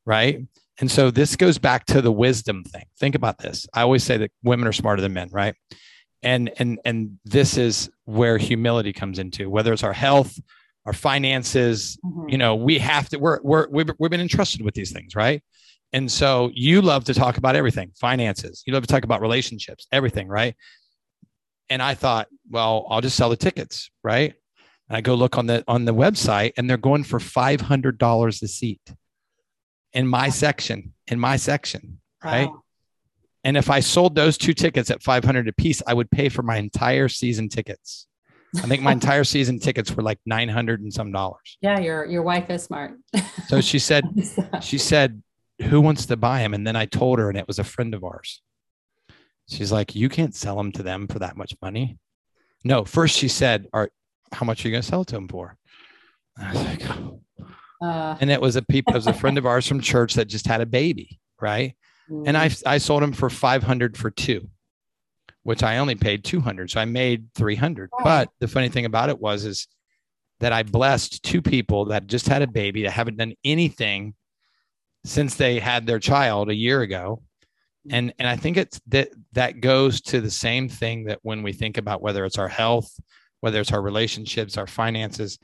Right. 0.04 0.40
And 0.78 0.90
so 0.90 1.10
this 1.10 1.36
goes 1.36 1.58
back 1.58 1.86
to 1.86 2.00
the 2.02 2.12
wisdom 2.12 2.62
thing. 2.64 2.84
Think 2.98 3.14
about 3.14 3.38
this. 3.38 3.66
I 3.74 3.80
always 3.82 4.04
say 4.04 4.16
that 4.18 4.30
women 4.44 4.68
are 4.68 4.72
smarter 4.72 5.00
than 5.02 5.12
men, 5.14 5.28
right? 5.32 5.54
And 6.22 6.50
and 6.58 6.78
and 6.84 7.18
this 7.24 7.56
is 7.56 7.90
where 8.04 8.38
humility 8.38 8.92
comes 8.92 9.18
into, 9.18 9.48
whether 9.50 9.72
it's 9.72 9.82
our 9.84 9.92
health, 9.92 10.38
our 10.84 10.92
finances, 10.92 11.98
Mhm. 12.04 12.30
you 12.30 12.38
know, 12.38 12.54
we 12.54 12.78
have 12.78 13.08
to, 13.08 13.18
we're, 13.18 13.40
we're, 13.42 13.68
we've, 13.68 13.90
we've 13.98 14.10
been 14.10 14.20
entrusted 14.20 14.62
with 14.62 14.74
these 14.74 14.92
things, 14.92 15.16
right? 15.16 15.42
And 15.96 16.12
so 16.12 16.50
you 16.52 16.82
love 16.82 17.04
to 17.04 17.14
talk 17.14 17.38
about 17.38 17.56
everything, 17.56 17.90
finances, 17.98 18.62
you 18.66 18.74
love 18.74 18.82
to 18.82 18.86
talk 18.86 19.04
about 19.04 19.22
relationships, 19.22 19.86
everything, 19.90 20.28
right? 20.28 20.54
And 21.70 21.80
I 21.80 21.94
thought, 21.94 22.28
well, 22.50 22.86
I'll 22.90 23.00
just 23.00 23.16
sell 23.16 23.30
the 23.30 23.36
tickets, 23.36 23.90
right? 24.04 24.34
And 24.90 24.96
I 24.98 25.00
go 25.00 25.14
look 25.14 25.38
on 25.38 25.46
the 25.46 25.64
on 25.66 25.86
the 25.86 25.94
website 25.94 26.52
and 26.58 26.68
they're 26.68 26.76
going 26.76 27.02
for 27.02 27.18
$500 27.18 28.42
a 28.42 28.46
seat 28.46 28.82
in 29.94 30.06
my 30.06 30.28
section, 30.28 30.92
in 31.06 31.18
my 31.18 31.36
section, 31.36 31.98
right? 32.22 32.50
Wow. 32.50 32.62
And 33.44 33.56
if 33.56 33.70
I 33.70 33.80
sold 33.80 34.14
those 34.14 34.36
two 34.36 34.52
tickets 34.52 34.90
at 34.90 35.02
500 35.02 35.48
a 35.48 35.52
piece, 35.54 35.82
I 35.86 35.94
would 35.94 36.10
pay 36.10 36.28
for 36.28 36.42
my 36.42 36.58
entire 36.58 37.08
season 37.08 37.48
tickets 37.48 38.06
I 38.54 38.66
think 38.66 38.82
my 38.82 38.92
entire 38.92 39.24
season 39.34 39.58
tickets 39.58 39.92
were 39.92 40.02
like 40.02 40.18
900 40.26 40.80
and 40.80 40.92
some 40.92 41.12
dollars. 41.12 41.58
Yeah, 41.60 41.78
your 41.78 42.04
your 42.06 42.22
wife 42.22 42.50
is 42.50 42.62
smart. 42.62 42.98
so 43.48 43.60
she 43.60 43.78
said, 43.78 44.04
she 44.62 44.78
said, 44.78 45.22
who 45.62 45.80
wants 45.80 46.06
to 46.06 46.16
buy 46.16 46.40
them? 46.40 46.54
And 46.54 46.66
then 46.66 46.76
I 46.76 46.86
told 46.86 47.18
her, 47.18 47.28
and 47.28 47.38
it 47.38 47.46
was 47.46 47.58
a 47.58 47.64
friend 47.64 47.94
of 47.94 48.04
ours. 48.04 48.42
She's 49.48 49.72
like, 49.72 49.94
you 49.94 50.08
can't 50.08 50.34
sell 50.34 50.56
them 50.56 50.72
to 50.72 50.82
them 50.82 51.06
for 51.06 51.20
that 51.20 51.36
much 51.36 51.54
money. 51.62 51.98
No, 52.64 52.84
first 52.84 53.16
she 53.16 53.28
said, 53.28 53.68
"Are 53.72 53.90
how 54.32 54.44
much 54.44 54.64
are 54.64 54.68
you 54.68 54.72
going 54.72 54.82
to 54.82 54.88
sell 54.88 55.02
it 55.02 55.08
to 55.08 55.14
them 55.14 55.28
for?" 55.28 55.56
And 56.36 56.48
I 56.48 56.52
was 56.52 56.64
like, 56.64 56.82
oh. 56.90 57.20
uh, 57.80 58.16
and 58.20 58.30
it 58.30 58.40
was 58.40 58.56
a 58.56 58.62
people, 58.62 58.94
it 58.94 58.96
was 58.96 59.06
a 59.06 59.12
friend 59.12 59.38
of 59.38 59.46
ours 59.46 59.68
from 59.68 59.80
church 59.80 60.14
that 60.14 60.26
just 60.26 60.48
had 60.48 60.60
a 60.60 60.66
baby, 60.66 61.20
right? 61.40 61.76
Mm-hmm. 62.10 62.24
And 62.26 62.36
I 62.36 62.50
I 62.66 62.78
sold 62.78 63.04
him 63.04 63.12
for 63.12 63.30
five 63.30 63.62
hundred 63.62 63.96
for 63.96 64.10
two, 64.10 64.50
which 65.44 65.62
I 65.62 65.78
only 65.78 65.94
paid 65.94 66.24
two 66.24 66.40
hundred, 66.40 66.70
so 66.72 66.80
I 66.80 66.86
made 66.86 67.28
three 67.36 67.54
hundred. 67.54 67.90
But 68.02 68.30
the 68.40 68.48
funny 68.48 68.68
thing 68.68 68.84
about 68.84 69.10
it 69.10 69.20
was 69.20 69.44
is 69.44 69.68
that 70.40 70.52
I 70.52 70.64
blessed 70.64 71.22
two 71.22 71.40
people 71.40 71.86
that 71.86 72.08
just 72.08 72.26
had 72.26 72.42
a 72.42 72.48
baby 72.48 72.82
that 72.82 72.90
haven't 72.90 73.16
done 73.16 73.34
anything 73.44 74.14
since 75.06 75.36
they 75.36 75.58
had 75.58 75.86
their 75.86 75.98
child 75.98 76.50
a 76.50 76.54
year 76.54 76.82
ago 76.82 77.22
and 77.90 78.12
and 78.18 78.28
i 78.28 78.36
think 78.36 78.56
it's 78.56 78.80
that 78.88 79.08
that 79.32 79.60
goes 79.60 80.00
to 80.00 80.20
the 80.20 80.30
same 80.30 80.68
thing 80.68 81.04
that 81.04 81.18
when 81.22 81.42
we 81.42 81.52
think 81.52 81.78
about 81.78 82.02
whether 82.02 82.24
it's 82.24 82.38
our 82.38 82.48
health 82.48 82.90
whether 83.40 83.60
it's 83.60 83.72
our 83.72 83.82
relationships 83.82 84.56
our 84.56 84.66
finances 84.66 85.38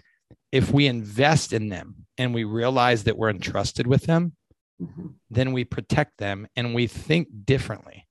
if 0.51 0.71
we 0.71 0.87
invest 0.87 1.53
in 1.53 1.69
them 1.69 1.95
and 2.19 2.35
we 2.35 2.45
realize 2.45 3.05
that 3.05 3.17
we're 3.17 3.31
entrusted 3.31 3.87
with 3.87 4.05
them 4.05 4.33
mm-hmm. 4.81 5.09
then 5.31 5.53
we 5.53 5.65
protect 5.65 6.19
them 6.19 6.47
and 6.57 6.75
we 6.75 6.87
think 6.87 7.29
differently 7.45 8.07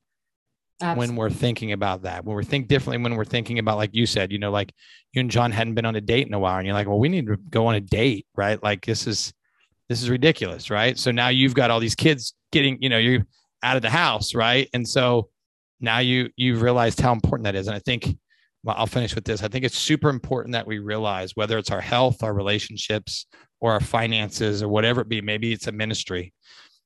Absolutely. 0.81 1.07
when 1.07 1.15
we're 1.15 1.29
thinking 1.29 1.71
about 1.73 2.03
that 2.03 2.23
when 2.23 2.35
we 2.37 2.43
think 2.43 2.67
differently 2.67 3.03
when 3.03 3.15
we're 3.15 3.25
thinking 3.25 3.59
about 3.59 3.77
like 3.77 3.93
you 3.93 4.05
said 4.05 4.31
you 4.31 4.39
know 4.39 4.51
like 4.51 4.73
you 5.13 5.19
and 5.19 5.29
john 5.29 5.51
hadn't 5.51 5.75
been 5.75 5.85
on 5.85 5.95
a 5.95 6.01
date 6.01 6.27
in 6.27 6.33
a 6.33 6.39
while 6.39 6.57
and 6.57 6.65
you're 6.65 6.73
like 6.73 6.87
well 6.87 6.99
we 6.99 7.09
need 7.09 7.27
to 7.27 7.37
go 7.49 7.67
on 7.67 7.75
a 7.75 7.81
date 7.81 8.25
right 8.35 8.63
like 8.63 8.85
this 8.85 9.05
is 9.05 9.33
this 9.91 10.01
is 10.01 10.09
ridiculous 10.09 10.69
right 10.69 10.97
so 10.97 11.11
now 11.11 11.27
you've 11.27 11.53
got 11.53 11.69
all 11.69 11.79
these 11.79 11.95
kids 11.95 12.33
getting 12.51 12.77
you 12.81 12.89
know 12.89 12.97
you're 12.97 13.25
out 13.63 13.75
of 13.75 13.81
the 13.81 13.89
house, 13.89 14.33
right? 14.33 14.69
And 14.73 14.87
so 14.87 15.29
now 15.79 15.99
you 15.99 16.29
you've 16.35 16.61
realized 16.61 16.99
how 16.99 17.11
important 17.11 17.45
that 17.45 17.55
is. 17.55 17.67
And 17.67 17.75
I 17.75 17.79
think 17.79 18.17
well, 18.63 18.75
I'll 18.77 18.87
finish 18.87 19.15
with 19.15 19.25
this. 19.25 19.41
I 19.41 19.47
think 19.47 19.65
it's 19.65 19.77
super 19.77 20.09
important 20.09 20.53
that 20.53 20.67
we 20.67 20.77
realize 20.77 21.35
whether 21.35 21.57
it's 21.57 21.71
our 21.71 21.81
health, 21.81 22.21
our 22.21 22.33
relationships, 22.33 23.25
or 23.59 23.71
our 23.71 23.79
finances, 23.79 24.61
or 24.61 24.69
whatever 24.69 25.01
it 25.01 25.09
be, 25.09 25.19
maybe 25.19 25.51
it's 25.51 25.65
a 25.65 25.71
ministry, 25.71 26.31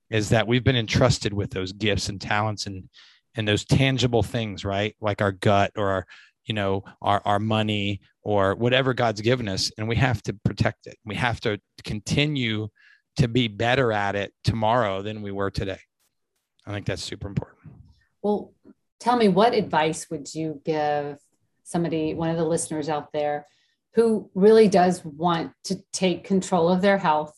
is 0.09 0.29
that 0.29 0.47
we've 0.47 0.63
been 0.63 0.77
entrusted 0.77 1.33
with 1.33 1.51
those 1.51 1.73
gifts 1.73 2.07
and 2.07 2.21
talents 2.21 2.65
and 2.65 2.89
and 3.35 3.45
those 3.45 3.65
tangible 3.65 4.23
things, 4.23 4.63
right? 4.63 4.95
Like 5.01 5.21
our 5.21 5.33
gut 5.33 5.71
or 5.75 5.89
our, 5.89 6.05
you 6.45 6.53
know, 6.53 6.83
our 7.01 7.21
our 7.25 7.39
money 7.39 8.01
or 8.23 8.55
whatever 8.55 8.93
God's 8.93 9.21
given 9.21 9.49
us, 9.49 9.71
and 9.77 9.87
we 9.87 9.97
have 9.97 10.21
to 10.23 10.33
protect 10.45 10.87
it. 10.87 10.97
We 11.05 11.15
have 11.15 11.41
to 11.41 11.59
continue 11.83 12.69
to 13.17 13.27
be 13.27 13.47
better 13.47 13.91
at 13.91 14.15
it 14.15 14.33
tomorrow 14.43 15.01
than 15.01 15.21
we 15.21 15.31
were 15.31 15.51
today. 15.51 15.79
I 16.65 16.71
think 16.71 16.85
that's 16.85 17.03
super 17.03 17.27
important. 17.27 17.59
Well, 18.21 18.53
tell 18.99 19.15
me 19.15 19.27
what 19.27 19.53
advice 19.53 20.09
would 20.09 20.33
you 20.33 20.61
give 20.65 21.17
somebody, 21.63 22.13
one 22.13 22.29
of 22.29 22.37
the 22.37 22.45
listeners 22.45 22.89
out 22.89 23.11
there 23.13 23.45
who 23.93 24.29
really 24.33 24.67
does 24.67 25.03
want 25.05 25.51
to 25.65 25.81
take 25.93 26.23
control 26.23 26.69
of 26.69 26.81
their 26.81 26.97
health? 26.97 27.35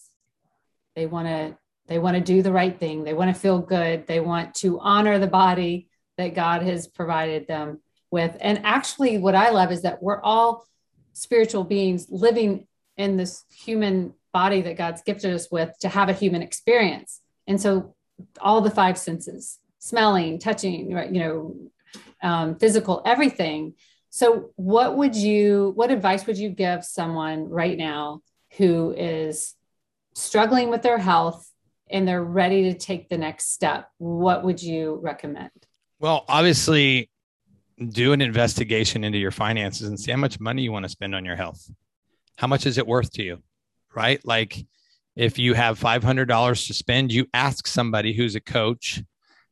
They 0.95 1.05
want 1.05 1.27
to 1.27 1.57
they 1.87 1.99
want 1.99 2.15
to 2.15 2.21
do 2.21 2.41
the 2.41 2.51
right 2.51 2.77
thing. 2.77 3.03
They 3.03 3.13
want 3.13 3.33
to 3.33 3.39
feel 3.39 3.59
good. 3.59 4.07
They 4.07 4.19
want 4.19 4.55
to 4.55 4.79
honor 4.79 5.19
the 5.19 5.27
body 5.27 5.87
that 6.17 6.35
God 6.35 6.61
has 6.63 6.85
provided 6.85 7.47
them 7.47 7.81
with. 8.11 8.35
And 8.41 8.61
actually, 8.65 9.17
what 9.17 9.35
I 9.35 9.51
love 9.51 9.71
is 9.71 9.83
that 9.83 10.03
we're 10.03 10.21
all 10.21 10.65
spiritual 11.13 11.63
beings 11.63 12.07
living 12.09 12.67
in 12.97 13.17
this 13.17 13.45
human 13.51 14.13
body 14.37 14.61
that 14.61 14.77
God's 14.77 15.01
gifted 15.01 15.33
us 15.33 15.49
with 15.49 15.71
to 15.79 15.89
have 15.89 16.09
a 16.09 16.13
human 16.13 16.43
experience. 16.43 17.21
And 17.47 17.59
so 17.59 17.95
all 18.39 18.61
the 18.61 18.69
five 18.69 18.95
senses 18.95 19.57
smelling 19.79 20.37
touching 20.37 20.91
you 21.15 21.21
know 21.23 21.37
um, 22.21 22.55
physical 22.59 23.01
everything. 23.03 23.73
So 24.11 24.51
what 24.55 24.95
would 24.97 25.15
you 25.15 25.71
what 25.75 25.89
advice 25.89 26.27
would 26.27 26.37
you 26.37 26.49
give 26.49 26.83
someone 26.83 27.49
right 27.49 27.77
now 27.77 28.21
who 28.57 28.93
is 28.95 29.55
struggling 30.13 30.69
with 30.69 30.83
their 30.83 30.99
health 30.99 31.41
and 31.89 32.07
they're 32.07 32.23
ready 32.43 32.61
to 32.69 32.73
take 32.77 33.09
the 33.09 33.17
next 33.17 33.53
step? 33.53 33.89
What 33.97 34.43
would 34.43 34.61
you 34.61 34.99
recommend? 35.01 35.59
Well 35.99 36.25
obviously 36.27 37.09
do 37.89 38.13
an 38.13 38.21
investigation 38.21 39.03
into 39.03 39.17
your 39.17 39.31
finances 39.31 39.87
and 39.87 39.99
see 39.99 40.11
how 40.11 40.17
much 40.17 40.39
money 40.39 40.61
you 40.61 40.71
want 40.71 40.85
to 40.85 40.89
spend 40.89 41.15
on 41.15 41.25
your 41.25 41.35
health. 41.35 41.61
How 42.37 42.45
much 42.45 42.67
is 42.67 42.77
it 42.77 42.85
worth 42.85 43.11
to 43.13 43.23
you 43.23 43.41
right 43.97 44.23
like 44.23 44.63
if 45.17 45.39
you 45.39 45.55
have 45.55 45.79
$500 45.79 46.67
to 46.67 46.73
spend, 46.75 47.11
you 47.11 47.25
ask 47.33 47.65
somebody 47.65 48.13
who's 48.13 48.35
a 48.35 48.39
coach, 48.39 49.01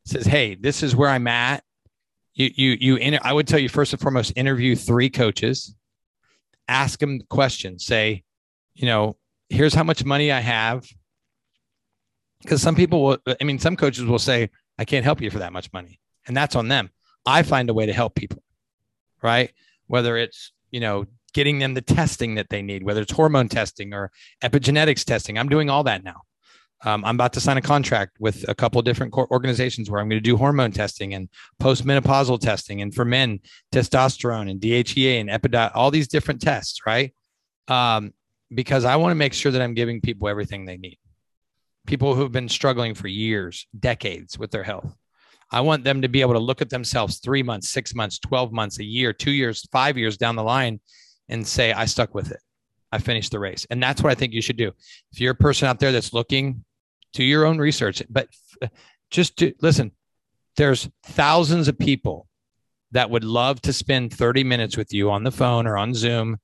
says, 0.06 0.28
Hey, 0.28 0.54
this 0.54 0.84
is 0.84 0.96
where 0.96 1.10
I'm 1.10 1.28
at. 1.28 1.64
You, 2.36 2.52
you, 2.54 2.78
you, 2.80 2.96
inter- 2.98 3.20
I 3.24 3.34
would 3.34 3.48
tell 3.48 3.58
you 3.58 3.68
first 3.68 3.92
and 3.92 4.00
foremost, 4.00 4.34
interview 4.36 4.76
three 4.76 5.10
coaches, 5.10 5.76
ask 6.68 7.00
them 7.00 7.20
questions, 7.32 7.84
say, 7.84 8.24
you 8.76 8.86
know, 8.86 9.18
here's 9.50 9.74
how 9.74 9.84
much 9.84 10.06
money 10.06 10.32
I 10.32 10.40
have. 10.40 10.86
Because 12.44 12.62
some 12.62 12.76
people 12.76 13.04
will, 13.04 13.18
I 13.42 13.44
mean, 13.44 13.58
some 13.58 13.76
coaches 13.76 14.04
will 14.04 14.20
say, 14.20 14.52
I 14.78 14.86
can't 14.86 15.04
help 15.04 15.20
you 15.20 15.32
for 15.32 15.40
that 15.40 15.54
much 15.54 15.74
money. 15.74 16.00
And 16.28 16.38
that's 16.38 16.56
on 16.56 16.68
them. 16.68 16.92
I 17.26 17.42
find 17.42 17.72
a 17.72 17.74
way 17.74 17.88
to 17.88 17.94
help 17.94 18.14
people, 18.14 18.44
right? 19.24 19.52
Whether 19.88 20.16
it's, 20.18 20.52
you 20.70 20.80
know, 20.80 21.06
getting 21.36 21.60
them 21.60 21.74
the 21.74 21.82
testing 21.82 22.36
that 22.36 22.50
they 22.50 22.62
need, 22.62 22.82
whether 22.82 23.02
it's 23.02 23.12
hormone 23.12 23.50
testing 23.50 23.94
or 23.94 24.10
epigenetics 24.42 25.04
testing. 25.04 25.38
I'm 25.38 25.50
doing 25.50 25.70
all 25.70 25.84
that 25.84 26.02
now. 26.02 26.22
Um, 26.86 27.04
I'm 27.04 27.16
about 27.16 27.34
to 27.34 27.42
sign 27.42 27.58
a 27.58 27.62
contract 27.62 28.16
with 28.20 28.48
a 28.48 28.56
couple 28.56 28.80
of 28.80 28.86
different 28.86 29.14
organizations 29.14 29.92
where 29.92 30.00
I'm 30.00 30.08
going 30.08 30.22
to 30.22 30.24
do 30.24 30.38
hormone 30.38 30.72
testing 30.72 31.14
and 31.14 31.28
postmenopausal 31.62 32.40
testing, 32.40 32.82
and 32.82 32.96
for 32.96 33.04
men, 33.04 33.42
testosterone 33.74 34.50
and 34.50 34.62
DHEA 34.62 35.20
and 35.20 35.30
epidot, 35.30 35.72
all 35.76 35.92
these 35.92 36.08
different 36.08 36.42
tests, 36.42 36.86
right? 36.86 37.14
Um, 37.68 38.14
because 38.54 38.86
I 38.86 38.96
want 38.96 39.12
to 39.12 39.16
make 39.16 39.34
sure 39.34 39.52
that 39.52 39.62
I'm 39.62 39.74
giving 39.74 40.00
people 40.00 40.30
everything 40.30 40.64
they 40.64 40.78
need. 40.78 41.00
People 41.86 42.16
who've 42.16 42.32
been 42.32 42.50
struggling 42.50 42.96
for 42.96 43.10
years, 43.10 43.68
decades 43.78 44.40
with 44.40 44.52
their 44.52 44.64
health. 44.64 44.96
I 45.52 45.62
want 45.62 45.84
them 45.84 46.02
to 46.02 46.08
be 46.08 46.22
able 46.22 46.34
to 46.34 46.40
look 46.40 46.62
at 46.62 46.70
themselves 46.70 47.20
three 47.20 47.44
months, 47.44 47.70
six 47.70 47.94
months, 47.94 48.20
12 48.20 48.54
months, 48.54 48.80
a 48.80 48.86
year, 48.86 49.12
two 49.12 49.32
years, 49.32 49.68
five 49.72 49.98
years 49.98 50.18
down 50.18 50.38
the 50.38 50.44
line 50.44 50.80
and 51.30 51.46
say, 51.46 51.74
I 51.74 51.86
stuck 51.86 52.14
with 52.14 52.32
it. 52.32 52.40
I 52.92 53.00
finished 53.00 53.32
the 53.32 53.40
race. 53.40 53.66
And 53.70 53.82
that's 53.82 54.02
what 54.02 54.12
I 54.12 54.16
think 54.16 54.34
you 54.34 54.42
should 54.42 54.58
do. 54.58 54.72
If 55.12 55.20
you're 55.20 55.34
a 55.34 55.36
person 55.36 55.68
out 55.68 55.80
there 55.80 55.92
that's 55.92 56.14
looking, 56.14 56.64
do 57.14 57.24
your 57.24 57.46
own 57.46 57.58
research, 57.58 58.04
but 58.10 58.30
uh, 58.62 58.68
just 59.10 59.38
to 59.38 59.54
listen, 59.62 59.92
there's 60.58 60.90
thousands 61.04 61.68
of 61.68 61.78
people 61.78 62.28
that 62.92 63.10
would 63.10 63.24
love 63.24 63.62
to 63.62 63.74
spend 63.74 64.14
30 64.14 64.44
minutes 64.44 64.78
with 64.78 64.94
you 64.94 65.12
on 65.12 65.24
the 65.24 65.32
phone 65.32 65.68
or 65.68 65.78
on 65.78 65.94
Zoom 65.94 66.38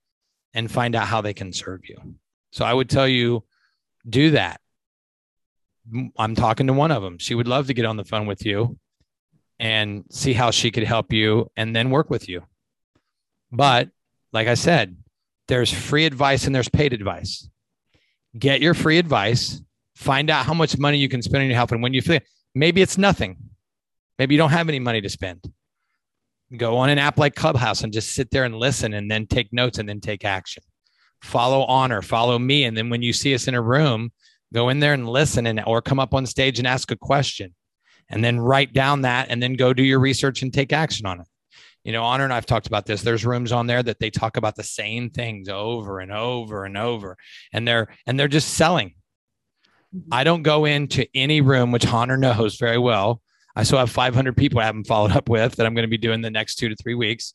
and 0.53 0.69
find 0.69 0.95
out 0.95 1.07
how 1.07 1.21
they 1.21 1.33
can 1.33 1.53
serve 1.53 1.81
you. 1.87 1.97
So 2.51 2.65
I 2.65 2.73
would 2.73 2.89
tell 2.89 3.07
you, 3.07 3.45
do 4.07 4.31
that. 4.31 4.59
I'm 6.17 6.35
talking 6.35 6.67
to 6.67 6.73
one 6.73 6.91
of 6.91 7.01
them. 7.01 7.17
She 7.17 7.35
would 7.35 7.47
love 7.47 7.67
to 7.67 7.73
get 7.73 7.85
on 7.85 7.97
the 7.97 8.03
phone 8.03 8.25
with 8.25 8.45
you 8.45 8.77
and 9.59 10.03
see 10.09 10.33
how 10.33 10.51
she 10.51 10.71
could 10.71 10.83
help 10.83 11.13
you 11.13 11.49
and 11.55 11.75
then 11.75 11.89
work 11.89 12.09
with 12.09 12.27
you. 12.27 12.43
But 13.51 13.89
like 14.33 14.47
I 14.47 14.53
said, 14.53 14.97
there's 15.47 15.71
free 15.71 16.05
advice 16.05 16.45
and 16.45 16.55
there's 16.55 16.69
paid 16.69 16.93
advice. 16.93 17.49
Get 18.37 18.61
your 18.61 18.73
free 18.73 18.97
advice, 18.97 19.61
find 19.95 20.29
out 20.29 20.45
how 20.45 20.53
much 20.53 20.77
money 20.77 20.97
you 20.97 21.09
can 21.09 21.21
spend 21.21 21.41
on 21.41 21.47
your 21.47 21.57
health. 21.57 21.71
And 21.71 21.83
when 21.83 21.93
you 21.93 22.01
feel 22.01 22.19
maybe 22.55 22.81
it's 22.81 22.97
nothing, 22.97 23.37
maybe 24.17 24.33
you 24.33 24.37
don't 24.37 24.51
have 24.51 24.69
any 24.69 24.79
money 24.79 25.01
to 25.01 25.09
spend. 25.09 25.51
Go 26.55 26.77
on 26.77 26.89
an 26.89 26.97
app 26.97 27.17
like 27.17 27.35
Clubhouse 27.35 27.83
and 27.83 27.93
just 27.93 28.13
sit 28.13 28.31
there 28.31 28.45
and 28.45 28.55
listen 28.55 28.93
and 28.93 29.09
then 29.09 29.27
take 29.27 29.51
notes 29.53 29.79
and 29.79 29.87
then 29.87 30.01
take 30.01 30.25
action. 30.25 30.63
Follow 31.21 31.63
honor, 31.65 32.01
follow 32.01 32.39
me. 32.39 32.63
And 32.63 32.75
then 32.75 32.89
when 32.89 33.01
you 33.01 33.13
see 33.13 33.33
us 33.33 33.47
in 33.47 33.55
a 33.55 33.61
room, 33.61 34.11
go 34.53 34.69
in 34.69 34.79
there 34.79 34.93
and 34.93 35.07
listen 35.07 35.45
and 35.47 35.61
or 35.65 35.81
come 35.81 35.99
up 35.99 36.13
on 36.13 36.25
stage 36.25 36.59
and 36.59 36.67
ask 36.67 36.91
a 36.91 36.95
question 36.95 37.53
and 38.09 38.23
then 38.23 38.39
write 38.39 38.73
down 38.73 39.01
that 39.01 39.27
and 39.29 39.41
then 39.41 39.53
go 39.53 39.73
do 39.73 39.83
your 39.83 39.99
research 39.99 40.41
and 40.41 40.53
take 40.53 40.73
action 40.73 41.05
on 41.05 41.21
it 41.21 41.27
you 41.83 41.91
know, 41.91 42.03
Honor 42.03 42.23
and 42.23 42.33
I've 42.33 42.45
talked 42.45 42.67
about 42.67 42.85
this. 42.85 43.01
There's 43.01 43.25
rooms 43.25 43.51
on 43.51 43.67
there 43.67 43.81
that 43.81 43.99
they 43.99 44.09
talk 44.09 44.37
about 44.37 44.55
the 44.55 44.63
same 44.63 45.09
things 45.09 45.49
over 45.49 45.99
and 45.99 46.11
over 46.11 46.65
and 46.65 46.77
over, 46.77 47.17
and 47.53 47.67
they're 47.67 47.87
and 48.05 48.19
they're 48.19 48.27
just 48.27 48.53
selling. 48.53 48.93
Mm-hmm. 49.95 50.13
I 50.13 50.23
don't 50.23 50.43
go 50.43 50.65
into 50.65 51.07
any 51.15 51.41
room, 51.41 51.71
which 51.71 51.87
Honor 51.87 52.17
knows 52.17 52.57
very 52.57 52.77
well. 52.77 53.21
I 53.55 53.63
still 53.63 53.79
have 53.79 53.89
500 53.89 54.37
people 54.37 54.59
I 54.59 54.65
haven't 54.65 54.87
followed 54.87 55.11
up 55.11 55.27
with 55.27 55.55
that 55.55 55.65
I'm 55.65 55.73
going 55.73 55.83
to 55.83 55.89
be 55.89 55.97
doing 55.97 56.21
the 56.21 56.31
next 56.31 56.55
two 56.55 56.69
to 56.69 56.75
three 56.75 56.95
weeks, 56.95 57.33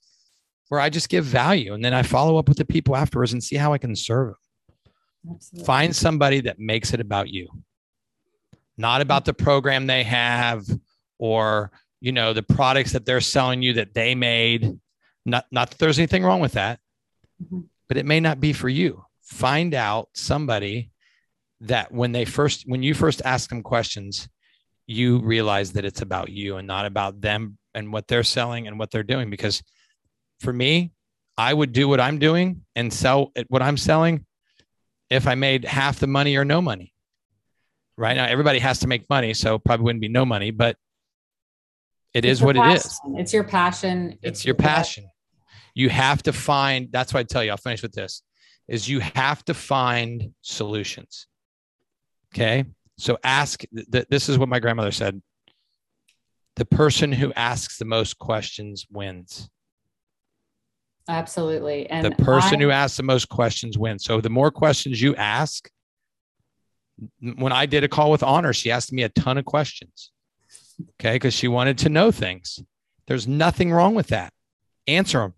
where 0.68 0.80
I 0.80 0.90
just 0.90 1.08
give 1.08 1.24
value 1.24 1.74
and 1.74 1.84
then 1.84 1.92
I 1.92 2.02
follow 2.02 2.38
up 2.38 2.48
with 2.48 2.58
the 2.58 2.64
people 2.64 2.96
afterwards 2.96 3.32
and 3.32 3.42
see 3.42 3.56
how 3.56 3.72
I 3.72 3.78
can 3.78 3.94
serve 3.94 4.28
them. 4.28 5.34
Absolutely. 5.34 5.66
Find 5.66 5.94
somebody 5.94 6.40
that 6.42 6.58
makes 6.58 6.94
it 6.94 7.00
about 7.00 7.28
you, 7.28 7.48
not 8.78 9.00
about 9.00 9.24
the 9.24 9.34
program 9.34 9.86
they 9.86 10.04
have 10.04 10.64
or 11.18 11.72
you 12.00 12.12
know 12.12 12.32
the 12.32 12.42
products 12.42 12.92
that 12.92 13.04
they're 13.04 13.20
selling 13.20 13.62
you 13.62 13.74
that 13.74 13.94
they 13.94 14.14
made 14.14 14.78
not 15.24 15.44
not 15.50 15.70
that 15.70 15.78
there's 15.78 15.98
anything 15.98 16.22
wrong 16.22 16.40
with 16.40 16.52
that 16.52 16.78
mm-hmm. 17.42 17.60
but 17.88 17.96
it 17.96 18.06
may 18.06 18.20
not 18.20 18.40
be 18.40 18.52
for 18.52 18.68
you. 18.68 19.04
Find 19.22 19.74
out 19.74 20.08
somebody 20.14 20.90
that 21.62 21.92
when 21.92 22.12
they 22.12 22.24
first, 22.24 22.64
when 22.66 22.82
you 22.82 22.94
first 22.94 23.22
ask 23.24 23.48
them 23.48 23.62
questions, 23.62 24.28
you 24.86 25.18
realize 25.18 25.72
that 25.72 25.84
it's 25.84 26.02
about 26.02 26.28
you 26.28 26.56
and 26.56 26.66
not 26.66 26.86
about 26.86 27.20
them 27.20 27.58
and 27.74 27.92
what 27.92 28.06
they're 28.06 28.22
selling 28.22 28.66
and 28.66 28.78
what 28.78 28.90
they're 28.90 29.02
doing. 29.02 29.30
Because 29.30 29.62
for 30.40 30.52
me, 30.52 30.92
I 31.36 31.52
would 31.52 31.72
do 31.72 31.88
what 31.88 32.00
I'm 32.00 32.18
doing 32.18 32.62
and 32.76 32.92
sell 32.92 33.32
what 33.48 33.62
I'm 33.62 33.76
selling 33.76 34.24
if 35.10 35.26
I 35.26 35.34
made 35.34 35.64
half 35.64 35.98
the 35.98 36.06
money 36.06 36.36
or 36.36 36.44
no 36.44 36.62
money. 36.62 36.92
Right 37.98 38.16
now, 38.16 38.26
everybody 38.26 38.58
has 38.58 38.80
to 38.80 38.86
make 38.86 39.08
money, 39.08 39.32
so 39.34 39.58
probably 39.58 39.84
wouldn't 39.84 40.02
be 40.02 40.08
no 40.08 40.26
money, 40.26 40.50
but 40.50 40.76
it 42.16 42.24
it's 42.24 42.40
is 42.40 42.42
what 42.42 42.56
passion. 42.56 42.72
it 42.72 42.76
is. 42.76 43.00
It's 43.20 43.32
your 43.34 43.44
passion. 43.44 44.12
It's, 44.12 44.20
it's 44.22 44.44
your 44.46 44.54
passion. 44.54 45.10
You 45.74 45.90
have 45.90 46.22
to 46.22 46.32
find. 46.32 46.88
That's 46.90 47.12
why 47.12 47.20
I 47.20 47.22
tell 47.24 47.44
you. 47.44 47.50
I'll 47.50 47.58
finish 47.58 47.82
with 47.82 47.92
this. 47.92 48.22
Is 48.68 48.88
you 48.88 49.00
have 49.00 49.44
to 49.44 49.54
find 49.54 50.32
solutions. 50.40 51.26
Okay, 52.34 52.64
so 52.96 53.18
ask. 53.22 53.64
Th- 53.92 54.06
this 54.08 54.30
is 54.30 54.38
what 54.38 54.48
my 54.48 54.58
grandmother 54.60 54.92
said. 54.92 55.20
The 56.54 56.64
person 56.64 57.12
who 57.12 57.34
asks 57.34 57.76
the 57.76 57.84
most 57.84 58.18
questions 58.18 58.86
wins. 58.90 59.50
Absolutely. 61.06 61.88
And 61.90 62.06
the 62.06 62.12
person 62.12 62.60
I, 62.60 62.64
who 62.64 62.70
asks 62.70 62.96
the 62.96 63.02
most 63.02 63.28
questions 63.28 63.76
wins. 63.76 64.04
So 64.04 64.22
the 64.22 64.30
more 64.30 64.50
questions 64.50 65.02
you 65.02 65.14
ask, 65.16 65.70
when 67.20 67.52
I 67.52 67.66
did 67.66 67.84
a 67.84 67.88
call 67.88 68.10
with 68.10 68.22
Honor, 68.22 68.54
she 68.54 68.70
asked 68.70 68.90
me 68.90 69.02
a 69.02 69.10
ton 69.10 69.36
of 69.36 69.44
questions. 69.44 70.12
Okay. 71.00 71.14
Because 71.14 71.34
she 71.34 71.48
wanted 71.48 71.78
to 71.78 71.88
know 71.88 72.10
things. 72.10 72.60
There's 73.06 73.28
nothing 73.28 73.72
wrong 73.72 73.94
with 73.94 74.08
that. 74.08 74.32
Answer 74.86 75.18
them, 75.18 75.34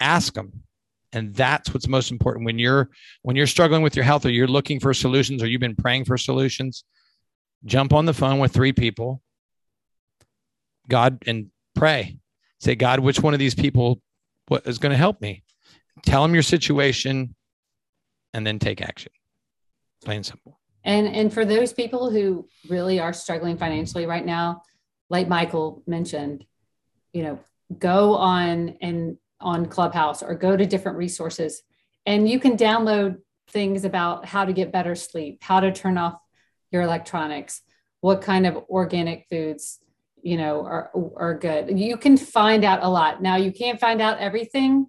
ask 0.00 0.34
them. 0.34 0.64
And 1.12 1.34
that's 1.34 1.72
what's 1.72 1.88
most 1.88 2.10
important 2.10 2.44
when 2.44 2.58
you're 2.58 2.90
when 3.22 3.34
you're 3.34 3.46
struggling 3.46 3.82
with 3.82 3.96
your 3.96 4.04
health 4.04 4.26
or 4.26 4.30
you're 4.30 4.46
looking 4.46 4.78
for 4.78 4.92
solutions 4.92 5.42
or 5.42 5.46
you've 5.46 5.60
been 5.60 5.74
praying 5.74 6.04
for 6.04 6.18
solutions, 6.18 6.84
jump 7.64 7.94
on 7.94 8.04
the 8.04 8.12
phone 8.12 8.38
with 8.38 8.52
three 8.52 8.72
people. 8.72 9.22
God 10.88 11.22
and 11.26 11.50
pray. 11.74 12.18
Say, 12.60 12.74
God, 12.74 13.00
which 13.00 13.20
one 13.20 13.34
of 13.34 13.40
these 13.40 13.54
people 13.54 14.02
what 14.48 14.66
is 14.66 14.78
going 14.78 14.90
to 14.90 14.98
help 14.98 15.20
me? 15.20 15.44
Tell 16.04 16.22
them 16.22 16.34
your 16.34 16.42
situation 16.42 17.34
and 18.34 18.46
then 18.46 18.58
take 18.58 18.82
action. 18.82 19.12
Plain 20.04 20.24
simple. 20.24 20.58
And 20.84 21.08
and 21.08 21.32
for 21.32 21.44
those 21.44 21.72
people 21.72 22.10
who 22.10 22.48
really 22.68 23.00
are 23.00 23.12
struggling 23.12 23.56
financially 23.58 24.06
right 24.06 24.24
now, 24.24 24.62
like 25.10 25.28
Michael 25.28 25.82
mentioned, 25.86 26.44
you 27.12 27.22
know, 27.22 27.38
go 27.78 28.14
on 28.14 28.76
and 28.80 29.18
on 29.40 29.66
Clubhouse 29.66 30.22
or 30.22 30.34
go 30.34 30.56
to 30.56 30.66
different 30.66 30.98
resources 30.98 31.62
and 32.06 32.28
you 32.28 32.40
can 32.40 32.56
download 32.56 33.18
things 33.50 33.84
about 33.84 34.24
how 34.24 34.44
to 34.44 34.52
get 34.52 34.72
better 34.72 34.94
sleep, 34.94 35.42
how 35.42 35.60
to 35.60 35.70
turn 35.72 35.98
off 35.98 36.18
your 36.70 36.82
electronics, 36.82 37.62
what 38.00 38.22
kind 38.22 38.46
of 38.46 38.56
organic 38.70 39.26
foods 39.28 39.78
you 40.22 40.36
know 40.36 40.64
are 40.64 40.90
are 41.16 41.38
good. 41.38 41.78
You 41.78 41.96
can 41.96 42.16
find 42.16 42.64
out 42.64 42.82
a 42.82 42.88
lot. 42.88 43.22
Now 43.22 43.36
you 43.36 43.52
can't 43.52 43.78
find 43.78 44.00
out 44.00 44.18
everything. 44.18 44.86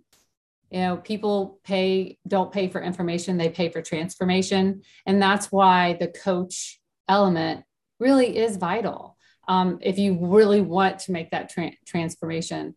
You 0.72 0.80
know 0.80 0.98
people 0.98 1.60
pay 1.64 2.18
don't 2.28 2.52
pay 2.52 2.70
for 2.70 2.82
information. 2.82 3.38
They 3.38 3.50
pay 3.50 3.70
for 3.70 3.82
transformation. 3.82 4.82
And 5.06 5.22
that's 5.22 5.52
why 5.52 5.98
the 6.00 6.08
coach 6.08 6.80
element 7.08 7.66
really 8.00 8.38
is 8.38 8.58
vital 8.58 9.18
um, 9.50 9.80
if 9.82 9.98
you 9.98 10.18
really 10.22 10.62
want 10.62 11.00
to 11.00 11.12
make 11.12 11.32
that 11.32 11.50
tra- 11.50 11.72
transformation 11.86 12.76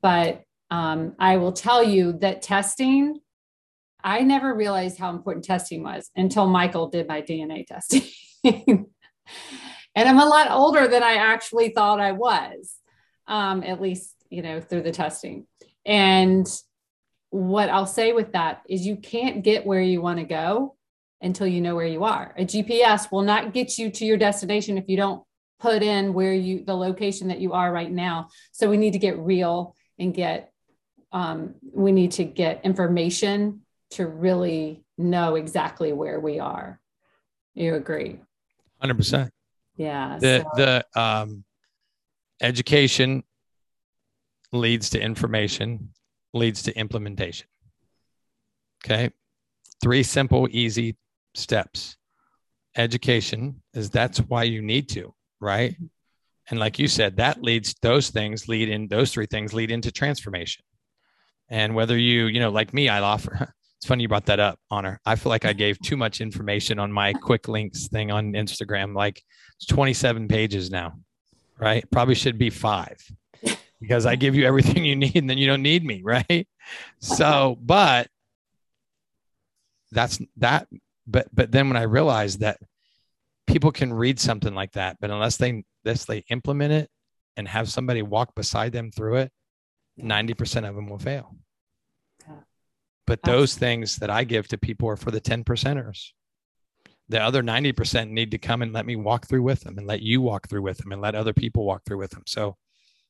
but 0.00 0.42
um, 0.70 1.14
i 1.18 1.36
will 1.36 1.52
tell 1.52 1.82
you 1.82 2.12
that 2.14 2.40
testing 2.40 3.20
i 4.02 4.20
never 4.20 4.54
realized 4.54 4.98
how 4.98 5.10
important 5.10 5.44
testing 5.44 5.82
was 5.82 6.10
until 6.16 6.46
michael 6.46 6.88
did 6.88 7.06
my 7.06 7.20
dna 7.20 7.66
testing 8.44 8.86
and 9.94 10.08
I'm 10.08 10.18
a 10.18 10.26
lot 10.26 10.50
older 10.50 10.88
than 10.88 11.02
I 11.02 11.14
actually 11.14 11.70
thought 11.70 12.00
I 12.00 12.12
was, 12.12 12.76
um, 13.26 13.62
at 13.62 13.80
least, 13.80 14.14
you 14.30 14.42
know, 14.42 14.60
through 14.60 14.82
the 14.82 14.92
testing. 14.92 15.46
And 15.84 16.46
what 17.30 17.68
I'll 17.68 17.86
say 17.86 18.12
with 18.12 18.32
that 18.32 18.62
is 18.68 18.86
you 18.86 18.96
can't 18.96 19.42
get 19.42 19.66
where 19.66 19.80
you 19.80 20.00
want 20.00 20.18
to 20.18 20.24
go 20.24 20.76
until 21.20 21.46
you 21.46 21.60
know 21.60 21.74
where 21.74 21.86
you 21.86 22.04
are. 22.04 22.34
A 22.36 22.44
GPS 22.44 23.12
will 23.12 23.22
not 23.22 23.52
get 23.52 23.78
you 23.78 23.90
to 23.90 24.04
your 24.04 24.16
destination 24.16 24.78
if 24.78 24.88
you 24.88 24.96
don't 24.96 25.22
put 25.62 25.82
in 25.82 26.12
where 26.12 26.34
you, 26.34 26.64
the 26.64 26.74
location 26.74 27.28
that 27.28 27.40
you 27.40 27.52
are 27.52 27.72
right 27.72 27.90
now. 27.90 28.28
So 28.50 28.68
we 28.68 28.76
need 28.76 28.94
to 28.94 28.98
get 28.98 29.16
real 29.18 29.76
and 29.96 30.12
get, 30.12 30.52
um, 31.12 31.54
we 31.72 31.92
need 31.92 32.10
to 32.12 32.24
get 32.24 32.64
information 32.64 33.62
to 33.90 34.06
really 34.06 34.84
know 34.98 35.36
exactly 35.36 35.92
where 35.92 36.18
we 36.18 36.40
are. 36.40 36.80
You 37.54 37.76
agree? 37.76 38.18
100%. 38.82 39.30
Yeah. 39.76 40.18
The 40.18 40.40
so. 40.40 40.50
the 40.56 41.00
um, 41.00 41.44
education 42.40 43.22
leads 44.52 44.90
to 44.90 45.00
information, 45.00 45.90
leads 46.34 46.62
to 46.64 46.76
implementation. 46.76 47.46
Okay. 48.84 49.10
Three 49.80 50.02
simple, 50.02 50.48
easy 50.50 50.96
steps. 51.34 51.96
Education 52.76 53.62
is 53.74 53.90
that's 53.90 54.18
why 54.18 54.44
you 54.44 54.62
need 54.62 54.88
to, 54.90 55.14
right? 55.42 55.76
And 56.50 56.58
like 56.58 56.78
you 56.78 56.88
said, 56.88 57.16
that 57.16 57.42
leads 57.42 57.74
those 57.82 58.10
things 58.10 58.48
lead 58.48 58.68
in 58.68 58.88
those 58.88 59.12
three 59.12 59.26
things 59.26 59.52
lead 59.52 59.70
into 59.70 59.92
transformation. 59.92 60.64
And 61.50 61.74
whether 61.74 61.98
you, 61.98 62.26
you 62.26 62.40
know, 62.40 62.50
like 62.50 62.72
me, 62.72 62.88
I 62.88 63.00
offer 63.00 63.52
it's 63.82 63.86
funny 63.88 64.02
you 64.02 64.08
brought 64.08 64.26
that 64.26 64.38
up, 64.38 64.60
Honor. 64.70 65.00
I 65.04 65.16
feel 65.16 65.30
like 65.30 65.44
I 65.44 65.52
gave 65.52 65.76
too 65.80 65.96
much 65.96 66.20
information 66.20 66.78
on 66.78 66.92
my 66.92 67.12
quick 67.12 67.48
links 67.48 67.88
thing 67.88 68.12
on 68.12 68.32
Instagram. 68.32 68.94
Like 68.94 69.22
it's 69.56 69.66
27 69.66 70.28
pages 70.28 70.70
now, 70.70 70.94
right? 71.58 71.84
Probably 71.90 72.14
should 72.14 72.38
be 72.38 72.48
five 72.48 72.96
because 73.80 74.06
I 74.06 74.14
give 74.14 74.36
you 74.36 74.46
everything 74.46 74.84
you 74.84 74.94
need 74.94 75.16
and 75.16 75.28
then 75.28 75.36
you 75.36 75.48
don't 75.48 75.62
need 75.62 75.84
me, 75.84 76.00
right? 76.04 76.46
So, 77.00 77.58
but 77.60 78.08
that's 79.90 80.20
that. 80.36 80.68
But 81.08 81.26
but 81.34 81.50
then 81.50 81.68
when 81.68 81.76
I 81.76 81.82
realized 81.82 82.40
that 82.40 82.58
people 83.46 83.72
can 83.72 83.92
read 83.92 84.18
something 84.18 84.54
like 84.54 84.72
that, 84.72 84.96
but 85.00 85.10
unless 85.10 85.36
they 85.36 85.64
unless 85.84 86.04
they 86.04 86.18
implement 86.30 86.72
it 86.72 86.90
and 87.36 87.48
have 87.48 87.68
somebody 87.68 88.02
walk 88.02 88.34
beside 88.34 88.72
them 88.72 88.90
through 88.90 89.16
it, 89.16 89.32
90% 90.00 90.68
of 90.68 90.74
them 90.74 90.88
will 90.88 90.98
fail. 90.98 91.36
But 93.06 93.20
those 93.24 93.54
things 93.56 93.96
that 93.96 94.10
I 94.10 94.24
give 94.24 94.46
to 94.48 94.58
people 94.58 94.88
are 94.88 94.96
for 94.96 95.10
the 95.10 95.20
10 95.20 95.44
percenters. 95.44 96.10
The 97.08 97.20
other 97.20 97.42
90% 97.42 98.10
need 98.10 98.30
to 98.30 98.38
come 98.38 98.62
and 98.62 98.72
let 98.72 98.86
me 98.86 98.96
walk 98.96 99.26
through 99.26 99.42
with 99.42 99.60
them 99.60 99.76
and 99.76 99.86
let 99.86 100.02
you 100.02 100.20
walk 100.22 100.48
through 100.48 100.62
with 100.62 100.78
them 100.78 100.92
and 100.92 101.02
let 101.02 101.14
other 101.14 101.32
people 101.32 101.66
walk 101.66 101.82
through 101.84 101.98
with 101.98 102.12
them. 102.12 102.22
So 102.26 102.56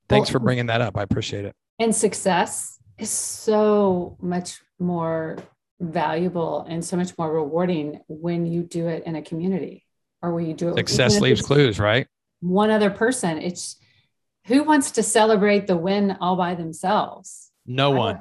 thanks 0.09 0.31
for 0.31 0.39
bringing 0.39 0.67
that 0.67 0.81
up. 0.81 0.97
I 0.97 1.03
appreciate 1.03 1.45
it. 1.45 1.55
And 1.79 1.95
success 1.95 2.79
is 2.99 3.11
so 3.11 4.17
much 4.21 4.61
more 4.79 5.39
valuable 5.79 6.65
and 6.69 6.85
so 6.85 6.97
much 6.97 7.17
more 7.19 7.33
rewarding 7.33 8.01
when 8.09 8.47
you 8.47 8.63
do 8.63 8.89
it 8.89 9.05
in 9.05 9.17
a 9.17 9.23
community 9.23 9.85
or 10.23 10.33
when 10.33 10.47
you 10.47 10.55
do 10.55 10.71
it. 10.71 10.77
Success 10.77 11.21
leaves 11.21 11.43
clues, 11.43 11.79
right? 11.79 12.07
One 12.41 12.71
other 12.71 12.91
person. 12.91 13.39
It's 13.39 13.77
who 14.47 14.65
wants 14.65 14.93
to 14.93 15.03
celebrate 15.03 15.67
the 15.67 15.77
win 15.77 16.17
all 16.21 16.37
by 16.37 16.55
themselves? 16.55 17.51
No 17.67 17.91
one 17.91 18.21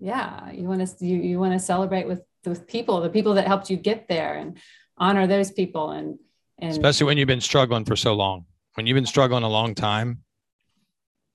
yeah 0.00 0.50
you 0.50 0.64
want 0.64 0.86
to 0.86 1.06
you, 1.06 1.16
you 1.16 1.38
want 1.38 1.52
to 1.52 1.58
celebrate 1.58 2.06
with 2.06 2.22
with 2.44 2.66
people 2.66 3.00
the 3.00 3.10
people 3.10 3.34
that 3.34 3.46
helped 3.46 3.68
you 3.68 3.76
get 3.76 4.08
there 4.08 4.34
and 4.34 4.58
honor 4.96 5.26
those 5.26 5.50
people 5.50 5.90
and 5.90 6.18
and 6.58 6.70
especially 6.70 7.06
when 7.06 7.18
you've 7.18 7.28
been 7.28 7.40
struggling 7.40 7.84
for 7.84 7.96
so 7.96 8.14
long 8.14 8.44
when 8.74 8.86
you've 8.86 8.94
been 8.94 9.06
struggling 9.06 9.42
a 9.42 9.48
long 9.48 9.74
time 9.74 10.18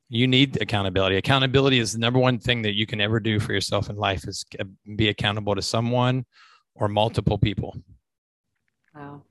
you 0.09 0.28
need 0.28 0.61
accountability 0.61 1.18
accountability 1.18 1.80
is 1.80 1.93
the 1.93 1.99
number 1.99 2.20
one 2.20 2.39
thing 2.39 2.61
that 2.61 2.74
you 2.74 2.86
can 2.86 3.01
ever 3.01 3.20
do 3.20 3.39
for 3.39 3.53
yourself 3.53 3.89
in 3.89 3.95
life 3.95 4.28
is 4.28 4.45
uh, 4.59 4.64
be 4.95 5.09
accountable 5.09 5.55
to 5.55 5.61
someone 5.61 6.26
or 6.76 6.88
multiple 6.88 7.38
people 7.38 7.76
wow 8.95 9.22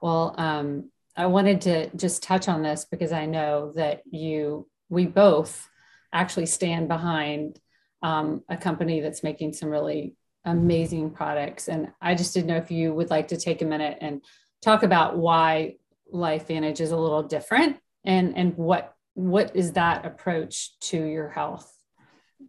well 0.00 0.34
um, 0.38 0.90
i 1.16 1.26
wanted 1.26 1.60
to 1.60 1.94
just 1.96 2.22
touch 2.22 2.48
on 2.48 2.62
this 2.62 2.86
because 2.90 3.12
i 3.12 3.26
know 3.26 3.72
that 3.74 4.02
you 4.10 4.66
we 4.88 5.06
both 5.06 5.68
actually 6.12 6.46
stand 6.46 6.88
behind 6.88 7.58
um, 8.02 8.42
a 8.48 8.56
company 8.56 9.00
that's 9.00 9.22
making 9.22 9.52
some 9.52 9.68
really 9.68 10.16
amazing 10.44 11.10
products. 11.10 11.68
And 11.68 11.88
I 12.00 12.14
just 12.14 12.34
didn't 12.34 12.48
know 12.48 12.56
if 12.56 12.70
you 12.70 12.92
would 12.94 13.10
like 13.10 13.28
to 13.28 13.36
take 13.36 13.62
a 13.62 13.66
minute 13.66 13.98
and 14.00 14.22
talk 14.62 14.82
about 14.82 15.16
why 15.16 15.76
LifeVantage 16.12 16.80
is 16.80 16.90
a 16.90 16.96
little 16.96 17.22
different 17.22 17.76
and 18.04 18.36
and 18.36 18.56
what 18.56 18.94
what 19.14 19.54
is 19.54 19.72
that 19.72 20.06
approach 20.06 20.78
to 20.80 21.04
your 21.04 21.28
health? 21.28 21.70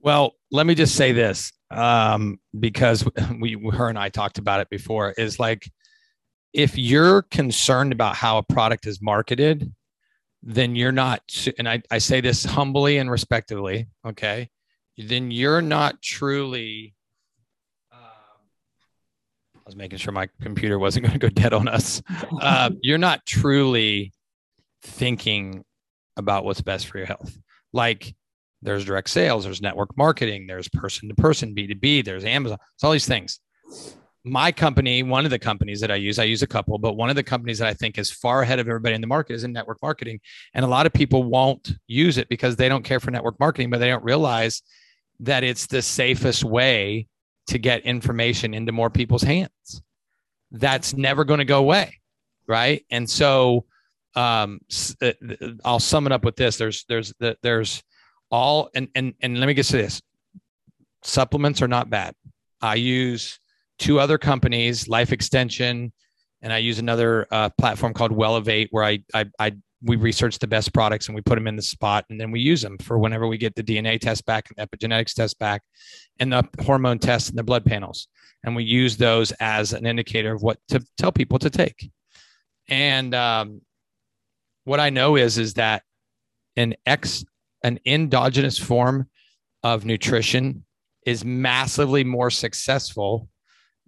Well, 0.01 0.33
let 0.51 0.65
me 0.65 0.73
just 0.73 0.95
say 0.95 1.11
this 1.11 1.51
um, 1.69 2.39
because 2.57 3.05
we 3.39 3.57
her 3.73 3.89
and 3.89 3.99
I 3.99 4.09
talked 4.09 4.37
about 4.37 4.61
it 4.61 4.69
before. 4.69 5.11
Is 5.17 5.39
like 5.39 5.69
if 6.53 6.77
you're 6.77 7.23
concerned 7.23 7.91
about 7.91 8.15
how 8.15 8.37
a 8.37 8.43
product 8.43 8.87
is 8.87 9.01
marketed, 9.01 9.73
then 10.43 10.75
you're 10.75 10.91
not. 10.91 11.21
And 11.57 11.67
I, 11.67 11.81
I 11.91 11.97
say 11.99 12.21
this 12.21 12.43
humbly 12.43 12.97
and 12.97 13.09
respectively. 13.09 13.87
Okay, 14.05 14.49
then 14.97 15.31
you're 15.31 15.61
not 15.61 16.01
truly 16.01 16.93
I 19.61 19.69
was 19.69 19.75
making 19.75 19.99
sure 19.99 20.11
my 20.11 20.27
computer 20.41 20.79
wasn't 20.79 21.05
going 21.05 21.13
to 21.13 21.19
go 21.19 21.29
dead 21.29 21.53
on 21.53 21.67
us. 21.67 22.01
Uh, 22.41 22.71
you're 22.81 22.97
not 22.97 23.23
truly 23.25 24.11
thinking 24.81 25.63
about 26.17 26.43
what's 26.43 26.61
best 26.61 26.87
for 26.87 26.97
your 26.97 27.05
health. 27.05 27.37
Like 27.71 28.15
there's 28.63 28.83
direct 28.83 29.11
sales, 29.11 29.43
there's 29.43 29.61
network 29.61 29.95
marketing, 29.95 30.47
there's 30.47 30.67
person 30.69 31.07
to 31.09 31.15
person, 31.15 31.53
B2B, 31.53 32.03
there's 32.03 32.25
Amazon, 32.25 32.57
it's 32.73 32.83
all 32.83 32.91
these 32.91 33.07
things. 33.07 33.39
My 34.23 34.51
company, 34.51 35.01
one 35.01 35.25
of 35.25 35.31
the 35.31 35.39
companies 35.39 35.79
that 35.81 35.89
I 35.89 35.95
use, 35.95 36.19
I 36.19 36.25
use 36.25 36.43
a 36.43 36.47
couple, 36.47 36.77
but 36.77 36.95
one 36.95 37.09
of 37.09 37.15
the 37.15 37.23
companies 37.23 37.59
that 37.59 37.67
I 37.67 37.73
think 37.73 37.97
is 37.97 38.11
far 38.11 38.43
ahead 38.43 38.59
of 38.59 38.67
everybody 38.67 38.93
in 38.93 39.01
the 39.01 39.07
market 39.07 39.33
is 39.33 39.43
in 39.43 39.51
network 39.51 39.79
marketing. 39.81 40.19
And 40.53 40.63
a 40.63 40.67
lot 40.67 40.85
of 40.85 40.93
people 40.93 41.23
won't 41.23 41.73
use 41.87 42.17
it 42.17 42.29
because 42.29 42.55
they 42.55 42.69
don't 42.69 42.83
care 42.83 42.99
for 42.99 43.09
network 43.09 43.39
marketing, 43.39 43.71
but 43.71 43.79
they 43.79 43.89
don't 43.89 44.03
realize 44.03 44.61
that 45.21 45.43
it's 45.43 45.65
the 45.65 45.81
safest 45.81 46.43
way 46.43 47.07
to 47.47 47.57
get 47.57 47.81
information 47.81 48.53
into 48.53 48.71
more 48.71 48.91
people's 48.91 49.23
hands. 49.23 49.81
That's 50.51 50.93
never 50.93 51.23
going 51.23 51.39
to 51.39 51.45
go 51.45 51.59
away. 51.59 51.99
Right. 52.47 52.85
And 52.91 53.09
so, 53.09 53.65
um, 54.15 54.59
uh, 55.01 55.13
I'll 55.63 55.79
sum 55.79 56.05
it 56.05 56.11
up 56.11 56.25
with 56.25 56.35
this. 56.35 56.57
There's, 56.57 56.85
there's, 56.87 57.13
there's, 57.41 57.81
all 58.31 58.69
and 58.73 58.87
and 58.95 59.13
and 59.21 59.39
let 59.39 59.45
me 59.45 59.53
get 59.53 59.65
to 59.65 59.77
this 59.77 60.01
supplements 61.03 61.61
are 61.61 61.67
not 61.67 61.89
bad 61.89 62.15
i 62.61 62.75
use 62.75 63.39
two 63.81 63.99
other 63.99 64.17
companies 64.17 64.87
life 64.87 65.11
extension 65.11 65.91
and 66.41 66.53
i 66.53 66.57
use 66.57 66.79
another 66.79 67.27
uh, 67.31 67.49
platform 67.57 67.93
called 67.93 68.11
Wellevate 68.11 68.67
where 68.71 68.83
I, 68.83 68.99
I 69.13 69.25
i 69.39 69.51
we 69.83 69.95
research 69.95 70.37
the 70.37 70.47
best 70.47 70.73
products 70.73 71.07
and 71.07 71.15
we 71.15 71.21
put 71.21 71.35
them 71.35 71.47
in 71.47 71.55
the 71.55 71.61
spot 71.61 72.05
and 72.09 72.21
then 72.21 72.29
we 72.29 72.39
use 72.39 72.61
them 72.61 72.77
for 72.77 72.99
whenever 72.99 73.27
we 73.27 73.37
get 73.37 73.55
the 73.55 73.63
dna 73.63 73.99
test 73.99 74.25
back 74.25 74.49
and 74.49 74.69
epigenetics 74.69 75.13
test 75.13 75.39
back 75.39 75.63
and 76.19 76.31
the 76.31 76.47
hormone 76.63 76.99
tests 76.99 77.29
and 77.29 77.37
the 77.37 77.43
blood 77.43 77.65
panels. 77.65 78.07
And 78.43 78.55
we 78.55 78.63
use 78.63 78.97
those 78.97 79.31
as 79.33 79.73
an 79.73 79.85
indicator 79.85 80.33
of 80.33 80.41
what 80.41 80.57
to 80.69 80.83
tell 80.97 81.11
people 81.11 81.39
to 81.39 81.49
take. 81.49 81.91
And 82.69 83.13
um, 83.13 83.61
what 84.63 84.79
i 84.79 84.89
know 84.89 85.15
is 85.15 85.37
is 85.37 85.55
that 85.55 85.83
an 86.55 86.75
x 86.85 87.25
an 87.63 87.79
endogenous 87.85 88.57
form 88.57 89.09
of 89.63 89.85
nutrition 89.85 90.65
is 91.05 91.25
massively 91.25 92.03
more 92.03 92.29
successful 92.29 93.27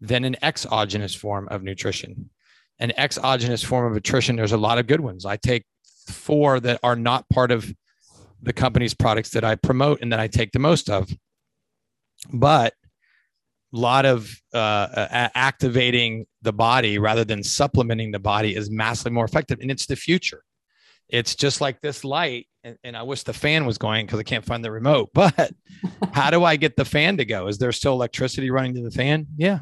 than 0.04 0.26
an 0.26 0.36
exogenous 0.42 1.16
form 1.16 1.48
of 1.50 1.64
nutrition. 1.64 2.30
An 2.78 2.92
exogenous 2.98 3.64
form 3.64 3.88
of 3.88 3.94
nutrition, 3.94 4.36
there's 4.36 4.52
a 4.52 4.58
lot 4.58 4.78
of 4.78 4.86
good 4.86 5.00
ones. 5.00 5.26
I 5.26 5.38
take 5.38 5.64
four 6.10 6.60
that 6.60 6.82
are 6.84 6.98
not 6.98 7.30
part 7.30 7.52
of 7.52 7.74
the 8.42 8.52
company's 8.52 8.94
products 8.94 9.30
that 9.30 9.46
I 9.46 9.56
promote 9.56 10.02
and 10.02 10.12
that 10.12 10.20
I 10.20 10.28
take 10.28 10.52
the 10.52 10.60
most 10.60 10.90
of. 10.90 11.10
But 12.34 12.74
a 13.74 13.80
lot 13.80 14.06
of 14.06 14.30
uh, 14.54 15.08
activating 15.34 16.26
the 16.42 16.54
body 16.54 17.00
rather 17.00 17.24
than 17.24 17.42
supplementing 17.42 18.12
the 18.12 18.20
body 18.20 18.56
is 18.56 18.70
massively 18.70 19.14
more 19.14 19.26
effective. 19.26 19.60
And 19.62 19.72
it's 19.72 19.86
the 19.86 19.96
future. 19.96 20.44
It's 21.08 21.36
just 21.36 21.62
like 21.62 21.80
this 21.80 22.04
light 22.04 22.48
and, 22.66 22.78
and 22.84 22.98
I 22.98 23.04
wish 23.04 23.24
the 23.24 23.34
fan 23.34 23.66
was 23.66 23.78
going 23.78 24.06
because 24.06 24.20
I 24.20 24.24
can't 24.24 24.46
find 24.46 24.64
the 24.64 24.72
remote. 24.72 25.12
But 25.14 25.54
how 26.12 26.30
do 26.30 26.44
I 26.44 26.58
get 26.58 26.76
the 26.76 26.86
fan 26.86 27.18
to 27.18 27.26
go? 27.26 27.48
Is 27.48 27.58
there 27.58 27.72
still 27.72 27.94
electricity 27.94 28.52
running 28.52 28.76
to 28.76 28.82
the 28.82 28.92
fan? 28.92 29.28
Yeah. 29.38 29.60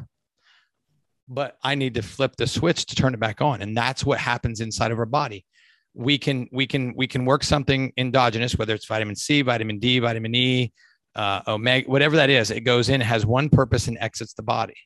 But 1.32 1.56
I 1.62 1.74
need 1.74 1.94
to 1.94 2.02
flip 2.02 2.36
the 2.36 2.46
switch 2.46 2.86
to 2.86 2.94
turn 2.94 3.14
it 3.14 3.20
back 3.20 3.40
on. 3.40 3.62
And 3.62 3.76
that's 3.76 4.04
what 4.04 4.18
happens 4.18 4.60
inside 4.60 4.92
of 4.92 4.98
our 4.98 5.06
body. 5.06 5.46
We 5.94 6.18
can 6.18 6.48
we 6.52 6.66
can 6.66 6.94
we 6.96 7.06
can 7.06 7.24
work 7.24 7.42
something 7.42 7.92
endogenous, 7.96 8.56
whether 8.56 8.74
it's 8.74 8.86
vitamin 8.86 9.16
C, 9.16 9.42
vitamin 9.42 9.78
D, 9.78 9.98
vitamin 9.98 10.34
E, 10.34 10.72
uh, 11.14 11.40
omega, 11.46 11.88
whatever 11.88 12.16
that 12.16 12.30
is. 12.30 12.50
It 12.50 12.62
goes 12.62 12.88
in, 12.88 13.00
has 13.00 13.26
one 13.26 13.48
purpose, 13.48 13.88
and 13.88 13.98
exits 13.98 14.34
the 14.34 14.42
body. 14.42 14.76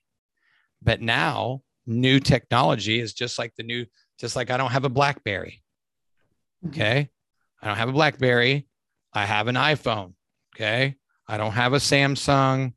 But 0.83 1.01
now, 1.01 1.63
new 1.87 2.21
technology 2.21 3.01
is 3.01 3.13
just 3.13 3.39
like 3.39 3.55
the 3.57 3.63
new, 3.63 3.87
just 4.19 4.37
like 4.37 4.51
I 4.51 4.57
don't 4.57 4.73
have 4.73 4.85
a 4.85 4.89
BlackBerry. 4.89 5.63
Mm-hmm. 6.65 6.75
Okay. 6.75 7.11
I 7.63 7.67
don't 7.67 7.77
have 7.77 7.89
a 7.89 7.93
Blackberry. 7.93 8.67
I 9.13 9.25
have 9.25 9.49
an 9.49 9.55
iPhone. 9.57 10.15
Okay. 10.55 10.97
I 11.29 11.37
don't 11.37 11.53
have 11.53 11.73
a 11.73 11.79
Samsung 11.79 12.75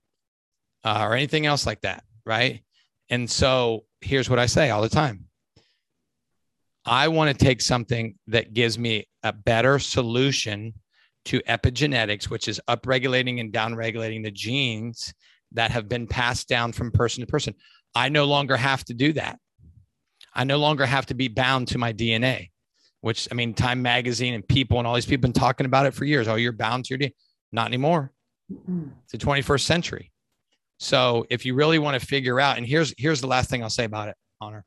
uh, 0.83 1.05
or 1.07 1.15
anything 1.15 1.45
else 1.45 1.65
like 1.65 1.81
that. 1.81 2.03
Right. 2.25 2.63
And 3.09 3.29
so 3.29 3.85
here's 4.01 4.29
what 4.29 4.39
I 4.39 4.45
say 4.45 4.69
all 4.69 4.81
the 4.81 4.89
time 4.89 5.25
I 6.85 7.07
want 7.07 7.37
to 7.37 7.45
take 7.45 7.61
something 7.61 8.15
that 8.27 8.53
gives 8.53 8.77
me 8.77 9.07
a 9.23 9.33
better 9.33 9.79
solution 9.79 10.73
to 11.25 11.39
epigenetics, 11.41 12.29
which 12.29 12.47
is 12.47 12.61
upregulating 12.67 13.39
and 13.39 13.51
downregulating 13.51 14.23
the 14.23 14.31
genes 14.31 15.13
that 15.51 15.71
have 15.71 15.89
been 15.89 16.07
passed 16.07 16.47
down 16.47 16.71
from 16.71 16.91
person 16.91 17.21
to 17.21 17.27
person. 17.27 17.53
I 17.95 18.09
no 18.09 18.25
longer 18.25 18.55
have 18.55 18.85
to 18.85 18.93
do 18.93 19.13
that. 19.13 19.39
I 20.33 20.43
no 20.43 20.57
longer 20.57 20.85
have 20.85 21.07
to 21.07 21.15
be 21.15 21.27
bound 21.27 21.69
to 21.69 21.77
my 21.77 21.91
DNA 21.91 22.49
which 23.01 23.27
I 23.31 23.35
mean, 23.35 23.53
Time 23.53 23.81
Magazine 23.81 24.33
and 24.33 24.47
people 24.47 24.77
and 24.77 24.87
all 24.87 24.95
these 24.95 25.05
people 25.05 25.21
been 25.21 25.33
talking 25.33 25.65
about 25.65 25.85
it 25.85 25.93
for 25.93 26.05
years. 26.05 26.27
Oh, 26.27 26.35
you're 26.35 26.51
bound 26.51 26.85
to 26.85 26.89
your 26.89 26.99
DNA. 26.99 27.13
Not 27.51 27.67
anymore. 27.67 28.11
Mm-hmm. 28.51 28.89
It's 29.03 29.11
the 29.11 29.17
21st 29.17 29.61
century. 29.61 30.11
So 30.79 31.25
if 31.29 31.45
you 31.45 31.53
really 31.53 31.77
want 31.77 31.99
to 31.99 32.05
figure 32.05 32.39
out, 32.39 32.57
and 32.57 32.65
here's 32.65 32.93
here's 32.97 33.21
the 33.21 33.27
last 33.27 33.49
thing 33.49 33.61
I'll 33.61 33.69
say 33.69 33.83
about 33.83 34.07
it, 34.07 34.15
Honor, 34.39 34.63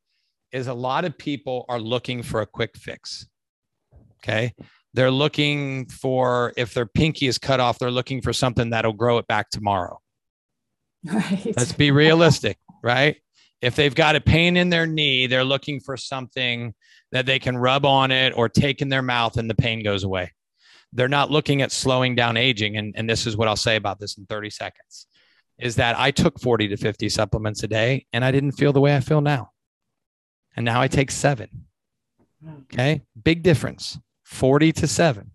is 0.53 0.67
a 0.67 0.75
lot 0.75 1.05
of 1.05 1.17
people 1.17 1.65
are 1.69 1.81
looking 1.81 2.23
for 2.23 2.43
a 2.43 2.47
quick 2.47 2.77
fix. 2.77 3.27
Okay. 4.23 4.55
They're 4.95 5.11
looking 5.11 5.87
for 5.87 6.53
if 6.57 6.75
their 6.75 6.85
pinky 6.85 7.27
is 7.27 7.39
cut 7.39 7.61
off, 7.61 7.79
they're 7.79 7.91
looking 7.91 8.21
for 8.21 8.35
something 8.35 8.71
that'll 8.71 8.93
grow 8.93 9.17
it 9.17 9.27
back 9.27 9.49
tomorrow. 9.49 9.99
Right. 11.05 11.55
Let's 11.57 11.73
be 11.73 11.91
realistic, 11.91 12.59
right? 12.85 13.17
If 13.63 13.75
they've 13.75 13.95
got 13.95 14.15
a 14.15 14.21
pain 14.21 14.57
in 14.57 14.69
their 14.69 14.87
knee, 14.87 15.27
they're 15.27 15.45
looking 15.45 15.81
for 15.81 15.97
something 15.97 16.75
that 17.11 17.25
they 17.25 17.39
can 17.39 17.57
rub 17.57 17.87
on 17.87 18.11
it 18.11 18.35
or 18.37 18.49
take 18.49 18.83
in 18.83 18.89
their 18.89 19.03
mouth 19.03 19.39
and 19.39 19.49
the 19.49 19.55
pain 19.55 19.83
goes 19.83 20.05
away. 20.05 20.31
They're 20.93 21.09
not 21.09 21.31
looking 21.31 21.63
at 21.63 21.73
slowing 21.73 22.15
down 22.15 22.37
aging. 22.37 22.77
And, 22.77 22.95
and 22.97 23.09
this 23.09 23.27
is 23.27 23.37
what 23.37 23.49
I'll 23.49 23.57
say 23.57 23.77
about 23.77 23.99
this 23.99 24.19
in 24.19 24.27
30 24.27 24.51
seconds 24.51 25.07
is 25.59 25.77
that 25.77 25.99
I 25.99 26.11
took 26.11 26.41
40 26.41 26.69
to 26.69 26.77
50 26.77 27.09
supplements 27.09 27.63
a 27.63 27.69
day 27.69 28.07
and 28.13 28.25
I 28.25 28.31
didn't 28.31 28.53
feel 28.53 28.73
the 28.73 28.81
way 28.81 28.97
I 28.97 29.01
feel 29.01 29.21
now. 29.21 29.51
And 30.57 30.65
now 30.65 30.81
I 30.81 30.89
take 30.89 31.11
seven. 31.11 31.67
Okay. 32.65 33.03
Big 33.23 33.43
difference 33.43 33.99
40 34.25 34.73
to 34.73 34.87
seven. 34.87 35.31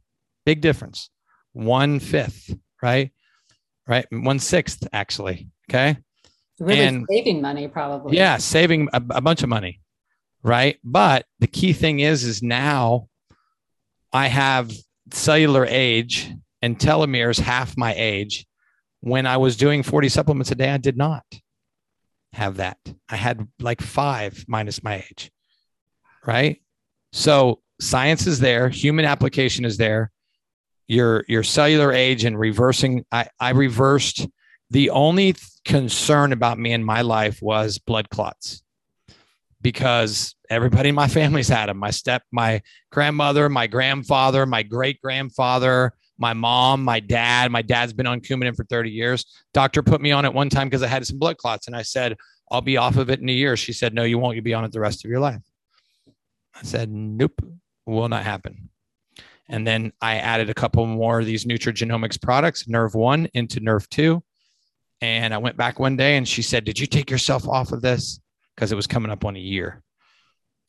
Big 0.46 0.62
difference. 0.62 1.10
One 1.54 2.00
fifth, 2.00 2.56
right? 2.82 3.12
Right. 3.88 4.06
One 4.12 4.40
sixth, 4.40 4.88
actually. 4.92 5.50
Okay. 5.70 5.98
Really 6.60 6.82
and, 6.82 7.06
saving 7.10 7.42
money, 7.42 7.68
probably. 7.68 8.18
Yeah. 8.18 8.38
Saving 8.38 8.90
a, 8.94 9.02
a 9.12 9.22
bunch 9.22 9.44
of 9.44 9.50
money 9.50 9.80
right? 10.48 10.78
But 10.84 11.26
the 11.40 11.48
key 11.48 11.74
thing 11.74 12.00
is, 12.00 12.24
is 12.24 12.42
now 12.42 13.10
I 14.14 14.28
have 14.28 14.72
cellular 15.12 15.66
age 15.66 16.34
and 16.62 16.80
telomeres 16.80 17.40
half 17.40 17.78
my 17.78 17.94
age. 17.96 18.46
When 19.02 19.26
I 19.26 19.38
was 19.38 19.58
doing 19.58 19.84
40 19.84 20.10
supplements 20.10 20.52
a 20.52 20.56
day, 20.56 20.70
I 20.70 20.78
did 20.78 20.98
not 20.98 21.24
have 22.34 22.58
that. 22.58 22.78
I 23.10 23.16
had 23.16 23.48
like 23.60 23.82
five 23.82 24.46
minus 24.48 24.84
my 24.84 25.04
age, 25.10 25.32
right? 26.26 26.62
So 27.14 27.62
science 27.80 28.28
is 28.28 28.40
there, 28.40 28.70
human 28.70 29.06
application 29.06 29.66
is 29.66 29.78
there. 29.78 30.12
Your 30.88 31.26
your 31.28 31.44
cellular 31.44 31.92
age 31.92 32.24
and 32.24 32.40
reversing. 32.40 33.06
I, 33.12 33.28
I 33.40 33.50
reversed. 33.50 34.26
The 34.70 34.90
only 34.90 35.36
concern 35.66 36.32
about 36.32 36.60
me 36.60 36.72
in 36.72 36.84
my 36.84 37.02
life 37.02 37.42
was 37.42 37.78
blood 37.78 38.10
clots 38.10 38.64
because 39.62 40.36
everybody 40.50 40.90
in 40.90 40.96
my 40.96 41.08
family's 41.08 41.50
had 41.50 41.68
them. 41.68 41.78
My 41.78 41.92
step, 41.92 42.24
my 42.32 42.62
grandmother, 42.92 43.50
my 43.50 43.68
grandfather, 43.68 44.46
my 44.46 44.64
great 44.64 45.02
grandfather, 45.02 45.94
my 46.18 46.34
mom, 46.34 46.84
my 46.84 47.00
dad. 47.00 47.52
My 47.52 47.62
dad's 47.62 47.94
been 47.94 48.08
on 48.08 48.22
Coumadin 48.22 48.56
for 48.56 48.64
30 48.66 48.90
years. 48.90 49.26
Doctor 49.54 49.84
put 49.84 50.02
me 50.02 50.12
on 50.12 50.26
it 50.26 50.34
one 50.34 50.50
time 50.50 50.68
because 50.68 50.84
I 50.84 50.88
had 50.88 51.06
some 51.06 51.20
blood 51.20 51.38
clots, 51.38 51.68
and 51.68 51.76
I 51.76 51.84
said, 51.84 52.18
I'll 52.50 52.62
be 52.62 52.78
off 52.78 52.98
of 52.98 53.10
it 53.10 53.20
in 53.20 53.30
a 53.30 53.34
year. 53.34 53.58
She 53.58 53.74
said, 53.74 53.94
No, 53.94 54.04
you 54.04 54.18
won't. 54.18 54.36
You'll 54.36 54.44
be 54.44 54.54
on 54.54 54.66
it 54.66 54.72
the 54.72 54.80
rest 54.80 55.04
of 55.04 55.12
your 55.12 55.20
life. 55.20 55.42
I 56.56 56.64
said, 56.64 56.90
Nope, 56.92 57.42
will 57.86 58.10
not 58.10 58.24
happen. 58.24 58.70
And 59.50 59.66
then 59.66 59.94
I 60.02 60.18
added 60.18 60.50
a 60.50 60.54
couple 60.54 60.86
more 60.86 61.20
of 61.20 61.26
these 61.26 61.46
nutrigenomics 61.46 62.22
products, 62.22 62.66
NRF1 62.66 63.30
into 63.34 63.62
NRF2. 63.62 64.22
And 65.00 65.34
I 65.34 65.38
went 65.38 65.58
back 65.58 65.80
one 65.80 65.96
day 65.96 66.18
and 66.18 66.28
she 66.28 66.42
said, 66.42 66.66
Did 66.66 66.80
you 66.80 66.88
take 66.88 67.12
yourself 67.12 67.48
off 67.48 67.72
of 67.72 67.82
this? 67.82 68.20
Because 68.56 68.72
it 68.72 68.76
was 68.76 68.88
coming 68.88 69.12
up 69.12 69.26
on 69.26 69.36
a 69.36 69.40
year. 69.40 69.84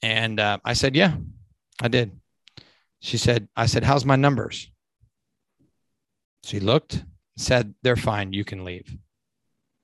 And 0.02 0.38
uh, 0.38 0.58
I 0.64 0.74
said, 0.74 0.94
Yeah, 0.94 1.16
I 1.80 1.88
did. 1.88 2.12
She 3.00 3.16
said, 3.16 3.48
I 3.56 3.66
said, 3.66 3.84
How's 3.84 4.04
my 4.04 4.16
numbers? 4.16 4.70
She 6.48 6.60
looked, 6.60 7.04
said, 7.36 7.74
They're 7.82 7.94
fine. 7.94 8.32
You 8.32 8.42
can 8.42 8.64
leave. 8.64 8.96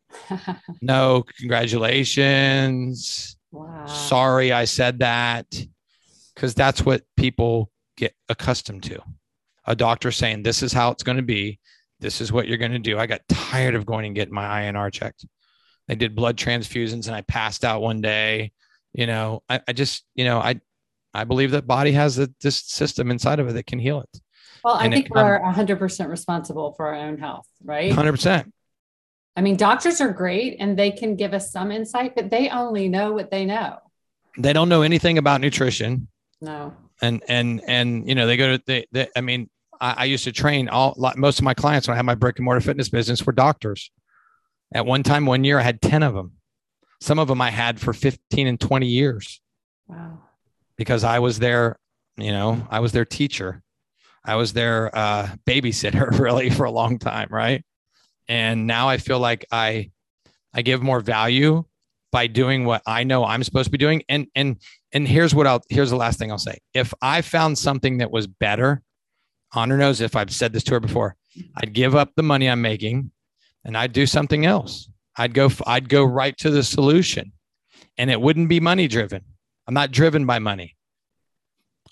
no, 0.81 1.23
congratulations. 1.39 3.37
Wow. 3.53 3.85
Sorry, 3.85 4.51
I 4.51 4.65
said 4.65 5.01
that. 5.01 5.47
Because 6.35 6.55
that's 6.55 6.83
what 6.83 7.03
people 7.19 7.71
get 7.99 8.15
accustomed 8.31 8.83
to. 8.85 8.99
A 9.67 9.77
doctor 9.77 10.11
saying, 10.11 10.43
This 10.43 10.63
is 10.63 10.73
how 10.73 10.91
it's 10.91 11.03
going 11.03 11.19
to 11.19 11.23
be. 11.23 11.61
This 12.01 12.23
is 12.23 12.33
what 12.33 12.49
you're 12.49 12.57
going 12.57 12.73
to 12.73 12.79
do. 12.79 12.99
I 12.99 13.05
got 13.05 13.29
tired 13.29 13.75
of 13.75 13.85
going 13.85 14.07
and 14.07 14.15
getting 14.15 14.33
my 14.33 14.63
INR 14.63 14.91
checked. 14.91 15.27
They 15.87 15.97
did 15.97 16.17
blood 16.17 16.39
transfusions 16.39 17.09
and 17.09 17.15
I 17.15 17.21
passed 17.21 17.63
out 17.63 17.83
one 17.83 18.01
day. 18.01 18.53
You 18.95 19.07
know, 19.07 19.43
I, 19.51 19.61
I 19.69 19.75
just, 19.75 20.05
you 20.15 20.25
know, 20.25 20.39
I 20.39 20.63
I 21.13 21.25
believe 21.25 21.51
that 21.51 21.67
body 21.67 21.93
has 21.93 22.19
a, 22.19 22.31
this 22.41 22.57
system 22.57 23.11
inside 23.11 23.39
of 23.39 23.49
it 23.49 23.53
that 23.53 23.67
can 23.67 23.79
heal 23.79 24.01
it. 24.01 24.21
Well, 24.65 24.75
I 24.75 24.85
and 24.85 24.95
think 24.95 25.07
it, 25.07 25.13
we're 25.13 25.39
100% 25.41 26.09
responsible 26.09 26.73
for 26.73 26.87
our 26.87 26.95
own 26.95 27.19
health, 27.19 27.47
right? 27.63 27.93
100%. 27.93 28.51
I 29.37 29.41
mean, 29.41 29.57
doctors 29.57 30.01
are 30.01 30.13
great 30.13 30.57
and 30.59 30.79
they 30.79 30.91
can 30.91 31.17
give 31.17 31.35
us 31.35 31.53
some 31.53 31.71
insight, 31.71 32.15
but 32.15 32.31
they 32.31 32.49
only 32.49 32.89
know 32.89 33.13
what 33.13 33.31
they 33.31 33.45
know. 33.45 33.79
They 34.39 34.53
don't 34.53 34.69
know 34.69 34.83
anything 34.83 35.19
about 35.19 35.41
nutrition. 35.41 36.09
No. 36.41 36.75
And 37.03 37.23
and 37.29 37.61
and 37.67 38.09
you 38.09 38.15
know 38.15 38.27
they 38.27 38.37
go 38.37 38.57
to 38.57 38.63
they, 38.67 38.87
they 38.93 39.09
I 39.17 39.21
mean 39.21 39.51
I, 39.81 39.95
I 39.99 40.05
used 40.05 40.25
to 40.25 40.33
train 40.33 40.69
all 40.69 40.95
most 41.17 41.39
of 41.39 41.45
my 41.45 41.55
clients 41.55 41.89
when 41.89 41.95
I 41.95 41.97
had 41.97 42.07
my 42.07 42.15
brick 42.15 42.39
and 42.39 42.45
mortar 42.45 42.61
fitness 42.61 42.89
business 42.89 43.25
were 43.27 43.33
doctors. 43.33 43.91
At 44.73 44.87
one 44.87 45.03
time, 45.03 45.27
one 45.27 45.45
year, 45.45 45.59
I 45.59 45.63
had 45.63 45.83
ten 45.83 46.03
of 46.03 46.15
them. 46.15 46.33
Some 47.01 47.19
of 47.19 47.29
them 47.29 47.41
I 47.41 47.51
had 47.51 47.81
for 47.81 47.93
fifteen 47.93 48.47
and 48.47 48.61
twenty 48.61 48.87
years. 48.87 49.41
Wow. 49.89 50.21
Because 50.77 51.05
I 51.05 51.19
was 51.19 51.39
their, 51.39 51.79
you 52.17 52.33
know, 52.33 52.67
I 52.71 52.81
was 52.81 52.93
their 52.93 53.05
teacher. 53.05 53.63
I 54.25 54.37
was 54.37 54.53
their 54.53 54.97
uh, 54.97 55.29
babysitter 55.47 56.19
really 56.19 56.51
for 56.51 56.65
a 56.65 56.71
long 56.71 56.99
time, 56.99 57.29
right? 57.31 57.65
And 58.29 58.67
now 58.67 58.89
I 58.89 58.99
feel 58.99 59.19
like 59.19 59.45
I 59.53 59.91
I 60.55 60.63
give 60.63 60.83
more 60.83 61.01
value 61.01 61.65
by 62.11 62.29
doing 62.29 62.65
what 62.65 62.81
I 62.87 63.03
know 63.05 63.25
I'm 63.25 63.43
supposed 63.43 63.67
to 63.67 63.71
be 63.71 63.79
doing. 63.79 64.03
And 64.09 64.29
and 64.35 64.57
and 64.93 65.07
here's 65.07 65.35
what 65.35 65.47
I'll 65.47 65.63
here's 65.69 65.91
the 65.91 65.97
last 65.97 66.19
thing 66.19 66.31
I'll 66.31 66.39
say. 66.39 66.59
If 66.73 66.95
I 67.03 67.21
found 67.21 67.59
something 67.59 67.99
that 67.99 68.11
was 68.11 68.27
better, 68.27 68.83
Honor 69.53 69.77
knows 69.77 70.01
if 70.01 70.17
I've 70.17 70.33
said 70.33 70.53
this 70.53 70.65
to 70.65 70.75
her 70.75 70.81
before, 70.81 71.17
I'd 71.57 71.73
give 71.73 71.95
up 71.95 72.13
the 72.15 72.23
money 72.23 72.49
I'm 72.49 72.63
making 72.63 73.11
and 73.65 73.77
I'd 73.77 73.93
do 73.93 74.07
something 74.07 74.47
else. 74.47 74.89
I'd 75.17 75.35
go 75.35 75.51
I'd 75.67 75.89
go 75.89 76.05
right 76.05 76.37
to 76.39 76.51
the 76.51 76.63
solution. 76.63 77.33
And 77.99 78.11
it 78.11 78.21
wouldn't 78.21 78.49
be 78.49 78.59
money 78.59 78.89
driven. 78.89 79.23
I'm 79.67 79.75
not 79.75 79.93
driven 79.93 80.27
by 80.27 80.41
money. 80.41 80.77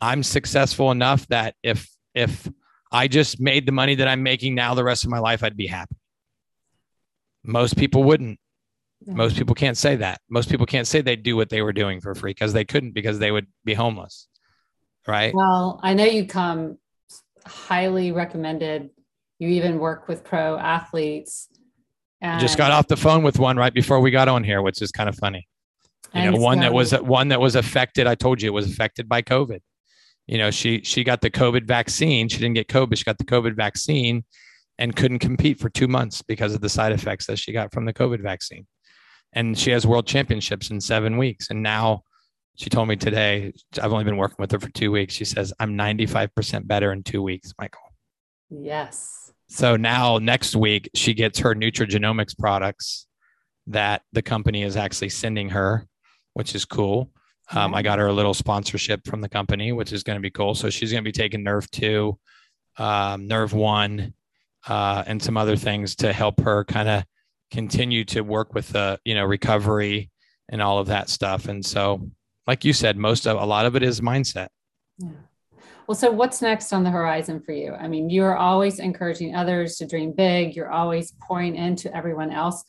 I'm 0.00 0.22
successful 0.22 0.90
enough 0.90 1.26
that 1.28 1.54
if 1.62 1.88
if 2.14 2.48
I 2.90 3.08
just 3.08 3.40
made 3.40 3.66
the 3.66 3.72
money 3.72 3.94
that 3.96 4.08
I'm 4.08 4.22
making 4.22 4.54
now 4.54 4.74
the 4.74 4.84
rest 4.84 5.04
of 5.04 5.10
my 5.10 5.18
life, 5.18 5.42
I'd 5.42 5.56
be 5.56 5.66
happy. 5.66 5.96
Most 7.44 7.76
people 7.76 8.04
wouldn't. 8.04 8.38
Most 9.04 9.36
people 9.36 9.54
can't 9.54 9.76
say 9.76 9.96
that. 9.96 10.20
Most 10.28 10.48
people 10.48 10.66
can't 10.66 10.86
say 10.86 11.00
they'd 11.00 11.22
do 11.22 11.36
what 11.36 11.48
they 11.48 11.62
were 11.62 11.72
doing 11.72 12.00
for 12.00 12.14
free 12.14 12.30
because 12.30 12.52
they 12.52 12.64
couldn't 12.64 12.92
because 12.92 13.18
they 13.18 13.32
would 13.32 13.46
be 13.64 13.74
homeless. 13.74 14.28
Right. 15.08 15.34
Well, 15.34 15.80
I 15.82 15.94
know 15.94 16.04
you 16.04 16.26
come 16.26 16.78
highly 17.44 18.12
recommended. 18.12 18.90
You 19.40 19.48
even 19.48 19.80
work 19.80 20.06
with 20.06 20.22
pro 20.22 20.56
athletes. 20.56 21.48
And 22.20 22.40
Just 22.40 22.56
got 22.56 22.70
off 22.70 22.86
the 22.86 22.96
phone 22.96 23.24
with 23.24 23.40
one 23.40 23.56
right 23.56 23.74
before 23.74 23.98
we 23.98 24.12
got 24.12 24.28
on 24.28 24.44
here, 24.44 24.62
which 24.62 24.80
is 24.80 24.92
kind 24.92 25.08
of 25.08 25.16
funny. 25.16 25.48
You 26.14 26.30
know, 26.30 26.38
one 26.38 26.60
that 26.60 26.72
was 26.72 26.92
one 26.92 27.28
that 27.28 27.40
was 27.40 27.56
affected. 27.56 28.06
I 28.06 28.14
told 28.14 28.42
you 28.42 28.48
it 28.48 28.52
was 28.52 28.70
affected 28.70 29.08
by 29.08 29.22
COVID. 29.22 29.60
You 30.26 30.38
know, 30.38 30.50
she 30.50 30.82
she 30.82 31.04
got 31.04 31.20
the 31.20 31.30
COVID 31.30 31.66
vaccine. 31.66 32.28
She 32.28 32.38
didn't 32.38 32.54
get 32.54 32.68
COVID. 32.68 32.96
She 32.96 33.04
got 33.04 33.18
the 33.18 33.24
COVID 33.24 33.54
vaccine, 33.56 34.24
and 34.78 34.94
couldn't 34.94 35.18
compete 35.18 35.58
for 35.58 35.68
two 35.68 35.88
months 35.88 36.22
because 36.22 36.54
of 36.54 36.60
the 36.60 36.68
side 36.68 36.92
effects 36.92 37.26
that 37.26 37.38
she 37.38 37.52
got 37.52 37.72
from 37.72 37.84
the 37.84 37.92
COVID 37.92 38.22
vaccine 38.22 38.66
and 39.32 39.58
she 39.58 39.70
has 39.70 39.86
world 39.86 40.06
championships 40.06 40.70
in 40.70 40.80
seven 40.80 41.16
weeks. 41.16 41.50
And 41.50 41.62
now 41.62 42.02
she 42.56 42.68
told 42.68 42.88
me 42.88 42.96
today, 42.96 43.52
I've 43.80 43.92
only 43.92 44.04
been 44.04 44.16
working 44.16 44.36
with 44.38 44.50
her 44.52 44.60
for 44.60 44.70
two 44.70 44.92
weeks. 44.92 45.14
She 45.14 45.24
says, 45.24 45.52
I'm 45.58 45.76
95% 45.76 46.66
better 46.66 46.92
in 46.92 47.02
two 47.02 47.22
weeks, 47.22 47.52
Michael. 47.58 47.80
Yes. 48.50 49.32
So 49.48 49.76
now 49.76 50.18
next 50.18 50.54
week, 50.54 50.90
she 50.94 51.14
gets 51.14 51.38
her 51.40 51.54
nutrigenomics 51.54 52.38
products 52.38 53.06
that 53.68 54.02
the 54.12 54.22
company 54.22 54.62
is 54.62 54.76
actually 54.76 55.08
sending 55.08 55.50
her, 55.50 55.86
which 56.34 56.54
is 56.54 56.64
cool. 56.64 57.10
Um, 57.50 57.74
I 57.74 57.82
got 57.82 57.98
her 57.98 58.06
a 58.06 58.12
little 58.12 58.34
sponsorship 58.34 59.06
from 59.06 59.20
the 59.20 59.28
company, 59.28 59.72
which 59.72 59.92
is 59.92 60.02
going 60.02 60.16
to 60.16 60.22
be 60.22 60.30
cool. 60.30 60.54
So 60.54 60.70
she's 60.70 60.90
going 60.92 61.04
to 61.04 61.08
be 61.08 61.12
taking 61.12 61.44
NRF2, 61.44 62.16
um, 62.78 63.28
NRF1, 63.28 64.12
uh, 64.68 65.04
and 65.06 65.22
some 65.22 65.36
other 65.36 65.56
things 65.56 65.96
to 65.96 66.12
help 66.12 66.40
her 66.40 66.64
kind 66.64 66.88
of 66.88 67.04
continue 67.50 68.04
to 68.04 68.22
work 68.22 68.54
with 68.54 68.68
the 68.70 68.98
you 69.04 69.14
know 69.14 69.24
recovery 69.24 70.10
and 70.48 70.62
all 70.62 70.78
of 70.78 70.86
that 70.86 71.10
stuff. 71.10 71.48
And 71.48 71.64
so 71.64 72.10
like 72.46 72.64
you 72.64 72.72
said 72.72 72.96
most 72.96 73.26
of 73.26 73.40
a 73.40 73.44
lot 73.44 73.66
of 73.66 73.76
it 73.76 73.82
is 73.82 74.00
mindset. 74.00 74.48
Yeah. 74.98 75.10
well 75.86 75.94
so 75.94 76.10
what's 76.10 76.40
next 76.40 76.72
on 76.72 76.82
the 76.82 76.90
horizon 76.90 77.40
for 77.40 77.52
you? 77.52 77.74
I 77.74 77.88
mean 77.88 78.08
you're 78.08 78.36
always 78.36 78.78
encouraging 78.78 79.34
others 79.34 79.76
to 79.76 79.86
dream 79.86 80.12
big. 80.12 80.56
You're 80.56 80.70
always 80.70 81.12
pouring 81.20 81.56
into 81.56 81.94
everyone 81.94 82.30
else. 82.30 82.64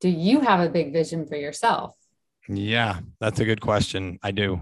Do 0.00 0.10
you 0.10 0.40
have 0.40 0.60
a 0.60 0.68
big 0.68 0.92
vision 0.92 1.26
for 1.26 1.36
yourself 1.36 1.94
yeah 2.48 3.00
that's 3.20 3.40
a 3.40 3.44
good 3.44 3.60
question 3.60 4.18
i 4.22 4.30
do 4.30 4.60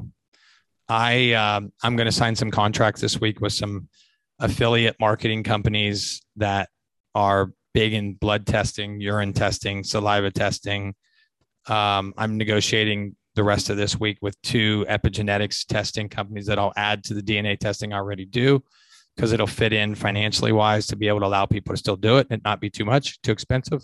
i 0.88 1.32
um, 1.32 1.72
i'm 1.82 1.96
going 1.96 2.06
to 2.06 2.12
sign 2.12 2.34
some 2.34 2.50
contracts 2.50 3.00
this 3.00 3.20
week 3.20 3.40
with 3.40 3.52
some 3.52 3.88
affiliate 4.38 4.96
marketing 5.00 5.42
companies 5.42 6.22
that 6.36 6.68
are 7.14 7.52
big 7.74 7.92
in 7.92 8.14
blood 8.14 8.46
testing, 8.46 9.00
urine 9.00 9.32
testing, 9.32 9.84
saliva 9.84 10.30
testing. 10.30 10.94
Um, 11.66 12.14
I'm 12.16 12.38
negotiating 12.38 13.16
the 13.34 13.44
rest 13.44 13.68
of 13.68 13.76
this 13.76 13.98
week 13.98 14.18
with 14.22 14.40
two 14.42 14.86
epigenetics 14.88 15.66
testing 15.66 16.08
companies 16.08 16.46
that 16.46 16.58
I'll 16.58 16.72
add 16.76 17.02
to 17.04 17.14
the 17.14 17.22
DNA 17.22 17.58
testing 17.58 17.92
I 17.92 17.96
already 17.96 18.24
do 18.24 18.62
because 19.16 19.32
it'll 19.32 19.46
fit 19.46 19.72
in 19.72 19.94
financially 19.94 20.52
wise 20.52 20.86
to 20.88 20.96
be 20.96 21.08
able 21.08 21.20
to 21.20 21.26
allow 21.26 21.46
people 21.46 21.74
to 21.74 21.78
still 21.78 21.96
do 21.96 22.18
it 22.18 22.28
and 22.30 22.42
not 22.44 22.60
be 22.60 22.70
too 22.70 22.84
much, 22.84 23.20
too 23.22 23.32
expensive. 23.32 23.82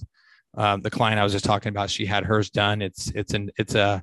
Um, 0.57 0.83
the 0.83 0.91
client 0.91 1.21
I 1.21 1.23
was 1.23 1.33
just 1.33 1.45
talking 1.45 1.71
about, 1.71 1.91
she 1.91 2.07
had 2.07 2.25
hers 2.25 2.51
done. 2.51 2.83
It's 2.83 3.11
it's 3.11 3.35
an 3.35 3.51
it's 3.57 3.75
a 3.75 4.03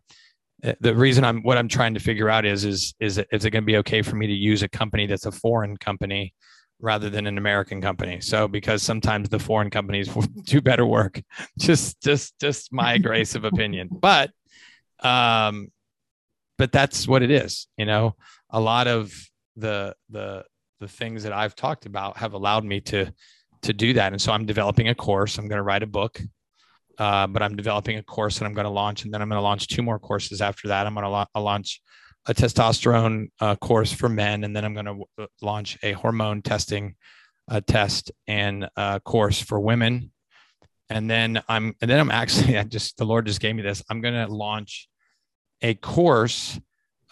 the 0.79 0.95
reason 0.95 1.23
I'm 1.23 1.41
what 1.43 1.57
I'm 1.57 1.67
trying 1.67 1.93
to 1.93 1.99
figure 1.99 2.29
out 2.29 2.45
is 2.45 2.65
is 2.65 2.93
is 2.99 3.17
it, 3.17 3.27
is 3.31 3.45
it 3.45 3.51
going 3.51 3.63
to 3.63 3.65
be 3.65 3.77
okay 3.77 4.01
for 4.01 4.15
me 4.15 4.27
to 4.27 4.33
use 4.33 4.63
a 4.63 4.69
company 4.69 5.05
that's 5.05 5.25
a 5.25 5.31
foreign 5.31 5.77
company 5.77 6.33
rather 6.79 7.09
than 7.09 7.27
an 7.27 7.37
American 7.37 7.81
company. 7.81 8.21
So 8.21 8.47
because 8.47 8.83
sometimes 8.83 9.29
the 9.29 9.39
foreign 9.39 9.69
companies 9.69 10.09
do 10.43 10.61
better 10.61 10.85
work, 10.85 11.21
just 11.59 12.01
just 12.01 12.39
just 12.39 12.71
my 12.73 12.97
grace 13.07 13.35
of 13.35 13.43
opinion. 13.43 13.89
But 13.91 14.31
um 15.01 15.69
but 16.57 16.71
that's 16.71 17.07
what 17.07 17.21
it 17.21 17.29
is, 17.29 17.67
you 17.77 17.85
know. 17.85 18.15
A 18.49 18.59
lot 18.59 18.87
of 18.87 19.13
the 19.57 19.95
the 20.09 20.43
the 20.79 20.87
things 20.87 21.23
that 21.23 21.33
I've 21.33 21.55
talked 21.55 21.85
about 21.85 22.17
have 22.17 22.33
allowed 22.33 22.63
me 22.63 22.81
to 22.81 23.11
to 23.63 23.73
do 23.73 23.93
that. 23.93 24.13
And 24.13 24.21
so 24.21 24.31
I'm 24.31 24.45
developing 24.45 24.87
a 24.87 24.95
course. 24.95 25.37
I'm 25.37 25.47
going 25.47 25.57
to 25.57 25.63
write 25.63 25.83
a 25.83 25.87
book. 25.87 26.21
Uh, 26.97 27.27
but 27.27 27.43
I'm 27.43 27.55
developing 27.55 27.97
a 27.97 28.03
course 28.03 28.39
that 28.39 28.45
I'm 28.45 28.53
going 28.53 28.65
to 28.65 28.71
launch, 28.71 29.03
and 29.03 29.13
then 29.13 29.21
I'm 29.21 29.29
going 29.29 29.37
to 29.37 29.43
launch 29.43 29.67
two 29.67 29.83
more 29.83 29.99
courses 29.99 30.41
after 30.41 30.69
that. 30.69 30.87
I'm 30.87 30.93
going 30.93 31.03
to 31.03 31.09
la- 31.09 31.25
launch 31.35 31.81
a 32.25 32.33
testosterone 32.33 33.29
uh, 33.39 33.55
course 33.55 33.91
for 33.91 34.09
men, 34.09 34.43
and 34.43 34.55
then 34.55 34.65
I'm 34.65 34.73
going 34.73 34.85
to 34.85 34.91
w- 34.91 35.05
uh, 35.19 35.27
launch 35.41 35.77
a 35.83 35.91
hormone 35.91 36.41
testing 36.41 36.95
uh, 37.49 37.61
test 37.65 38.11
and 38.25 38.67
uh, 38.75 38.99
course 38.99 39.39
for 39.39 39.59
women. 39.59 40.11
And 40.89 41.09
then 41.09 41.41
I'm, 41.47 41.75
and 41.81 41.89
then 41.89 41.99
I'm 41.99 42.11
actually, 42.11 42.57
I 42.59 42.63
just 42.63 42.97
the 42.97 43.05
Lord 43.05 43.27
just 43.27 43.39
gave 43.39 43.55
me 43.55 43.61
this. 43.61 43.83
I'm 43.89 44.01
going 44.01 44.15
to 44.15 44.33
launch 44.33 44.89
a 45.61 45.75
course 45.75 46.59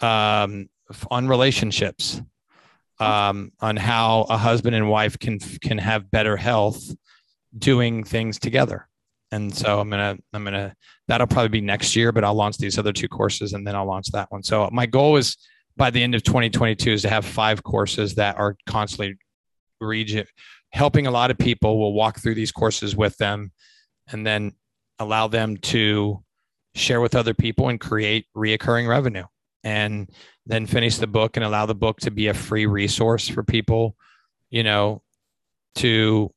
um, 0.00 0.68
on 1.10 1.28
relationships, 1.28 2.20
um, 2.98 3.52
on 3.60 3.76
how 3.76 4.26
a 4.28 4.36
husband 4.36 4.74
and 4.74 4.90
wife 4.90 5.18
can 5.18 5.38
can 5.38 5.78
have 5.78 6.10
better 6.10 6.36
health 6.36 6.82
doing 7.56 8.04
things 8.04 8.38
together 8.38 8.88
and 9.32 9.54
so 9.54 9.80
i'm 9.80 9.90
gonna 9.90 10.16
i'm 10.32 10.44
gonna 10.44 10.74
that'll 11.08 11.26
probably 11.26 11.48
be 11.48 11.60
next 11.60 11.96
year 11.96 12.12
but 12.12 12.24
i'll 12.24 12.34
launch 12.34 12.58
these 12.58 12.78
other 12.78 12.92
two 12.92 13.08
courses 13.08 13.52
and 13.52 13.66
then 13.66 13.74
i'll 13.74 13.86
launch 13.86 14.08
that 14.12 14.30
one. 14.30 14.42
So 14.42 14.68
my 14.72 14.86
goal 14.86 15.16
is 15.16 15.36
by 15.76 15.90
the 15.90 16.02
end 16.02 16.14
of 16.14 16.22
2022 16.22 16.92
is 16.92 17.02
to 17.02 17.08
have 17.08 17.24
five 17.24 17.62
courses 17.62 18.14
that 18.14 18.36
are 18.36 18.56
constantly 18.66 19.16
region 19.80 20.26
helping 20.70 21.06
a 21.06 21.10
lot 21.10 21.30
of 21.30 21.38
people. 21.38 21.78
We'll 21.78 21.92
walk 21.92 22.18
through 22.18 22.34
these 22.34 22.52
courses 22.52 22.96
with 22.96 23.16
them 23.18 23.52
and 24.08 24.26
then 24.26 24.52
allow 24.98 25.28
them 25.28 25.56
to 25.58 26.22
share 26.74 27.00
with 27.00 27.14
other 27.14 27.34
people 27.34 27.68
and 27.68 27.80
create 27.80 28.26
reoccurring 28.36 28.88
revenue. 28.88 29.24
And 29.64 30.08
then 30.44 30.66
finish 30.66 30.98
the 30.98 31.06
book 31.06 31.36
and 31.36 31.44
allow 31.44 31.66
the 31.66 31.74
book 31.74 31.98
to 32.00 32.10
be 32.10 32.28
a 32.28 32.34
free 32.34 32.66
resource 32.66 33.26
for 33.28 33.42
people 33.42 33.96
you 34.50 34.62
know 34.62 35.02
to 35.74 36.32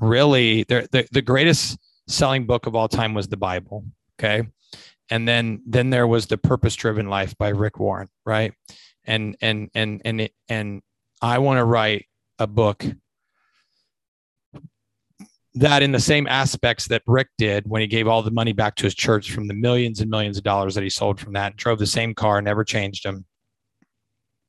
really 0.00 0.64
the, 0.64 1.06
the 1.12 1.22
greatest 1.22 1.78
selling 2.06 2.46
book 2.46 2.66
of 2.66 2.74
all 2.74 2.88
time 2.88 3.14
was 3.14 3.28
the 3.28 3.36
Bible. 3.36 3.84
Okay. 4.18 4.46
And 5.10 5.28
then 5.28 5.62
then 5.66 5.90
there 5.90 6.06
was 6.06 6.26
the 6.26 6.38
purpose 6.38 6.74
driven 6.76 7.08
life 7.08 7.36
by 7.36 7.48
Rick 7.48 7.78
Warren, 7.78 8.08
right? 8.24 8.52
And 9.04 9.36
and 9.40 9.70
and 9.74 10.00
and 10.04 10.20
it, 10.22 10.32
and 10.48 10.82
I 11.20 11.38
want 11.38 11.58
to 11.58 11.64
write 11.64 12.06
a 12.38 12.46
book 12.46 12.84
that 15.54 15.82
in 15.82 15.92
the 15.92 16.00
same 16.00 16.26
aspects 16.26 16.88
that 16.88 17.02
Rick 17.06 17.28
did 17.38 17.64
when 17.68 17.80
he 17.80 17.86
gave 17.86 18.08
all 18.08 18.22
the 18.22 18.30
money 18.30 18.52
back 18.52 18.74
to 18.76 18.84
his 18.84 18.94
church 18.94 19.30
from 19.30 19.46
the 19.46 19.54
millions 19.54 20.00
and 20.00 20.10
millions 20.10 20.36
of 20.36 20.42
dollars 20.42 20.74
that 20.74 20.82
he 20.82 20.90
sold 20.90 21.20
from 21.20 21.34
that, 21.34 21.56
drove 21.56 21.78
the 21.78 21.86
same 21.86 22.12
car, 22.12 22.42
never 22.42 22.64
changed 22.64 23.06
him. 23.06 23.24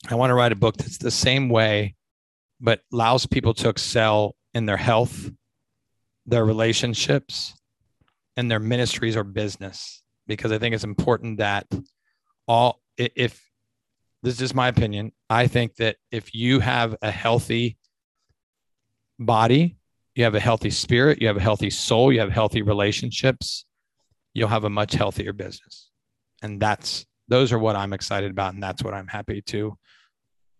I 0.09 0.15
want 0.15 0.31
to 0.31 0.35
write 0.35 0.51
a 0.51 0.55
book 0.55 0.77
that's 0.77 0.97
the 0.97 1.11
same 1.11 1.49
way, 1.49 1.95
but 2.59 2.81
allows 2.91 3.25
people 3.25 3.53
to 3.55 3.69
excel 3.69 4.35
in 4.53 4.65
their 4.65 4.77
health, 4.77 5.29
their 6.25 6.45
relationships, 6.45 7.53
and 8.37 8.49
their 8.49 8.59
ministries 8.59 9.15
or 9.15 9.23
business 9.23 10.01
because 10.27 10.51
I 10.51 10.57
think 10.57 10.75
it's 10.75 10.83
important 10.83 11.37
that 11.37 11.67
all 12.47 12.81
if 12.97 13.41
this 14.23 14.41
is 14.41 14.55
my 14.55 14.67
opinion, 14.67 15.11
I 15.29 15.47
think 15.47 15.75
that 15.75 15.97
if 16.11 16.33
you 16.33 16.59
have 16.59 16.95
a 17.01 17.11
healthy 17.11 17.77
body, 19.19 19.77
you 20.15 20.23
have 20.23 20.35
a 20.35 20.39
healthy 20.39 20.71
spirit, 20.71 21.21
you 21.21 21.27
have 21.27 21.37
a 21.37 21.41
healthy 21.41 21.69
soul, 21.69 22.11
you 22.11 22.19
have 22.21 22.31
healthy 22.31 22.61
relationships, 22.61 23.65
you'll 24.33 24.47
have 24.47 24.63
a 24.63 24.69
much 24.69 24.93
healthier 24.93 25.33
business. 25.33 25.91
And 26.41 26.59
that's 26.59 27.05
those 27.27 27.51
are 27.51 27.59
what 27.59 27.75
I'm 27.75 27.93
excited 27.93 28.31
about 28.31 28.53
and 28.53 28.63
that's 28.63 28.83
what 28.83 28.93
I'm 28.93 29.07
happy 29.07 29.41
to 29.43 29.77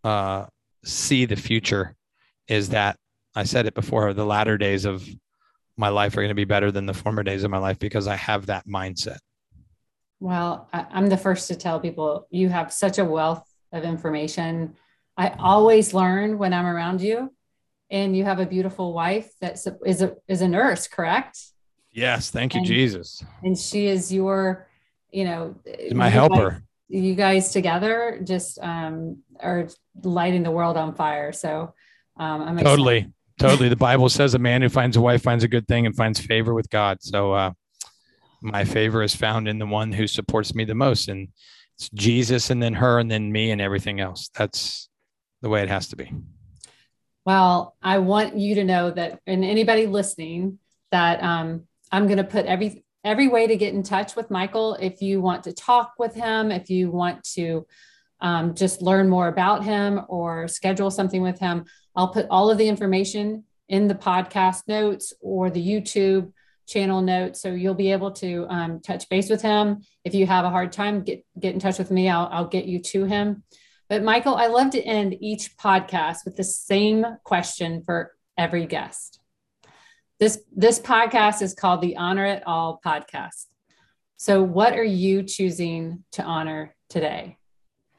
uh, 0.03 0.45
see 0.84 1.26
the 1.26 1.36
future 1.36 1.95
is 2.47 2.70
that 2.70 2.97
I 3.36 3.43
said 3.43 3.66
it 3.66 3.74
before 3.74 4.13
the 4.13 4.26
latter 4.26 4.57
days 4.57 4.86
of 4.86 5.07
my 5.78 5.89
life 5.89 6.13
are 6.13 6.21
going 6.21 6.30
to 6.30 6.36
be 6.36 6.45
better 6.45 6.71
than 6.71 6.86
the 6.86 6.93
former 6.93 7.23
days 7.23 7.43
of 7.43 7.51
my 7.51 7.57
life 7.57 7.80
because 7.80 8.07
I 8.07 8.15
have 8.15 8.45
that 8.47 8.67
mindset. 8.67 9.17
Well, 10.19 10.69
I'm 10.71 11.07
the 11.07 11.17
first 11.17 11.47
to 11.49 11.55
tell 11.55 11.80
people 11.80 12.28
you 12.30 12.49
have 12.49 12.71
such 12.71 12.97
a 12.97 13.05
wealth 13.05 13.43
of 13.71 13.84
information. 13.84 14.76
I 15.17 15.30
always 15.39 15.93
learn 15.93 16.38
when 16.38 16.53
I'm 16.53 16.65
around 16.65 17.01
you, 17.01 17.34
and 17.89 18.15
you 18.15 18.23
have 18.23 18.39
a 18.39 18.45
beautiful 18.45 18.93
wife 18.93 19.30
that 19.41 19.59
is 19.86 20.01
a 20.01 20.15
is 20.28 20.41
a 20.41 20.47
nurse, 20.47 20.88
correct? 20.88 21.39
Yes, 21.91 22.30
thank 22.30 22.53
you, 22.53 22.59
and, 22.59 22.67
Jesus. 22.67 23.23
And 23.43 23.57
she 23.57 23.88
is 23.88 24.11
your, 24.11 24.67
you 25.11 25.26
know, 25.26 25.55
my 25.91 26.09
helper. 26.09 26.51
Guys, 26.51 26.61
you 26.88 27.15
guys 27.15 27.51
together 27.51 28.19
just 28.23 28.59
um, 28.59 29.21
are 29.39 29.67
lighting 30.03 30.43
the 30.43 30.51
world 30.51 30.78
on 30.78 30.93
fire. 30.95 31.32
So 31.32 31.73
um, 32.17 32.41
I'm 32.41 32.57
totally. 32.57 32.97
Excited 32.97 33.13
totally. 33.39 33.69
The 33.69 33.75
Bible 33.75 34.09
says 34.09 34.33
a 34.33 34.39
man 34.39 34.61
who 34.61 34.69
finds 34.69 34.97
a 34.97 35.01
wife 35.01 35.23
finds 35.23 35.43
a 35.43 35.47
good 35.47 35.67
thing 35.67 35.86
and 35.86 35.95
finds 35.95 36.19
favor 36.19 36.53
with 36.53 36.69
God. 36.69 36.97
So 37.01 37.33
uh, 37.33 37.51
my 38.41 38.63
favor 38.63 39.01
is 39.03 39.15
found 39.15 39.47
in 39.47 39.59
the 39.59 39.65
one 39.65 39.91
who 39.91 40.07
supports 40.07 40.53
me 40.53 40.65
the 40.65 40.75
most, 40.75 41.07
and 41.07 41.29
it's 41.77 41.89
Jesus, 41.89 42.49
and 42.49 42.61
then 42.61 42.73
her, 42.73 42.99
and 42.99 43.09
then 43.09 43.31
me, 43.31 43.51
and 43.51 43.61
everything 43.61 43.99
else. 43.99 44.29
That's 44.36 44.89
the 45.41 45.49
way 45.49 45.61
it 45.61 45.69
has 45.69 45.89
to 45.89 45.95
be. 45.95 46.11
Well, 47.25 47.75
I 47.81 47.97
want 47.99 48.38
you 48.38 48.55
to 48.55 48.63
know 48.63 48.91
that, 48.91 49.19
and 49.25 49.43
anybody 49.43 49.88
listening, 49.88 50.59
that 50.91 51.23
um, 51.23 51.63
I'm 51.91 52.05
going 52.05 52.17
to 52.17 52.23
put 52.23 52.45
every 52.45 52.83
every 53.03 53.27
way 53.27 53.45
to 53.45 53.55
get 53.55 53.73
in 53.73 53.83
touch 53.83 54.15
with 54.15 54.31
Michael. 54.31 54.75
If 54.75 55.01
you 55.01 55.21
want 55.21 55.43
to 55.43 55.53
talk 55.53 55.93
with 55.99 56.15
him, 56.15 56.51
if 56.51 56.69
you 56.69 56.89
want 56.89 57.23
to 57.36 57.67
um, 58.19 58.55
just 58.55 58.81
learn 58.81 59.09
more 59.09 59.27
about 59.27 59.63
him 59.63 60.01
or 60.07 60.47
schedule 60.47 60.89
something 60.89 61.21
with 61.21 61.39
him, 61.39 61.65
I'll 61.95 62.09
put 62.09 62.27
all 62.29 62.49
of 62.49 62.57
the 62.57 62.67
information 62.67 63.45
in 63.69 63.87
the 63.87 63.95
podcast 63.95 64.67
notes 64.67 65.13
or 65.21 65.49
the 65.49 65.65
YouTube 65.65 66.31
channel 66.67 67.01
notes. 67.01 67.41
So 67.41 67.49
you'll 67.51 67.73
be 67.73 67.91
able 67.91 68.11
to 68.13 68.45
um, 68.49 68.79
touch 68.79 69.07
base 69.09 69.29
with 69.29 69.41
him. 69.41 69.81
If 70.03 70.13
you 70.13 70.25
have 70.25 70.45
a 70.45 70.49
hard 70.49 70.71
time, 70.71 71.03
get, 71.03 71.25
get 71.39 71.53
in 71.53 71.59
touch 71.59 71.77
with 71.77 71.91
me. 71.91 72.09
I'll, 72.09 72.27
I'll 72.31 72.47
get 72.47 72.65
you 72.65 72.81
to 72.81 73.05
him. 73.05 73.43
But 73.87 74.03
Michael, 74.03 74.35
I 74.35 74.47
love 74.47 74.71
to 74.71 74.81
end 74.81 75.15
each 75.19 75.57
podcast 75.57 76.25
with 76.25 76.35
the 76.35 76.43
same 76.43 77.05
question 77.23 77.83
for 77.83 78.15
every 78.37 78.65
guest. 78.65 79.19
This, 80.19 80.41
this 80.55 80.79
podcast 80.79 81.41
is 81.41 81.53
called 81.53 81.81
the 81.81 81.97
Honor 81.97 82.25
It 82.25 82.43
All 82.45 82.79
podcast. 82.83 83.45
So, 84.17 84.41
what 84.41 84.73
are 84.73 84.83
you 84.83 85.23
choosing 85.23 86.03
to 86.13 86.23
honor 86.23 86.73
today? 86.89 87.37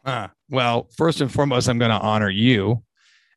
Uh, 0.04 0.28
well, 0.48 0.88
first 0.96 1.20
and 1.20 1.30
foremost, 1.30 1.68
I'm 1.68 1.78
going 1.78 1.90
to 1.90 2.00
honor 2.00 2.30
you 2.30 2.82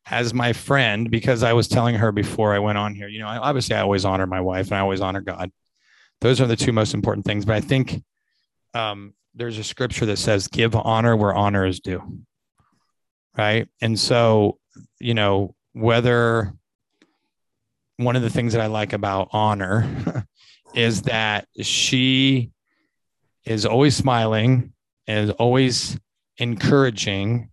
as 0.06 0.34
my 0.34 0.52
friend 0.52 1.10
because 1.10 1.42
I 1.42 1.52
was 1.52 1.68
telling 1.68 1.94
her 1.96 2.12
before 2.12 2.54
I 2.54 2.58
went 2.58 2.78
on 2.78 2.94
here, 2.94 3.08
you 3.08 3.20
know, 3.20 3.28
I, 3.28 3.38
obviously 3.38 3.76
I 3.76 3.80
always 3.80 4.04
honor 4.04 4.26
my 4.26 4.40
wife 4.40 4.68
and 4.68 4.76
I 4.76 4.80
always 4.80 5.00
honor 5.00 5.20
God. 5.20 5.50
Those 6.20 6.40
are 6.40 6.46
the 6.46 6.56
two 6.56 6.72
most 6.72 6.94
important 6.94 7.26
things. 7.26 7.44
But 7.44 7.56
I 7.56 7.60
think 7.60 8.02
um, 8.74 9.14
there's 9.34 9.58
a 9.58 9.64
scripture 9.64 10.06
that 10.06 10.18
says, 10.18 10.48
give 10.48 10.74
honor 10.74 11.16
where 11.16 11.34
honor 11.34 11.66
is 11.66 11.80
due. 11.80 12.20
Right. 13.36 13.68
And 13.80 13.98
so, 13.98 14.58
you 14.98 15.14
know, 15.14 15.54
whether 15.72 16.52
one 17.96 18.16
of 18.16 18.22
the 18.22 18.30
things 18.30 18.54
that 18.54 18.62
I 18.62 18.66
like 18.66 18.92
about 18.92 19.28
honor 19.32 20.26
is 20.74 21.02
that 21.02 21.46
she 21.60 22.50
is 23.44 23.66
always 23.66 23.96
smiling 23.96 24.72
and 25.06 25.30
always 25.32 25.98
encouraging 26.38 27.50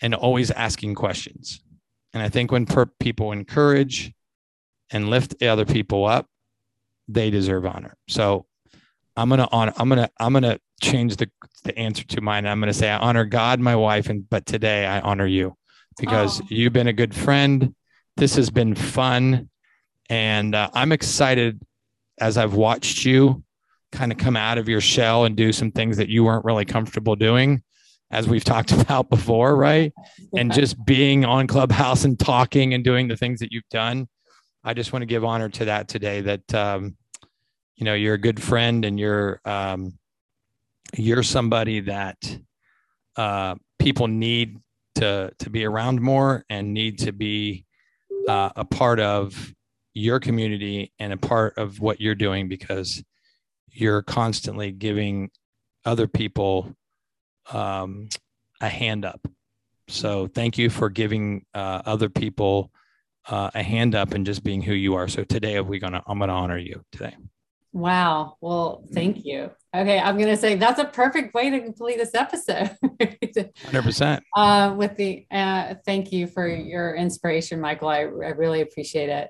and 0.00 0.14
always 0.14 0.50
asking 0.50 0.94
questions. 0.94 1.62
And 2.12 2.22
I 2.22 2.28
think 2.28 2.50
when 2.50 2.66
per- 2.66 2.86
people 2.86 3.32
encourage 3.32 4.12
and 4.90 5.10
lift 5.10 5.42
other 5.42 5.64
people 5.64 6.06
up, 6.06 6.26
they 7.08 7.30
deserve 7.30 7.66
honor. 7.66 7.96
So 8.08 8.46
I'm 9.16 9.28
gonna 9.28 9.48
honor. 9.50 9.72
I'm 9.76 9.88
gonna 9.88 10.10
I'm 10.18 10.32
gonna 10.32 10.58
change 10.82 11.16
the 11.16 11.30
the 11.64 11.76
answer 11.78 12.04
to 12.04 12.20
mine. 12.20 12.46
I'm 12.46 12.60
gonna 12.60 12.72
say 12.72 12.90
I 12.90 12.98
honor 12.98 13.24
God, 13.24 13.60
my 13.60 13.76
wife, 13.76 14.08
and 14.08 14.28
but 14.28 14.46
today 14.46 14.86
I 14.86 15.00
honor 15.00 15.26
you 15.26 15.56
because 15.98 16.40
oh. 16.40 16.46
you've 16.48 16.72
been 16.72 16.88
a 16.88 16.92
good 16.92 17.14
friend. 17.14 17.74
This 18.16 18.36
has 18.36 18.50
been 18.50 18.74
fun, 18.74 19.50
and 20.08 20.54
uh, 20.54 20.70
I'm 20.74 20.92
excited 20.92 21.60
as 22.18 22.36
I've 22.36 22.54
watched 22.54 23.04
you 23.04 23.42
kind 23.92 24.10
of 24.12 24.18
come 24.18 24.36
out 24.36 24.58
of 24.58 24.68
your 24.68 24.80
shell 24.80 25.24
and 25.24 25.36
do 25.36 25.52
some 25.52 25.70
things 25.70 25.96
that 25.96 26.08
you 26.08 26.24
weren't 26.24 26.44
really 26.44 26.64
comfortable 26.64 27.16
doing 27.16 27.62
as 28.10 28.28
we've 28.28 28.44
talked 28.44 28.72
about 28.80 29.10
before, 29.10 29.56
right? 29.56 29.92
And 30.36 30.52
just 30.52 30.84
being 30.84 31.24
on 31.24 31.46
Clubhouse 31.46 32.04
and 32.04 32.18
talking 32.18 32.74
and 32.74 32.84
doing 32.84 33.08
the 33.08 33.16
things 33.16 33.40
that 33.40 33.52
you've 33.52 33.68
done. 33.70 34.08
I 34.64 34.74
just 34.74 34.92
want 34.92 35.02
to 35.02 35.06
give 35.06 35.24
honor 35.24 35.48
to 35.50 35.66
that 35.66 35.88
today 35.88 36.20
that 36.22 36.54
um, 36.54 36.96
you 37.76 37.84
know, 37.84 37.94
you're 37.94 38.14
a 38.14 38.18
good 38.18 38.42
friend 38.42 38.84
and 38.84 38.98
you're 38.98 39.40
um, 39.44 39.98
you're 40.96 41.22
somebody 41.22 41.80
that 41.80 42.38
uh, 43.16 43.54
people 43.78 44.08
need 44.08 44.58
to 44.96 45.32
to 45.38 45.50
be 45.50 45.64
around 45.64 46.00
more 46.00 46.44
and 46.48 46.72
need 46.72 46.98
to 47.00 47.12
be 47.12 47.66
uh, 48.28 48.50
a 48.56 48.64
part 48.64 48.98
of 48.98 49.54
your 49.94 50.20
community 50.20 50.92
and 50.98 51.12
a 51.12 51.16
part 51.16 51.56
of 51.58 51.80
what 51.80 52.00
you're 52.00 52.14
doing 52.14 52.48
because 52.48 53.02
you're 53.70 54.02
constantly 54.02 54.72
giving 54.72 55.30
other 55.84 56.06
people 56.06 56.74
um, 57.52 58.08
a 58.60 58.68
hand 58.68 59.04
up. 59.04 59.26
So 59.88 60.26
thank 60.26 60.58
you 60.58 60.70
for 60.70 60.88
giving 60.90 61.44
uh, 61.54 61.82
other 61.84 62.08
people 62.08 62.70
uh, 63.28 63.50
a 63.54 63.62
hand 63.62 63.94
up 63.94 64.14
and 64.14 64.26
just 64.26 64.42
being 64.42 64.62
who 64.62 64.72
you 64.72 64.94
are. 64.94 65.08
So 65.08 65.24
today 65.24 65.60
we 65.60 65.78
gonna 65.78 66.02
I'm 66.06 66.18
gonna 66.18 66.32
honor 66.32 66.58
you 66.58 66.82
today. 66.92 67.14
Wow. 67.72 68.36
Well, 68.40 68.84
thank 68.92 69.24
you. 69.24 69.50
Okay, 69.74 69.98
I'm 69.98 70.18
gonna 70.18 70.36
say 70.36 70.54
that's 70.54 70.80
a 70.80 70.86
perfect 70.86 71.34
way 71.34 71.50
to 71.50 71.60
complete 71.60 71.98
this 71.98 72.14
episode. 72.14 72.76
Hundred 73.64 73.82
percent. 73.82 74.24
Uh, 74.36 74.74
with 74.76 74.96
the 74.96 75.26
uh, 75.30 75.74
thank 75.84 76.12
you 76.12 76.26
for 76.26 76.46
your 76.46 76.94
inspiration, 76.94 77.60
Michael. 77.60 77.88
I, 77.88 78.00
I 78.00 78.04
really 78.04 78.60
appreciate 78.60 79.08
it. 79.08 79.28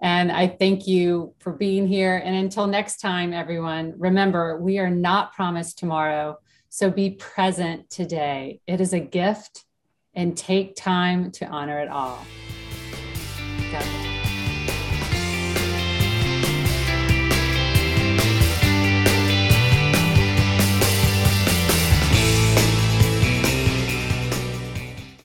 And 0.00 0.30
I 0.30 0.46
thank 0.46 0.86
you 0.86 1.34
for 1.40 1.52
being 1.52 1.86
here. 1.86 2.22
And 2.24 2.36
until 2.36 2.66
next 2.66 2.98
time, 2.98 3.32
everyone, 3.32 3.94
remember, 3.96 4.60
we 4.60 4.78
are 4.78 4.90
not 4.90 5.32
promised 5.32 5.78
tomorrow 5.78 6.38
so 6.78 6.92
be 6.92 7.10
present 7.10 7.90
today. 7.90 8.60
It 8.68 8.80
is 8.80 8.92
a 8.92 9.00
gift 9.00 9.64
and 10.14 10.36
take 10.36 10.76
time 10.76 11.32
to 11.32 11.46
honor 11.46 11.80
it 11.80 11.88
all. 11.88 12.24